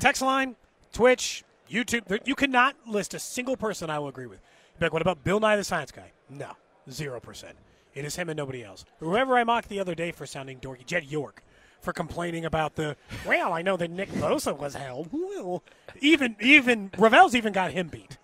text 0.00 0.22
line, 0.22 0.56
Twitch, 0.92 1.44
YouTube. 1.70 2.20
You 2.26 2.34
cannot 2.34 2.76
list 2.86 3.14
a 3.14 3.18
single 3.18 3.56
person 3.56 3.90
I 3.90 3.98
will 3.98 4.08
agree 4.08 4.26
with. 4.26 4.40
Like, 4.80 4.92
what 4.92 5.02
about 5.02 5.24
Bill 5.24 5.40
Nye 5.40 5.56
the 5.56 5.64
Science 5.64 5.90
Guy? 5.90 6.12
No, 6.28 6.52
zero 6.90 7.20
percent. 7.20 7.56
It 7.94 8.04
is 8.04 8.16
him 8.16 8.28
and 8.28 8.36
nobody 8.36 8.62
else. 8.62 8.84
Whoever 9.00 9.38
I 9.38 9.44
mocked 9.44 9.68
the 9.68 9.80
other 9.80 9.94
day 9.94 10.12
for 10.12 10.26
sounding 10.26 10.60
dorky, 10.60 10.84
Jed 10.84 11.04
York, 11.04 11.42
for 11.80 11.92
complaining 11.92 12.44
about 12.44 12.76
the. 12.76 12.96
Well, 13.26 13.52
I 13.52 13.62
know 13.62 13.76
that 13.78 13.90
Nick 13.90 14.10
Bosa 14.10 14.56
was 14.56 14.74
held. 14.74 15.08
Well, 15.12 15.62
even 16.00 16.36
even 16.40 16.90
Ravel's 16.98 17.34
even 17.34 17.52
got 17.52 17.72
him 17.72 17.88
beat. 17.88 18.18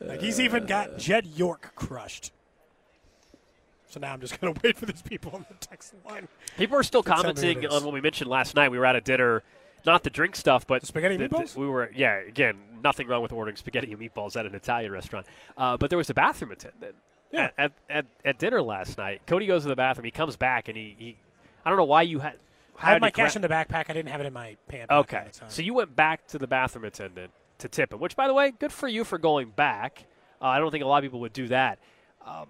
Like 0.00 0.20
he's 0.20 0.40
even 0.40 0.66
got 0.66 0.98
Jed 0.98 1.26
York 1.26 1.72
crushed. 1.74 2.32
So 3.88 4.00
now 4.00 4.12
I'm 4.12 4.20
just 4.20 4.40
going 4.40 4.54
to 4.54 4.60
wait 4.62 4.76
for 4.76 4.86
these 4.86 5.02
people 5.02 5.32
on 5.34 5.44
the 5.48 5.66
text 5.66 5.94
line. 6.08 6.28
People 6.56 6.78
are 6.78 6.82
still 6.82 7.02
commenting 7.02 7.66
on 7.66 7.84
what 7.84 7.92
we 7.92 8.00
mentioned 8.00 8.30
last 8.30 8.54
night. 8.54 8.70
We 8.70 8.78
were 8.78 8.86
at 8.86 8.96
a 8.96 9.00
dinner 9.00 9.42
not 9.86 10.02
the 10.04 10.10
drink 10.10 10.36
stuff, 10.36 10.66
but 10.66 10.80
The 10.82 10.86
spaghetti 10.86 11.16
the- 11.16 11.28
the- 11.28 11.34
meatballs? 11.36 11.56
we 11.56 11.66
were 11.66 11.90
yeah. 11.94 12.16
Again, 12.16 12.56
nothing 12.82 13.06
wrong 13.08 13.22
with 13.22 13.32
ordering 13.32 13.56
spaghetti 13.56 13.92
and 13.92 14.00
meatballs 14.00 14.36
at 14.36 14.46
an 14.46 14.54
Italian 14.54 14.92
restaurant, 14.92 15.26
uh, 15.56 15.76
but 15.76 15.90
there 15.90 15.96
was 15.98 16.10
a 16.10 16.14
bathroom 16.14 16.52
attendant 16.52 16.94
Yeah. 17.30 17.44
at, 17.44 17.54
at, 17.58 17.72
at 17.90 18.06
at 18.24 18.38
dinner 18.38 18.62
last 18.62 18.98
night. 18.98 19.22
Cody 19.26 19.46
goes 19.46 19.62
to 19.62 19.68
the 19.68 19.76
bathroom. 19.76 20.04
He 20.04 20.10
comes 20.10 20.36
back 20.36 20.68
and 20.68 20.76
he, 20.76 20.94
he 20.98 21.16
I 21.64 21.68
don't 21.70 21.76
know 21.78 21.84
why 21.84 22.02
you 22.02 22.18
had. 22.20 22.34
I 22.82 22.86
had 22.92 23.00
my 23.00 23.10
cash 23.10 23.36
in 23.36 23.42
the 23.42 23.48
backpack. 23.48 23.84
I 23.88 23.92
didn't 23.92 24.08
have 24.08 24.20
it 24.20 24.26
in 24.26 24.32
my 24.32 24.56
pants. 24.66 24.90
Okay, 24.90 25.24
the 25.32 25.38
time. 25.40 25.48
so 25.50 25.62
you 25.62 25.74
went 25.74 25.94
back 25.94 26.26
to 26.28 26.38
the 26.38 26.46
bathroom 26.48 26.84
attendant 26.84 27.30
to 27.58 27.68
tip 27.68 27.92
him, 27.92 28.00
which, 28.00 28.16
by 28.16 28.26
the 28.26 28.34
way, 28.34 28.50
good 28.50 28.72
for 28.72 28.88
you 28.88 29.04
for 29.04 29.18
going 29.18 29.50
back. 29.50 30.04
Uh, 30.40 30.46
I 30.46 30.58
don't 30.58 30.72
think 30.72 30.82
a 30.82 30.86
lot 30.88 30.96
of 30.98 31.02
people 31.04 31.20
would 31.20 31.32
do 31.34 31.46
that. 31.48 31.78
Um, 32.26 32.46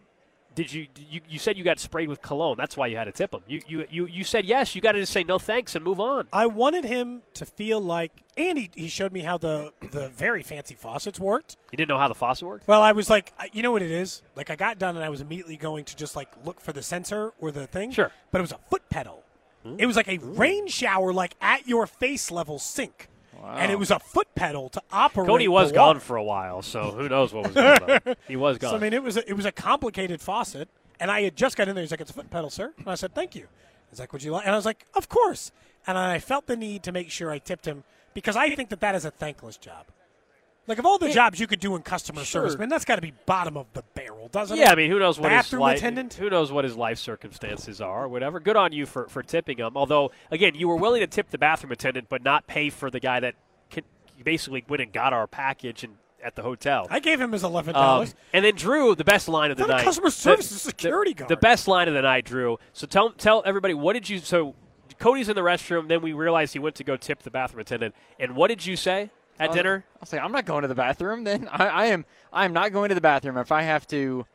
did 0.54 0.72
you, 0.72 0.86
you? 1.10 1.20
You 1.28 1.38
said 1.38 1.56
you 1.56 1.64
got 1.64 1.78
sprayed 1.78 2.08
with 2.08 2.22
cologne. 2.22 2.56
That's 2.58 2.76
why 2.76 2.86
you 2.86 2.96
had 2.96 3.04
to 3.04 3.12
tip 3.12 3.32
him. 3.34 3.40
You 3.46 3.62
you 3.66 3.86
you, 3.90 4.06
you 4.06 4.24
said 4.24 4.44
yes. 4.44 4.74
You 4.74 4.80
got 4.80 4.92
to 4.92 5.00
just 5.00 5.12
say 5.12 5.24
no 5.24 5.38
thanks 5.38 5.74
and 5.74 5.84
move 5.84 6.00
on. 6.00 6.28
I 6.32 6.46
wanted 6.46 6.84
him 6.84 7.22
to 7.34 7.46
feel 7.46 7.80
like, 7.80 8.12
and 8.36 8.58
he, 8.58 8.70
he 8.74 8.88
showed 8.88 9.12
me 9.12 9.20
how 9.20 9.38
the 9.38 9.72
the 9.90 10.08
very 10.10 10.42
fancy 10.42 10.74
faucets 10.74 11.18
worked. 11.18 11.56
You 11.70 11.76
didn't 11.76 11.88
know 11.88 11.98
how 11.98 12.08
the 12.08 12.14
faucet 12.14 12.46
worked. 12.46 12.68
Well, 12.68 12.82
I 12.82 12.92
was 12.92 13.08
like, 13.08 13.32
you 13.52 13.62
know 13.62 13.72
what 13.72 13.82
it 13.82 13.90
is? 13.90 14.22
Like, 14.36 14.50
I 14.50 14.56
got 14.56 14.78
done 14.78 14.96
and 14.96 15.04
I 15.04 15.08
was 15.08 15.20
immediately 15.20 15.56
going 15.56 15.84
to 15.86 15.96
just 15.96 16.16
like 16.16 16.28
look 16.44 16.60
for 16.60 16.72
the 16.72 16.82
sensor 16.82 17.32
or 17.40 17.50
the 17.50 17.66
thing. 17.66 17.90
Sure. 17.90 18.10
But 18.30 18.38
it 18.38 18.42
was 18.42 18.52
a 18.52 18.60
foot 18.70 18.88
pedal. 18.90 19.22
Hmm? 19.62 19.76
It 19.78 19.86
was 19.86 19.96
like 19.96 20.08
a 20.08 20.18
rain 20.18 20.66
shower, 20.68 21.12
like 21.12 21.34
at 21.40 21.66
your 21.66 21.86
face 21.86 22.30
level 22.30 22.58
sink. 22.58 23.08
And 23.44 23.72
it 23.72 23.78
was 23.78 23.90
a 23.90 23.98
foot 23.98 24.34
pedal 24.34 24.68
to 24.70 24.82
operate. 24.92 25.28
Cody 25.28 25.48
was 25.48 25.72
gone 25.72 26.00
for 26.00 26.16
a 26.16 26.22
while, 26.22 26.62
so 26.62 26.92
who 26.92 27.08
knows 27.08 27.32
what 27.32 27.44
was 27.44 27.54
going 27.54 27.82
on. 28.06 28.16
He 28.28 28.36
was 28.36 28.58
gone. 28.58 28.70
So 28.70 28.76
I 28.76 28.80
mean, 28.80 28.92
it 28.92 29.02
was 29.02 29.16
a, 29.16 29.28
it 29.28 29.34
was 29.34 29.46
a 29.46 29.52
complicated 29.52 30.20
faucet, 30.20 30.68
and 31.00 31.10
I 31.10 31.22
had 31.22 31.36
just 31.36 31.56
got 31.56 31.68
in 31.68 31.74
there. 31.74 31.82
He's 31.82 31.90
like, 31.90 32.00
"It's 32.00 32.10
a 32.10 32.14
foot 32.14 32.30
pedal, 32.30 32.50
sir," 32.50 32.72
and 32.78 32.88
I 32.88 32.94
said, 32.94 33.14
"Thank 33.14 33.34
you." 33.34 33.48
He's 33.90 33.98
like, 33.98 34.12
"Would 34.12 34.22
you 34.22 34.32
like?" 34.32 34.44
And 34.46 34.52
I 34.52 34.56
was 34.56 34.66
like, 34.66 34.86
"Of 34.94 35.08
course." 35.08 35.50
And 35.86 35.98
I 35.98 36.20
felt 36.20 36.46
the 36.46 36.56
need 36.56 36.84
to 36.84 36.92
make 36.92 37.10
sure 37.10 37.30
I 37.30 37.38
tipped 37.38 37.66
him 37.66 37.82
because 38.14 38.36
I 38.36 38.54
think 38.54 38.68
that 38.68 38.80
that 38.80 38.94
is 38.94 39.04
a 39.04 39.10
thankless 39.10 39.56
job. 39.56 39.86
Like 40.68 40.78
of 40.78 40.86
all 40.86 40.96
the 40.98 41.10
jobs 41.10 41.40
you 41.40 41.46
could 41.48 41.58
do 41.58 41.74
in 41.74 41.82
customer 41.82 42.24
service, 42.24 42.56
man, 42.56 42.68
that's 42.68 42.84
got 42.84 42.94
to 42.96 43.02
be 43.02 43.12
bottom 43.26 43.56
of 43.56 43.66
the 43.72 43.82
barrel, 43.94 44.28
doesn't 44.28 44.56
it? 44.56 44.60
Yeah, 44.60 44.70
I 44.70 44.76
mean, 44.76 44.90
who 44.90 44.98
knows 45.00 45.18
what 45.18 45.32
his 45.32 45.38
Bathroom 45.38 45.62
life, 45.62 45.78
attendant? 45.78 46.14
who 46.14 46.30
knows 46.30 46.52
what 46.52 46.64
his 46.64 46.76
life 46.76 46.98
circumstances 46.98 47.80
are, 47.80 48.04
or 48.04 48.08
whatever. 48.08 48.38
Good 48.38 48.56
on 48.56 48.72
you 48.72 48.86
for, 48.86 49.08
for 49.08 49.22
tipping 49.24 49.58
him. 49.58 49.72
Although, 49.76 50.12
again, 50.30 50.54
you 50.54 50.68
were 50.68 50.76
willing 50.76 51.00
to 51.00 51.06
tip 51.08 51.30
the 51.30 51.38
bathroom 51.38 51.72
attendant, 51.72 52.08
but 52.08 52.22
not 52.22 52.46
pay 52.46 52.70
for 52.70 52.90
the 52.90 53.00
guy 53.00 53.18
that 53.20 53.34
can, 53.70 53.82
basically 54.22 54.64
went 54.68 54.80
and 54.82 54.92
got 54.92 55.12
our 55.12 55.26
package 55.26 55.82
and 55.82 55.94
at 56.22 56.36
the 56.36 56.42
hotel. 56.42 56.86
I 56.88 57.00
gave 57.00 57.20
him 57.20 57.32
his 57.32 57.42
eleven 57.42 57.74
Um, 57.74 57.82
dollars. 57.82 58.14
and 58.32 58.44
then 58.44 58.54
Drew, 58.54 58.94
the 58.94 59.02
best 59.02 59.26
line 59.26 59.50
of 59.50 59.56
the 59.56 59.66
night. 59.66 59.82
customer 59.82 60.10
service, 60.10 60.48
the- 60.50 60.58
security 60.60 61.10
The, 61.12 61.18
guard. 61.18 61.28
The 61.30 61.36
best 61.38 61.66
line 61.66 61.88
of 61.88 61.94
the 61.94 62.02
night, 62.02 62.24
Drew. 62.24 62.60
So 62.72 62.86
tell 62.86 63.10
tell 63.10 63.42
everybody 63.44 63.74
what 63.74 63.94
did 63.94 64.08
you? 64.08 64.18
So 64.20 64.54
Cody's 65.00 65.28
in 65.28 65.34
the 65.34 65.42
restroom. 65.42 65.88
Then 65.88 66.00
we 66.02 66.12
realized 66.12 66.52
he 66.52 66.60
went 66.60 66.76
to 66.76 66.84
go 66.84 66.96
tip 66.96 67.24
the 67.24 67.30
bathroom 67.32 67.62
attendant. 67.62 67.96
And 68.20 68.36
what 68.36 68.46
did 68.48 68.64
you 68.64 68.76
say 68.76 69.10
at 69.38 69.50
Uh, 69.50 69.52
dinner? 69.54 69.84
I 69.94 69.98
was 70.00 70.12
like, 70.12 70.22
I'm 70.22 70.32
not 70.32 70.44
going 70.44 70.62
to 70.62 70.68
the 70.68 70.74
bathroom. 70.74 71.24
Then 71.24 71.48
I, 71.52 71.66
I 71.66 71.86
am. 71.86 72.04
I 72.32 72.44
am 72.44 72.52
not 72.52 72.72
going 72.72 72.88
to 72.90 72.94
the 72.94 73.00
bathroom 73.00 73.36
if 73.36 73.52
I 73.52 73.62
have 73.62 73.86
to 73.88 74.26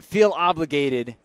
feel 0.00 0.32
obligated 0.36 1.16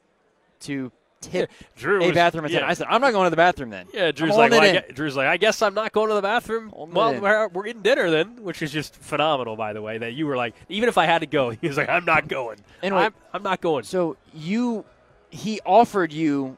to 0.61 0.91
tip 1.21 1.51
Drew 1.75 2.01
a 2.01 2.07
was- 2.07 2.15
bathroom 2.15 2.45
attendant. 2.45 2.65
yeah. 2.65 2.69
I 2.69 2.73
said, 2.73 2.87
I'm 2.89 3.01
not 3.01 3.11
going 3.11 3.25
to 3.25 3.29
the 3.29 3.35
bathroom 3.35 3.69
then. 3.71 3.87
Yeah, 3.93 4.11
Drew's 4.11 4.35
like, 4.37 4.51
well, 4.51 4.61
I 4.61 4.91
Drew's 4.93 5.15
like, 5.15 5.27
I 5.27 5.37
guess 5.37 5.61
I'm 5.61 5.73
not 5.73 5.91
going 5.91 6.09
to 6.09 6.13
the 6.15 6.21
bathroom. 6.21 6.69
Holding 6.69 6.95
well, 6.95 7.19
we're, 7.19 7.47
we're 7.49 7.67
eating 7.67 7.81
dinner 7.81 8.09
then, 8.09 8.43
which 8.43 8.61
is 8.61 8.71
just 8.71 8.95
phenomenal, 8.95 9.55
by 9.55 9.73
the 9.73 9.81
way. 9.81 9.97
That 9.97 10.13
you 10.13 10.27
were 10.27 10.37
like, 10.37 10.55
even 10.69 10.87
if 10.89 10.97
I 10.97 11.05
had 11.05 11.19
to 11.19 11.25
go, 11.27 11.49
he 11.61 11.67
was 11.67 11.75
like, 11.77 11.89
I'm 11.89 12.05
not 12.05 12.27
going. 12.27 12.59
Anyway, 12.83 13.01
I'm, 13.01 13.13
I'm 13.33 13.43
not 13.43 13.59
going. 13.61 13.83
So 13.83 14.15
you, 14.33 14.85
he 15.29 15.59
offered 15.65 16.13
you 16.13 16.55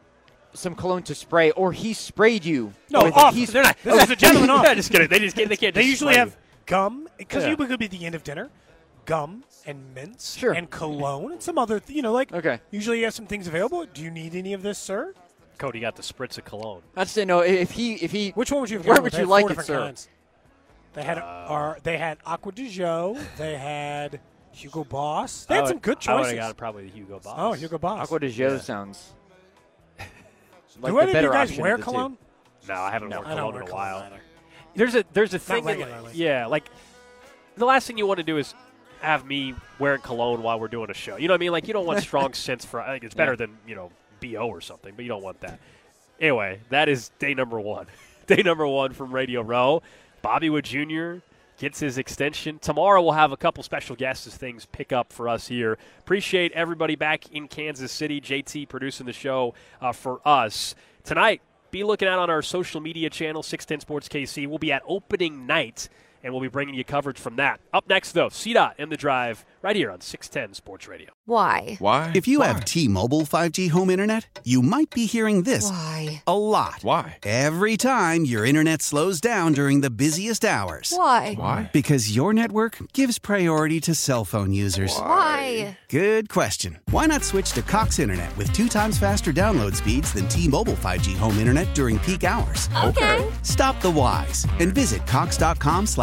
some 0.54 0.76
cologne 0.76 1.04
to 1.04 1.16
spray, 1.16 1.52
or 1.52 1.72
he 1.72 1.94
sprayed 1.94 2.44
you. 2.46 2.74
No, 2.90 3.00
off. 3.12 3.34
He's- 3.34 3.52
They're 3.52 3.64
not- 3.64 3.78
oh, 3.86 3.96
this 3.96 4.04
is 4.06 4.10
a 4.12 4.16
gentleman 4.26 4.50
off. 4.50 4.64
yeah, 4.66 4.74
just 4.76 4.92
kidding. 4.92 5.08
They 5.08 5.20
just 5.20 5.36
can't. 5.36 5.50
They 5.50 5.56
can't. 5.58 5.74
They 5.76 5.82
just 5.82 5.90
usually 6.02 6.14
spray 6.14 6.20
have 6.20 6.30
you. 6.30 6.36
gum 6.66 7.08
because 7.18 7.44
Yeah. 7.44 7.50
you 7.52 7.58
could 7.58 7.80
be 7.80 7.88
the 7.88 8.06
end 8.06 8.16
of 8.16 8.24
dinner, 8.24 8.50
gum 9.06 9.44
and 9.66 9.94
mints, 9.94 10.36
Sure. 10.38 10.54
and 10.54 10.70
cologne 10.70 11.32
and 11.34 11.42
some 11.44 11.58
other, 11.58 11.80
th- 11.80 11.96
you 11.96 12.02
know, 12.02 12.12
like 12.14 12.32
Okay. 12.34 12.60
Usually 12.72 12.98
you 13.00 13.04
have 13.06 13.14
some 13.14 13.28
things 13.28 13.48
available. 13.48 13.86
Do 13.86 14.02
you 14.02 14.10
need 14.12 14.36
any 14.36 14.54
of 14.54 14.62
this, 14.64 14.78
sir? 14.80 15.14
Cody 15.58 15.80
got 15.80 15.96
the 15.96 16.02
spritz 16.02 16.38
of 16.40 16.46
cologne. 16.46 16.82
I 16.98 17.04
just 17.04 17.14
didn't 17.16 17.28
know 17.28 17.42
if 17.42 17.72
he, 17.72 17.94
if 17.96 18.12
he. 18.12 18.32
Which 18.32 18.52
one 18.52 18.62
would 18.62 18.70
you 18.72 18.78
have 18.78 18.86
Where 18.88 18.96
would 19.02 19.14
with? 19.14 19.20
you 19.20 19.28
like 19.28 19.46
it, 19.46 19.50
different 19.50 19.68
sir? 19.68 19.78
kinds. 19.80 20.10
They 20.94 21.04
had 21.04 21.20
uh, 21.20 21.22
our, 21.22 21.78
they 21.84 21.98
had 21.98 22.18
Acqua 22.26 22.52
di 22.52 22.68
Gio. 22.68 23.18
They 23.38 23.56
had 23.58 24.20
Hugo 24.52 24.84
Boss. 24.84 25.46
They 25.46 25.56
had 25.56 25.62
would- 25.62 25.68
some 25.70 25.78
good 25.80 25.98
I 26.08 26.16
would 26.16 26.24
choices. 26.24 26.32
have 26.40 26.50
got 26.50 26.58
probably 26.58 26.84
the 26.86 26.90
Hugo 26.98 27.16
oh, 27.16 27.20
Boss. 27.20 27.36
oh, 27.38 27.54
Hugo 27.54 27.78
Boss. 27.78 28.04
Acqua 28.04 28.20
di 28.20 28.28
Gio 28.34 28.60
sounds. 28.60 29.14
Like 30.80 30.92
Do 30.94 31.00
any 31.00 31.12
of 31.12 31.14
better 31.14 31.28
you 31.28 31.34
guys 31.34 31.58
wear 31.58 31.74
of 31.76 31.80
the 31.82 31.86
two. 31.86 31.92
cologne? 31.92 32.18
No, 32.68 32.76
I 32.76 32.92
haven't 32.92 33.10
worn 33.10 33.24
cologne 33.24 33.54
wear 33.54 33.64
in 33.64 33.70
a 33.70 33.74
while. 33.74 33.98
either. 34.00 34.22
There's 34.76 34.96
a 34.96 35.04
there's 35.14 35.34
a 35.34 35.40
thing. 35.40 35.60
in- 35.60 35.66
regularly. 35.66 36.12
yeah, 36.16 36.46
like 36.46 36.66
the 37.56 37.66
last 37.66 37.88
thing 37.88 37.98
you 37.98 38.06
want 38.08 38.20
to 38.20 38.24
do 38.24 38.38
is 38.38 38.54
have 39.02 39.26
me 39.26 39.56
wearing 39.80 40.02
cologne 40.02 40.44
while 40.44 40.60
we're 40.60 40.68
doing 40.68 40.90
a 40.90 40.94
show. 40.94 41.18
You 41.18 41.28
know 41.28 41.34
what 41.34 41.40
I 41.40 41.40
mean? 41.40 41.52
Like 41.52 41.68
you 41.68 41.74
don't 41.74 41.86
want 41.86 42.02
strong 42.04 42.34
scents 42.34 42.64
for. 42.66 42.80
I 42.82 42.94
think 42.94 43.04
it's 43.04 43.16
better 43.16 43.32
Yeah. 43.34 43.38
than 43.38 43.58
you 43.68 43.76
know 43.76 43.92
bo 44.22 44.48
or 44.48 44.62
something, 44.62 44.94
but 44.96 45.04
you 45.04 45.10
don't 45.10 45.24
want 45.24 45.42
that. 45.42 45.60
Anyway, 46.20 46.60
that 46.70 46.88
is 46.88 47.10
day 47.20 47.34
number 47.34 47.60
one. 47.60 47.88
day 48.28 48.44
number 48.44 48.66
one 48.68 48.94
from 48.94 49.12
Radio 49.12 49.42
Row. 49.42 49.82
Bobby 50.22 50.50
Witt 50.52 50.66
Jr. 50.66 51.16
gets 51.62 51.80
his 51.80 52.00
extension. 52.00 52.58
Tomorrow 52.58 53.04
we'll 53.04 53.12
have 53.12 53.32
a 53.32 53.38
couple 53.38 53.62
special 53.62 53.96
guests 53.96 54.26
as 54.26 54.36
things 54.36 54.66
pick 54.66 54.92
up 54.92 55.14
for 55.14 55.30
us 55.30 55.48
here. 55.48 55.78
Appreciate 56.00 56.52
everybody 56.54 56.96
back 56.96 57.32
in 57.32 57.48
Kansas 57.48 57.92
City. 57.92 58.20
JT 58.20 58.68
producing 58.68 59.06
the 59.06 59.14
show 59.14 59.54
uh, 59.80 59.92
for 59.92 60.22
us 60.26 60.74
tonight. 61.04 61.40
Be 61.70 61.84
looking 61.84 62.08
out 62.08 62.18
on 62.18 62.32
our 62.32 62.42
social 62.42 62.82
media 62.82 63.12
channel, 63.12 63.44
610 63.44 63.80
Sports 63.82 64.10
KC. 64.10 64.48
We'll 64.48 64.58
be 64.58 64.72
at 64.72 64.82
opening 64.88 65.46
night, 65.46 65.88
and 66.24 66.34
we'll 66.34 66.42
be 66.42 66.48
bringing 66.48 66.76
you 66.76 66.84
coverage 66.84 67.20
from 67.20 67.36
that. 67.38 67.60
Up 67.74 67.88
next, 67.90 68.12
though, 68.14 68.30
CDOT 68.30 68.74
and 68.78 68.92
the 68.92 68.98
drive 68.98 69.46
right 69.62 69.76
here 69.76 69.92
on 69.92 70.02
610 70.02 70.54
Sports 70.56 70.88
Radio. 70.88 71.10
Why? 71.26 71.78
Why? 71.80 72.12
If 72.16 72.28
you 72.28 72.42
have 72.42 72.66
T-Mobile 72.66 73.22
5G 73.22 73.70
home 73.70 73.90
internet, 73.90 74.40
you 74.44 74.62
might 74.62 74.90
be 74.90 75.06
hearing 75.06 75.44
this 75.44 75.70
Why? 75.70 76.24
a 76.26 76.38
lot. 76.38 76.80
Why? 76.82 77.20
Every 77.24 77.78
time 77.78 78.26
your 78.26 78.46
internet 78.46 78.82
slows 78.82 79.22
down 79.22 79.54
during 79.54 79.82
the 79.82 79.90
busiest 79.92 80.44
hours. 80.44 80.92
Why? 80.96 81.36
Why? 81.36 81.70
Because 81.72 82.16
your 82.16 82.34
network 82.34 82.78
gives 82.94 83.20
priority 83.20 83.80
to 83.82 83.94
cell 83.96 84.26
phone 84.26 84.52
users. 84.52 84.98
Why? 84.98 85.78
Good 85.90 86.30
question. 86.30 86.80
Why 86.90 87.06
not 87.06 87.24
switch 87.24 87.52
to 87.54 87.62
Cox 87.62 88.00
Internet 88.00 88.36
with 88.38 88.52
two 88.52 88.68
times 88.68 88.98
faster 88.98 89.32
download 89.32 89.76
speeds 89.76 90.12
than 90.14 90.28
T-Mobile 90.28 90.74
5G 90.74 91.16
home 91.18 91.38
internet 91.38 91.74
during 91.76 92.00
peak 92.00 92.24
hours? 92.24 92.68
Okay. 92.84 93.30
Stop 93.44 93.80
the 93.82 93.92
whys 93.92 94.46
and 94.60 94.74
visit 94.74 95.06
cox.com 95.06 95.86